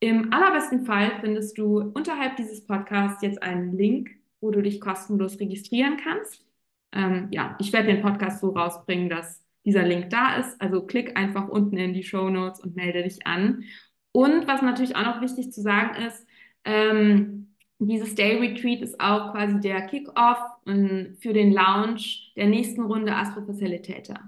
Im 0.00 0.32
allerbesten 0.32 0.84
Fall 0.84 1.12
findest 1.20 1.58
du 1.58 1.80
unterhalb 1.80 2.36
dieses 2.36 2.64
Podcasts 2.64 3.22
jetzt 3.22 3.42
einen 3.42 3.76
Link, 3.76 4.10
wo 4.40 4.50
du 4.50 4.62
dich 4.62 4.80
kostenlos 4.80 5.40
registrieren 5.40 5.96
kannst. 6.02 6.44
Ähm, 6.92 7.28
ja, 7.32 7.56
ich 7.58 7.72
werde 7.72 7.88
den 7.88 8.02
Podcast 8.02 8.40
so 8.40 8.50
rausbringen, 8.50 9.08
dass 9.08 9.44
dieser 9.64 9.82
Link 9.82 10.10
da 10.10 10.36
ist. 10.36 10.60
Also 10.60 10.86
klick 10.86 11.16
einfach 11.16 11.48
unten 11.48 11.76
in 11.76 11.92
die 11.92 12.04
Show 12.04 12.30
Notes 12.30 12.60
und 12.60 12.76
melde 12.76 13.02
dich 13.02 13.26
an. 13.26 13.64
Und 14.12 14.46
was 14.46 14.62
natürlich 14.62 14.96
auch 14.96 15.04
noch 15.04 15.20
wichtig 15.20 15.52
zu 15.52 15.60
sagen 15.60 16.02
ist, 16.02 16.26
ähm, 16.64 17.54
dieses 17.78 18.14
Day 18.14 18.38
Retreat 18.38 18.82
ist 18.82 19.00
auch 19.00 19.32
quasi 19.32 19.60
der 19.60 19.82
Kick-Off 19.82 20.38
für 20.64 21.32
den 21.32 21.52
Launch 21.52 22.32
der 22.36 22.46
nächsten 22.46 22.82
Runde 22.82 23.14
Astro 23.14 23.44
Facilitator. 23.44 24.18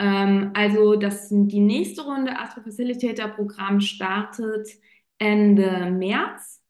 Ähm, 0.00 0.50
also 0.54 0.96
das, 0.96 1.28
die 1.30 1.60
nächste 1.60 2.02
Runde 2.02 2.36
Astro 2.38 2.62
Facilitator 2.62 3.28
Programm 3.28 3.80
startet 3.80 4.68
Ende 5.18 5.90
März 5.92 6.62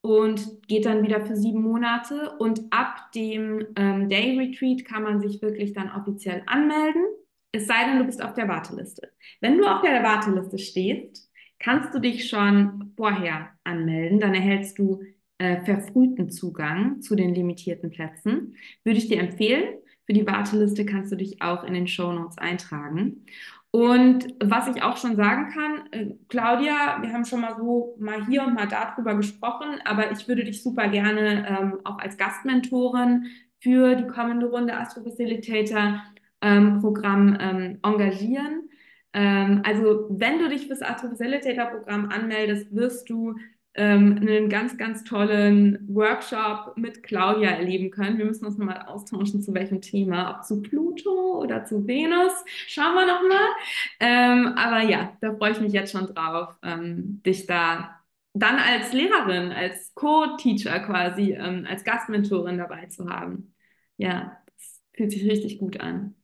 und 0.00 0.66
geht 0.66 0.86
dann 0.86 1.02
wieder 1.02 1.26
für 1.26 1.36
sieben 1.36 1.62
Monate. 1.62 2.36
Und 2.38 2.62
ab 2.70 3.12
dem 3.14 3.66
ähm, 3.76 4.08
Day 4.08 4.38
Retreat 4.38 4.86
kann 4.86 5.02
man 5.02 5.20
sich 5.20 5.42
wirklich 5.42 5.74
dann 5.74 5.90
offiziell 5.90 6.42
anmelden, 6.46 7.04
es 7.52 7.66
sei 7.66 7.84
denn, 7.86 7.98
du 7.98 8.04
bist 8.04 8.22
auf 8.22 8.34
der 8.34 8.48
Warteliste. 8.48 9.12
Wenn 9.40 9.56
du 9.56 9.64
auf 9.64 9.80
der 9.80 10.02
Warteliste 10.02 10.58
stehst, 10.58 11.25
kannst 11.58 11.94
du 11.94 11.98
dich 11.98 12.28
schon 12.28 12.92
vorher 12.96 13.50
anmelden. 13.64 14.20
Dann 14.20 14.34
erhältst 14.34 14.78
du 14.78 15.02
äh, 15.38 15.62
verfrühten 15.64 16.30
Zugang 16.30 17.00
zu 17.00 17.14
den 17.14 17.34
limitierten 17.34 17.90
Plätzen. 17.90 18.56
Würde 18.84 18.98
ich 18.98 19.08
dir 19.08 19.20
empfehlen. 19.20 19.74
Für 20.06 20.12
die 20.12 20.26
Warteliste 20.26 20.86
kannst 20.86 21.12
du 21.12 21.16
dich 21.16 21.42
auch 21.42 21.64
in 21.64 21.74
den 21.74 21.88
Show 21.88 22.12
Notes 22.12 22.38
eintragen. 22.38 23.24
Und 23.72 24.34
was 24.42 24.74
ich 24.74 24.82
auch 24.82 24.96
schon 24.96 25.16
sagen 25.16 25.50
kann, 25.52 25.92
äh, 25.92 26.14
Claudia, 26.28 27.02
wir 27.02 27.12
haben 27.12 27.26
schon 27.26 27.42
mal 27.42 27.56
so 27.58 27.96
mal 27.98 28.24
hier 28.26 28.44
und 28.44 28.54
mal 28.54 28.68
darüber 28.68 29.14
gesprochen, 29.14 29.80
aber 29.84 30.10
ich 30.12 30.26
würde 30.28 30.44
dich 30.44 30.62
super 30.62 30.88
gerne 30.88 31.46
ähm, 31.46 31.80
auch 31.84 31.98
als 31.98 32.16
Gastmentorin 32.16 33.26
für 33.60 33.96
die 33.96 34.06
kommende 34.06 34.46
Runde 34.46 34.74
Astro 34.74 35.02
Facilitator 35.02 36.00
ähm, 36.40 36.80
Programm 36.80 37.36
ähm, 37.38 37.78
engagieren. 37.82 38.70
Ähm, 39.16 39.62
also 39.64 40.06
wenn 40.10 40.38
du 40.38 40.48
dich 40.50 40.66
fürs 40.66 40.82
Astro 40.82 41.08
Facilitator 41.08 41.66
Programm 41.66 42.10
anmeldest, 42.10 42.74
wirst 42.74 43.08
du 43.08 43.34
ähm, 43.74 44.18
einen 44.20 44.50
ganz, 44.50 44.76
ganz 44.76 45.04
tollen 45.04 45.86
Workshop 45.88 46.76
mit 46.76 47.02
Claudia 47.02 47.50
erleben 47.50 47.90
können. 47.90 48.18
Wir 48.18 48.26
müssen 48.26 48.44
uns 48.44 48.58
nochmal 48.58 48.82
austauschen, 48.86 49.40
zu 49.40 49.54
welchem 49.54 49.80
Thema, 49.80 50.36
ob 50.36 50.44
zu 50.44 50.60
Pluto 50.60 51.40
oder 51.40 51.64
zu 51.64 51.86
Venus. 51.86 52.32
Schauen 52.66 52.94
wir 52.94 53.06
nochmal. 53.06 53.48
Ähm, 54.00 54.48
aber 54.56 54.82
ja, 54.82 55.16
da 55.22 55.34
freue 55.34 55.52
ich 55.52 55.60
mich 55.60 55.72
jetzt 55.72 55.92
schon 55.92 56.06
drauf, 56.06 56.54
ähm, 56.62 57.22
dich 57.24 57.46
da 57.46 58.00
dann 58.34 58.56
als 58.56 58.92
Lehrerin, 58.92 59.50
als 59.50 59.94
Co-Teacher 59.94 60.80
quasi, 60.80 61.32
ähm, 61.32 61.66
als 61.68 61.84
Gastmentorin 61.84 62.58
dabei 62.58 62.86
zu 62.86 63.08
haben. 63.08 63.54
Ja, 63.96 64.38
das 64.46 64.82
fühlt 64.94 65.10
sich 65.12 65.24
richtig 65.24 65.58
gut 65.58 65.80
an. 65.80 66.14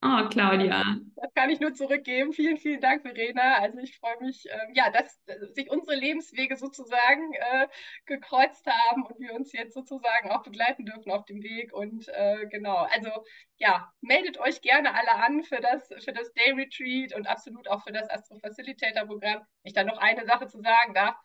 Oh, 0.00 0.28
Claudia. 0.28 0.96
Das 1.16 1.34
kann 1.34 1.50
ich 1.50 1.58
nur 1.58 1.74
zurückgeben. 1.74 2.32
Vielen, 2.32 2.56
vielen 2.56 2.80
Dank, 2.80 3.02
Verena. 3.02 3.58
Also 3.58 3.78
ich 3.78 3.98
freue 3.98 4.16
mich, 4.20 4.48
äh, 4.48 4.56
ja, 4.72 4.90
dass 4.90 5.20
sich 5.54 5.68
unsere 5.70 5.96
Lebenswege 5.96 6.56
sozusagen 6.56 7.32
äh, 7.32 7.66
gekreuzt 8.06 8.64
haben 8.66 9.04
und 9.04 9.18
wir 9.18 9.34
uns 9.34 9.52
jetzt 9.52 9.74
sozusagen 9.74 10.30
auch 10.30 10.44
begleiten 10.44 10.86
dürfen 10.86 11.10
auf 11.10 11.24
dem 11.24 11.42
Weg. 11.42 11.72
Und 11.72 12.06
äh, 12.10 12.46
genau, 12.46 12.76
also 12.76 13.10
ja, 13.56 13.92
meldet 14.00 14.38
euch 14.38 14.60
gerne 14.60 14.94
alle 14.94 15.14
an 15.16 15.42
für 15.42 15.60
das, 15.60 15.88
für 15.88 16.12
das 16.12 16.32
Day 16.32 16.52
Retreat 16.52 17.16
und 17.16 17.26
absolut 17.26 17.66
auch 17.66 17.82
für 17.82 17.92
das 17.92 18.08
Astro 18.08 18.38
Facilitator 18.38 19.04
Programm. 19.04 19.44
Ich 19.64 19.72
da 19.72 19.82
noch 19.82 19.98
eine 19.98 20.24
Sache 20.26 20.46
zu 20.46 20.60
sagen 20.60 20.94
darf. 20.94 21.16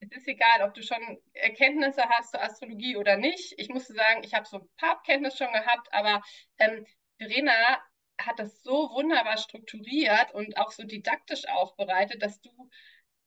Es 0.00 0.10
ist 0.12 0.26
egal, 0.26 0.62
ob 0.62 0.72
du 0.74 0.82
schon 0.82 1.18
Erkenntnisse 1.34 2.02
hast 2.08 2.30
zur 2.30 2.42
Astrologie 2.42 2.96
oder 2.96 3.18
nicht. 3.18 3.54
Ich 3.58 3.68
musste 3.68 3.92
sagen, 3.92 4.24
ich 4.24 4.34
habe 4.34 4.46
so 4.46 4.58
ein 4.58 4.68
paar 4.78 5.00
Kenntnisse 5.02 5.44
schon 5.44 5.52
gehabt, 5.52 5.88
aber 5.92 6.22
ähm, 6.58 6.86
Verena 7.18 7.82
hat 8.18 8.38
das 8.38 8.62
so 8.62 8.90
wunderbar 8.92 9.38
strukturiert 9.38 10.32
und 10.34 10.56
auch 10.56 10.70
so 10.70 10.84
didaktisch 10.84 11.46
aufbereitet, 11.48 12.22
dass 12.22 12.40
du 12.40 12.50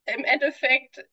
im 0.05 0.23
Endeffekt 0.23 1.03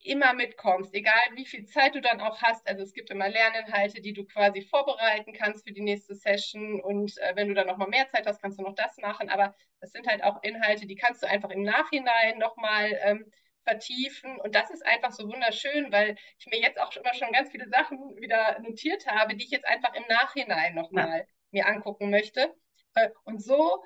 immer 0.00 0.34
mitkommst, 0.34 0.94
egal 0.94 1.20
wie 1.34 1.46
viel 1.46 1.66
Zeit 1.66 1.94
du 1.94 2.00
dann 2.00 2.20
auch 2.20 2.40
hast. 2.42 2.66
Also 2.68 2.82
es 2.82 2.92
gibt 2.92 3.10
immer 3.10 3.28
Lerninhalte, 3.28 4.00
die 4.00 4.12
du 4.12 4.24
quasi 4.24 4.62
vorbereiten 4.62 5.32
kannst 5.32 5.66
für 5.66 5.72
die 5.72 5.82
nächste 5.82 6.14
Session 6.14 6.80
und 6.80 7.18
äh, 7.18 7.32
wenn 7.34 7.48
du 7.48 7.54
dann 7.54 7.66
noch 7.66 7.76
mal 7.76 7.88
mehr 7.88 8.08
Zeit 8.08 8.26
hast, 8.26 8.40
kannst 8.40 8.58
du 8.58 8.62
noch 8.62 8.74
das 8.74 8.96
machen. 8.98 9.28
Aber 9.28 9.54
das 9.80 9.92
sind 9.92 10.06
halt 10.06 10.22
auch 10.22 10.42
Inhalte, 10.42 10.86
die 10.86 10.96
kannst 10.96 11.22
du 11.22 11.28
einfach 11.28 11.50
im 11.50 11.62
Nachhinein 11.62 12.38
noch 12.38 12.56
mal 12.56 12.98
ähm, 13.02 13.30
vertiefen 13.64 14.38
und 14.40 14.54
das 14.54 14.70
ist 14.70 14.86
einfach 14.86 15.10
so 15.10 15.28
wunderschön, 15.28 15.90
weil 15.90 16.16
ich 16.38 16.46
mir 16.46 16.60
jetzt 16.60 16.78
auch 16.80 16.94
immer 16.94 17.12
schon 17.14 17.32
ganz 17.32 17.50
viele 17.50 17.68
Sachen 17.68 17.98
wieder 18.20 18.60
notiert 18.60 19.06
habe, 19.08 19.34
die 19.34 19.44
ich 19.44 19.50
jetzt 19.50 19.66
einfach 19.66 19.92
im 19.94 20.04
Nachhinein 20.08 20.74
noch 20.74 20.92
mal 20.92 21.18
ja. 21.20 21.24
Mir 21.56 21.66
angucken 21.66 22.10
möchte. 22.10 22.54
Äh, 22.94 23.08
und 23.24 23.42
so 23.42 23.82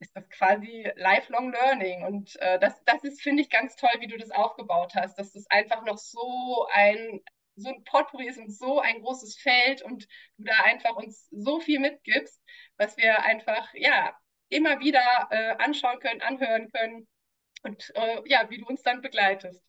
ist 0.00 0.16
das 0.16 0.28
quasi 0.30 0.90
lifelong 0.96 1.52
learning. 1.52 2.04
Und 2.04 2.34
äh, 2.40 2.58
das, 2.58 2.82
das 2.84 3.04
ist, 3.04 3.22
finde 3.22 3.42
ich, 3.42 3.50
ganz 3.50 3.76
toll, 3.76 3.90
wie 4.00 4.08
du 4.08 4.16
das 4.16 4.30
aufgebaut 4.30 4.94
hast, 4.94 5.18
dass 5.18 5.32
das 5.32 5.46
einfach 5.50 5.84
noch 5.84 5.98
so 5.98 6.66
ein, 6.72 7.20
so 7.54 7.68
ein 7.68 7.84
Potpourri 7.84 8.26
ist 8.28 8.38
und 8.38 8.50
so 8.50 8.80
ein 8.80 9.02
großes 9.02 9.36
Feld 9.36 9.82
und 9.82 10.08
du 10.38 10.44
da 10.44 10.54
einfach 10.64 10.96
uns 10.96 11.28
so 11.30 11.60
viel 11.60 11.78
mitgibst, 11.78 12.40
was 12.78 12.96
wir 12.96 13.22
einfach, 13.22 13.68
ja, 13.74 14.16
immer 14.48 14.80
wieder 14.80 15.28
äh, 15.30 15.54
anschauen 15.62 15.98
können, 16.00 16.20
anhören 16.20 16.70
können 16.72 17.08
und 17.62 17.92
ja, 18.26 18.50
wie 18.50 18.58
du 18.58 18.66
uns 18.66 18.82
dann 18.82 19.02
begleitest. 19.02 19.62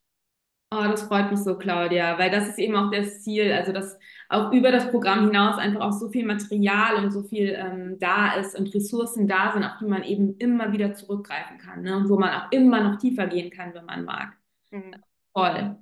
Oh, 0.72 0.88
das 0.90 1.04
freut 1.04 1.30
mich 1.30 1.40
so, 1.42 1.56
Claudia, 1.56 2.18
weil 2.18 2.32
das 2.32 2.48
ist 2.48 2.58
eben 2.58 2.76
auch 2.76 2.90
das 2.90 3.22
Ziel, 3.22 3.54
also 3.54 3.72
dass 3.72 3.96
auch 4.34 4.52
über 4.52 4.72
das 4.72 4.90
Programm 4.90 5.26
hinaus 5.28 5.58
einfach 5.58 5.82
auch 5.82 5.92
so 5.92 6.10
viel 6.10 6.26
Material 6.26 7.04
und 7.04 7.12
so 7.12 7.24
viel 7.24 7.56
ähm, 7.58 7.98
da 8.00 8.34
ist 8.34 8.58
und 8.58 8.74
Ressourcen 8.74 9.28
da 9.28 9.52
sind, 9.54 9.64
auf 9.64 9.78
die 9.80 9.86
man 9.86 10.04
eben 10.04 10.36
immer 10.38 10.72
wieder 10.72 10.94
zurückgreifen 10.94 11.58
kann 11.60 11.84
ne? 11.84 11.96
und 11.98 12.10
wo 12.10 12.18
man 12.18 12.34
auch 12.34 12.52
immer 12.52 12.82
noch 12.82 12.98
tiefer 12.98 13.28
gehen 13.28 13.52
kann, 13.52 13.74
wenn 13.74 13.86
man 13.86 14.06
mag. 14.06 14.34
Mhm. 14.72 14.96
Toll. 15.36 15.78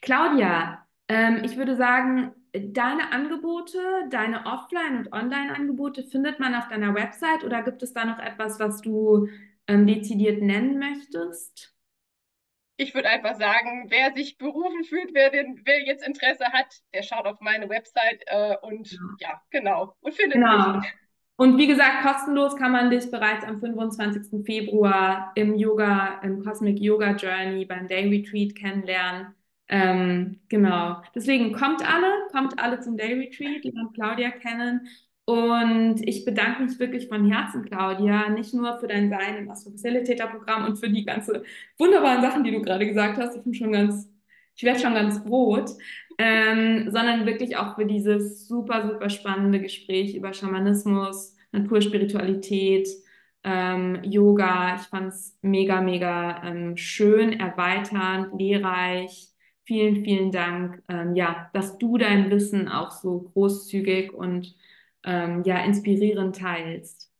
Claudia, 0.00 0.86
ähm, 1.08 1.40
ich 1.44 1.56
würde 1.56 1.76
sagen, 1.76 2.32
deine 2.52 3.12
Angebote, 3.12 3.78
deine 4.10 4.46
Offline- 4.46 4.98
und 4.98 5.12
Online-Angebote 5.12 6.04
findet 6.04 6.40
man 6.40 6.54
auf 6.54 6.68
deiner 6.68 6.94
Website 6.94 7.44
oder 7.44 7.62
gibt 7.62 7.82
es 7.82 7.92
da 7.92 8.04
noch 8.04 8.18
etwas, 8.18 8.60
was 8.60 8.80
du 8.80 9.28
ähm, 9.66 9.86
dezidiert 9.86 10.42
nennen 10.42 10.78
möchtest? 10.78 11.77
Ich 12.78 12.94
würde 12.94 13.08
einfach 13.08 13.34
sagen, 13.36 13.86
wer 13.88 14.12
sich 14.14 14.38
berufen 14.38 14.84
fühlt, 14.84 15.10
wer, 15.12 15.30
den, 15.30 15.60
wer 15.64 15.84
jetzt 15.84 16.06
Interesse 16.06 16.46
hat, 16.52 16.66
der 16.94 17.02
schaut 17.02 17.26
auf 17.26 17.40
meine 17.40 17.68
Website 17.68 18.22
äh, 18.26 18.56
und 18.62 18.90
ja. 18.90 18.98
ja. 19.18 19.42
genau, 19.50 19.94
und 20.00 20.14
findet 20.14 20.34
genau. 20.34 20.76
mich. 20.76 20.86
Und 21.36 21.56
wie 21.58 21.66
gesagt, 21.66 22.02
kostenlos 22.02 22.56
kann 22.56 22.72
man 22.72 22.90
dich 22.90 23.10
bereits 23.10 23.44
am 23.44 23.60
25. 23.60 24.44
Februar 24.44 25.32
im 25.34 25.54
Yoga, 25.56 26.20
im 26.22 26.42
Cosmic 26.42 26.80
Yoga 26.80 27.14
Journey 27.14 27.64
beim 27.64 27.86
Day 27.86 28.08
Retreat 28.08 28.56
kennenlernen. 28.56 29.34
Ähm, 29.68 30.40
genau. 30.48 31.02
Deswegen 31.14 31.52
kommt 31.52 31.86
alle, 31.88 32.12
kommt 32.32 32.58
alle 32.58 32.80
zum 32.80 32.96
Day 32.96 33.14
Retreat, 33.14 33.64
lernt 33.64 33.94
Claudia 33.94 34.30
kennen 34.30 34.88
und 35.28 35.96
ich 36.08 36.24
bedanke 36.24 36.62
mich 36.62 36.78
wirklich 36.78 37.06
von 37.06 37.30
Herzen, 37.30 37.62
Claudia, 37.62 38.30
nicht 38.30 38.54
nur 38.54 38.78
für 38.78 38.86
dein 38.86 39.10
Sein 39.10 39.36
im 39.36 39.50
Astro 39.50 39.72
Facilitator 39.72 40.30
Programm 40.30 40.64
und 40.64 40.76
für 40.76 40.88
die 40.88 41.04
ganze 41.04 41.42
wunderbaren 41.76 42.22
Sachen, 42.22 42.44
die 42.44 42.50
du 42.50 42.62
gerade 42.62 42.86
gesagt 42.86 43.18
hast. 43.18 43.36
Ich 43.36 43.42
bin 43.42 43.52
schon 43.52 43.72
ganz, 43.72 44.10
ich 44.56 44.62
werde 44.62 44.80
schon 44.80 44.94
ganz 44.94 45.22
rot, 45.26 45.68
ähm, 46.16 46.90
sondern 46.90 47.26
wirklich 47.26 47.58
auch 47.58 47.74
für 47.74 47.84
dieses 47.84 48.48
super, 48.48 48.88
super 48.90 49.10
spannende 49.10 49.60
Gespräch 49.60 50.14
über 50.16 50.32
Schamanismus, 50.32 51.36
Naturspiritualität, 51.52 52.88
ähm, 53.44 53.98
Yoga. 54.04 54.76
Ich 54.76 54.86
fand 54.86 55.08
es 55.08 55.36
mega, 55.42 55.82
mega 55.82 56.42
ähm, 56.42 56.78
schön, 56.78 57.38
erweiternd, 57.38 58.28
lehrreich. 58.32 59.28
Vielen, 59.64 60.02
vielen 60.04 60.32
Dank, 60.32 60.82
ähm, 60.88 61.14
ja, 61.14 61.50
dass 61.52 61.76
du 61.76 61.98
dein 61.98 62.30
Wissen 62.30 62.66
auch 62.68 62.92
so 62.92 63.30
großzügig 63.34 64.14
und 64.14 64.54
ähm, 65.08 65.42
ja, 65.44 65.64
inspirierend 65.64 66.36
teilst. 66.36 67.10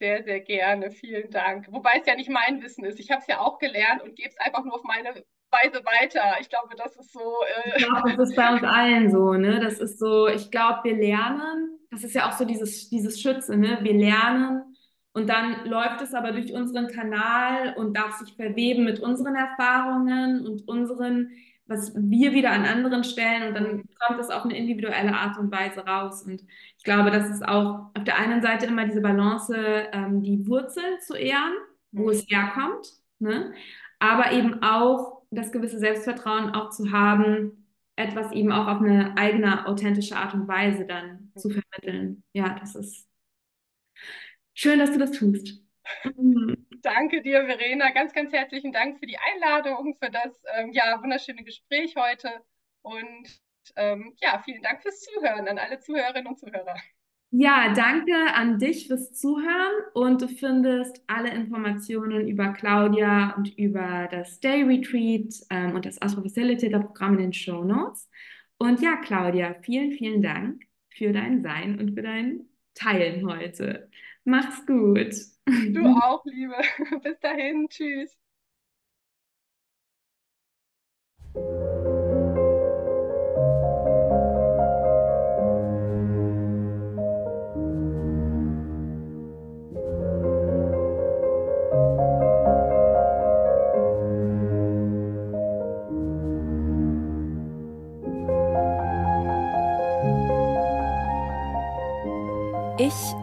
Sehr, 0.00 0.24
sehr 0.24 0.40
gerne. 0.40 0.90
Vielen 0.90 1.30
Dank. 1.30 1.68
Wobei 1.70 1.92
es 2.00 2.06
ja 2.06 2.16
nicht 2.16 2.28
mein 2.28 2.62
Wissen 2.62 2.84
ist. 2.84 3.00
Ich 3.00 3.10
habe 3.10 3.20
es 3.20 3.26
ja 3.28 3.40
auch 3.40 3.58
gelernt 3.58 4.02
und 4.02 4.16
gebe 4.16 4.28
es 4.28 4.38
einfach 4.38 4.64
nur 4.64 4.74
auf 4.74 4.82
meine 4.82 5.24
Weise 5.50 5.82
weiter. 5.84 6.36
Ich 6.40 6.50
glaube, 6.50 6.74
das 6.76 6.96
ist 6.96 7.12
so. 7.12 7.36
Äh 7.64 7.78
ich 7.78 7.86
glaube, 7.86 8.16
das 8.16 8.30
ist 8.30 8.36
bei 8.36 8.52
uns 8.52 8.64
allen 8.64 9.10
so, 9.10 9.32
ne? 9.34 9.60
Das 9.60 9.78
ist 9.78 9.98
so, 9.98 10.26
ich 10.28 10.50
glaube, 10.50 10.80
wir 10.84 10.96
lernen, 10.96 11.78
das 11.90 12.04
ist 12.04 12.14
ja 12.14 12.28
auch 12.28 12.32
so 12.32 12.44
dieses, 12.44 12.90
dieses 12.90 13.20
Schütze, 13.20 13.56
ne? 13.56 13.78
Wir 13.80 13.94
lernen 13.94 14.76
und 15.14 15.30
dann 15.30 15.64
läuft 15.66 16.02
es 16.02 16.12
aber 16.12 16.32
durch 16.32 16.52
unseren 16.52 16.88
Kanal 16.88 17.74
und 17.78 17.96
darf 17.96 18.18
sich 18.18 18.34
verweben 18.34 18.84
mit 18.84 19.00
unseren 19.00 19.34
Erfahrungen 19.34 20.46
und 20.46 20.68
unseren, 20.68 21.30
was 21.66 21.92
wir 21.96 22.32
wieder 22.32 22.50
an 22.52 22.64
anderen 22.64 23.02
stellen 23.04 23.48
und 23.48 23.54
dann 23.54 23.84
kommt 23.98 24.20
es 24.20 24.30
auf 24.30 24.44
eine 24.44 24.56
individuelle 24.56 25.14
Art 25.14 25.36
und 25.38 25.50
Weise 25.50 25.80
raus. 25.80 26.22
Und 26.22 26.42
ich 26.78 26.84
glaube, 26.84 27.10
das 27.10 27.28
ist 27.28 27.46
auch 27.46 27.90
auf 27.94 28.04
der 28.04 28.18
einen 28.18 28.40
Seite 28.40 28.66
immer 28.66 28.84
diese 28.84 29.00
Balance, 29.00 29.54
ähm, 29.92 30.22
die 30.22 30.46
Wurzel 30.46 30.98
zu 31.00 31.14
ehren, 31.14 31.54
wo 31.90 32.04
mhm. 32.04 32.10
es 32.10 32.26
herkommt, 32.28 32.92
ne? 33.18 33.52
aber 33.98 34.32
eben 34.32 34.62
auch 34.62 35.22
das 35.30 35.50
gewisse 35.50 35.78
Selbstvertrauen 35.78 36.50
auch 36.50 36.70
zu 36.70 36.92
haben, 36.92 37.66
etwas 37.96 38.30
eben 38.32 38.52
auch 38.52 38.68
auf 38.68 38.80
eine 38.80 39.16
eigene, 39.16 39.66
authentische 39.66 40.16
Art 40.16 40.34
und 40.34 40.46
Weise 40.46 40.84
dann 40.86 41.32
zu 41.36 41.50
vermitteln. 41.50 42.22
Ja, 42.32 42.56
das 42.60 42.74
ist 42.74 43.08
schön, 44.54 44.78
dass 44.78 44.92
du 44.92 44.98
das 44.98 45.12
tust. 45.12 45.65
Danke 46.82 47.22
dir, 47.22 47.44
Verena. 47.46 47.90
Ganz, 47.90 48.12
ganz 48.12 48.32
herzlichen 48.32 48.72
Dank 48.72 48.98
für 48.98 49.06
die 49.06 49.18
Einladung, 49.18 49.96
für 50.00 50.10
das 50.10 50.40
ähm, 50.54 50.72
ja, 50.72 51.00
wunderschöne 51.02 51.42
Gespräch 51.42 51.94
heute. 51.96 52.30
Und 52.82 53.40
ähm, 53.76 54.14
ja, 54.20 54.40
vielen 54.44 54.62
Dank 54.62 54.82
fürs 54.82 55.00
Zuhören 55.00 55.48
an 55.48 55.58
alle 55.58 55.80
Zuhörerinnen 55.80 56.26
und 56.26 56.38
Zuhörer. 56.38 56.76
Ja, 57.30 57.72
danke 57.74 58.14
an 58.34 58.58
dich 58.58 58.86
fürs 58.86 59.12
Zuhören 59.12 59.74
und 59.94 60.22
du 60.22 60.28
findest 60.28 61.02
alle 61.08 61.30
Informationen 61.30 62.28
über 62.28 62.52
Claudia 62.52 63.34
und 63.36 63.58
über 63.58 64.08
das 64.10 64.38
Day 64.38 64.62
Retreat 64.62 65.34
ähm, 65.50 65.74
und 65.74 65.84
das 65.84 66.00
Astro 66.00 66.22
Facilitator 66.22 66.80
Programm 66.80 67.14
in 67.14 67.24
den 67.24 67.32
Show 67.32 67.64
Notes. 67.64 68.08
Und 68.58 68.80
ja, 68.80 68.96
Claudia, 68.96 69.56
vielen, 69.62 69.92
vielen 69.92 70.22
Dank 70.22 70.62
für 70.88 71.12
dein 71.12 71.42
Sein 71.42 71.78
und 71.78 71.94
für 71.94 72.02
dein 72.02 72.46
Teilen 72.74 73.28
heute. 73.28 73.90
Mach's 74.24 74.64
gut. 74.64 75.14
Du 75.46 75.86
auch, 75.86 76.24
Liebe. 76.24 76.56
Bis 77.02 77.18
dahin. 77.20 77.68
Tschüss. 77.68 78.16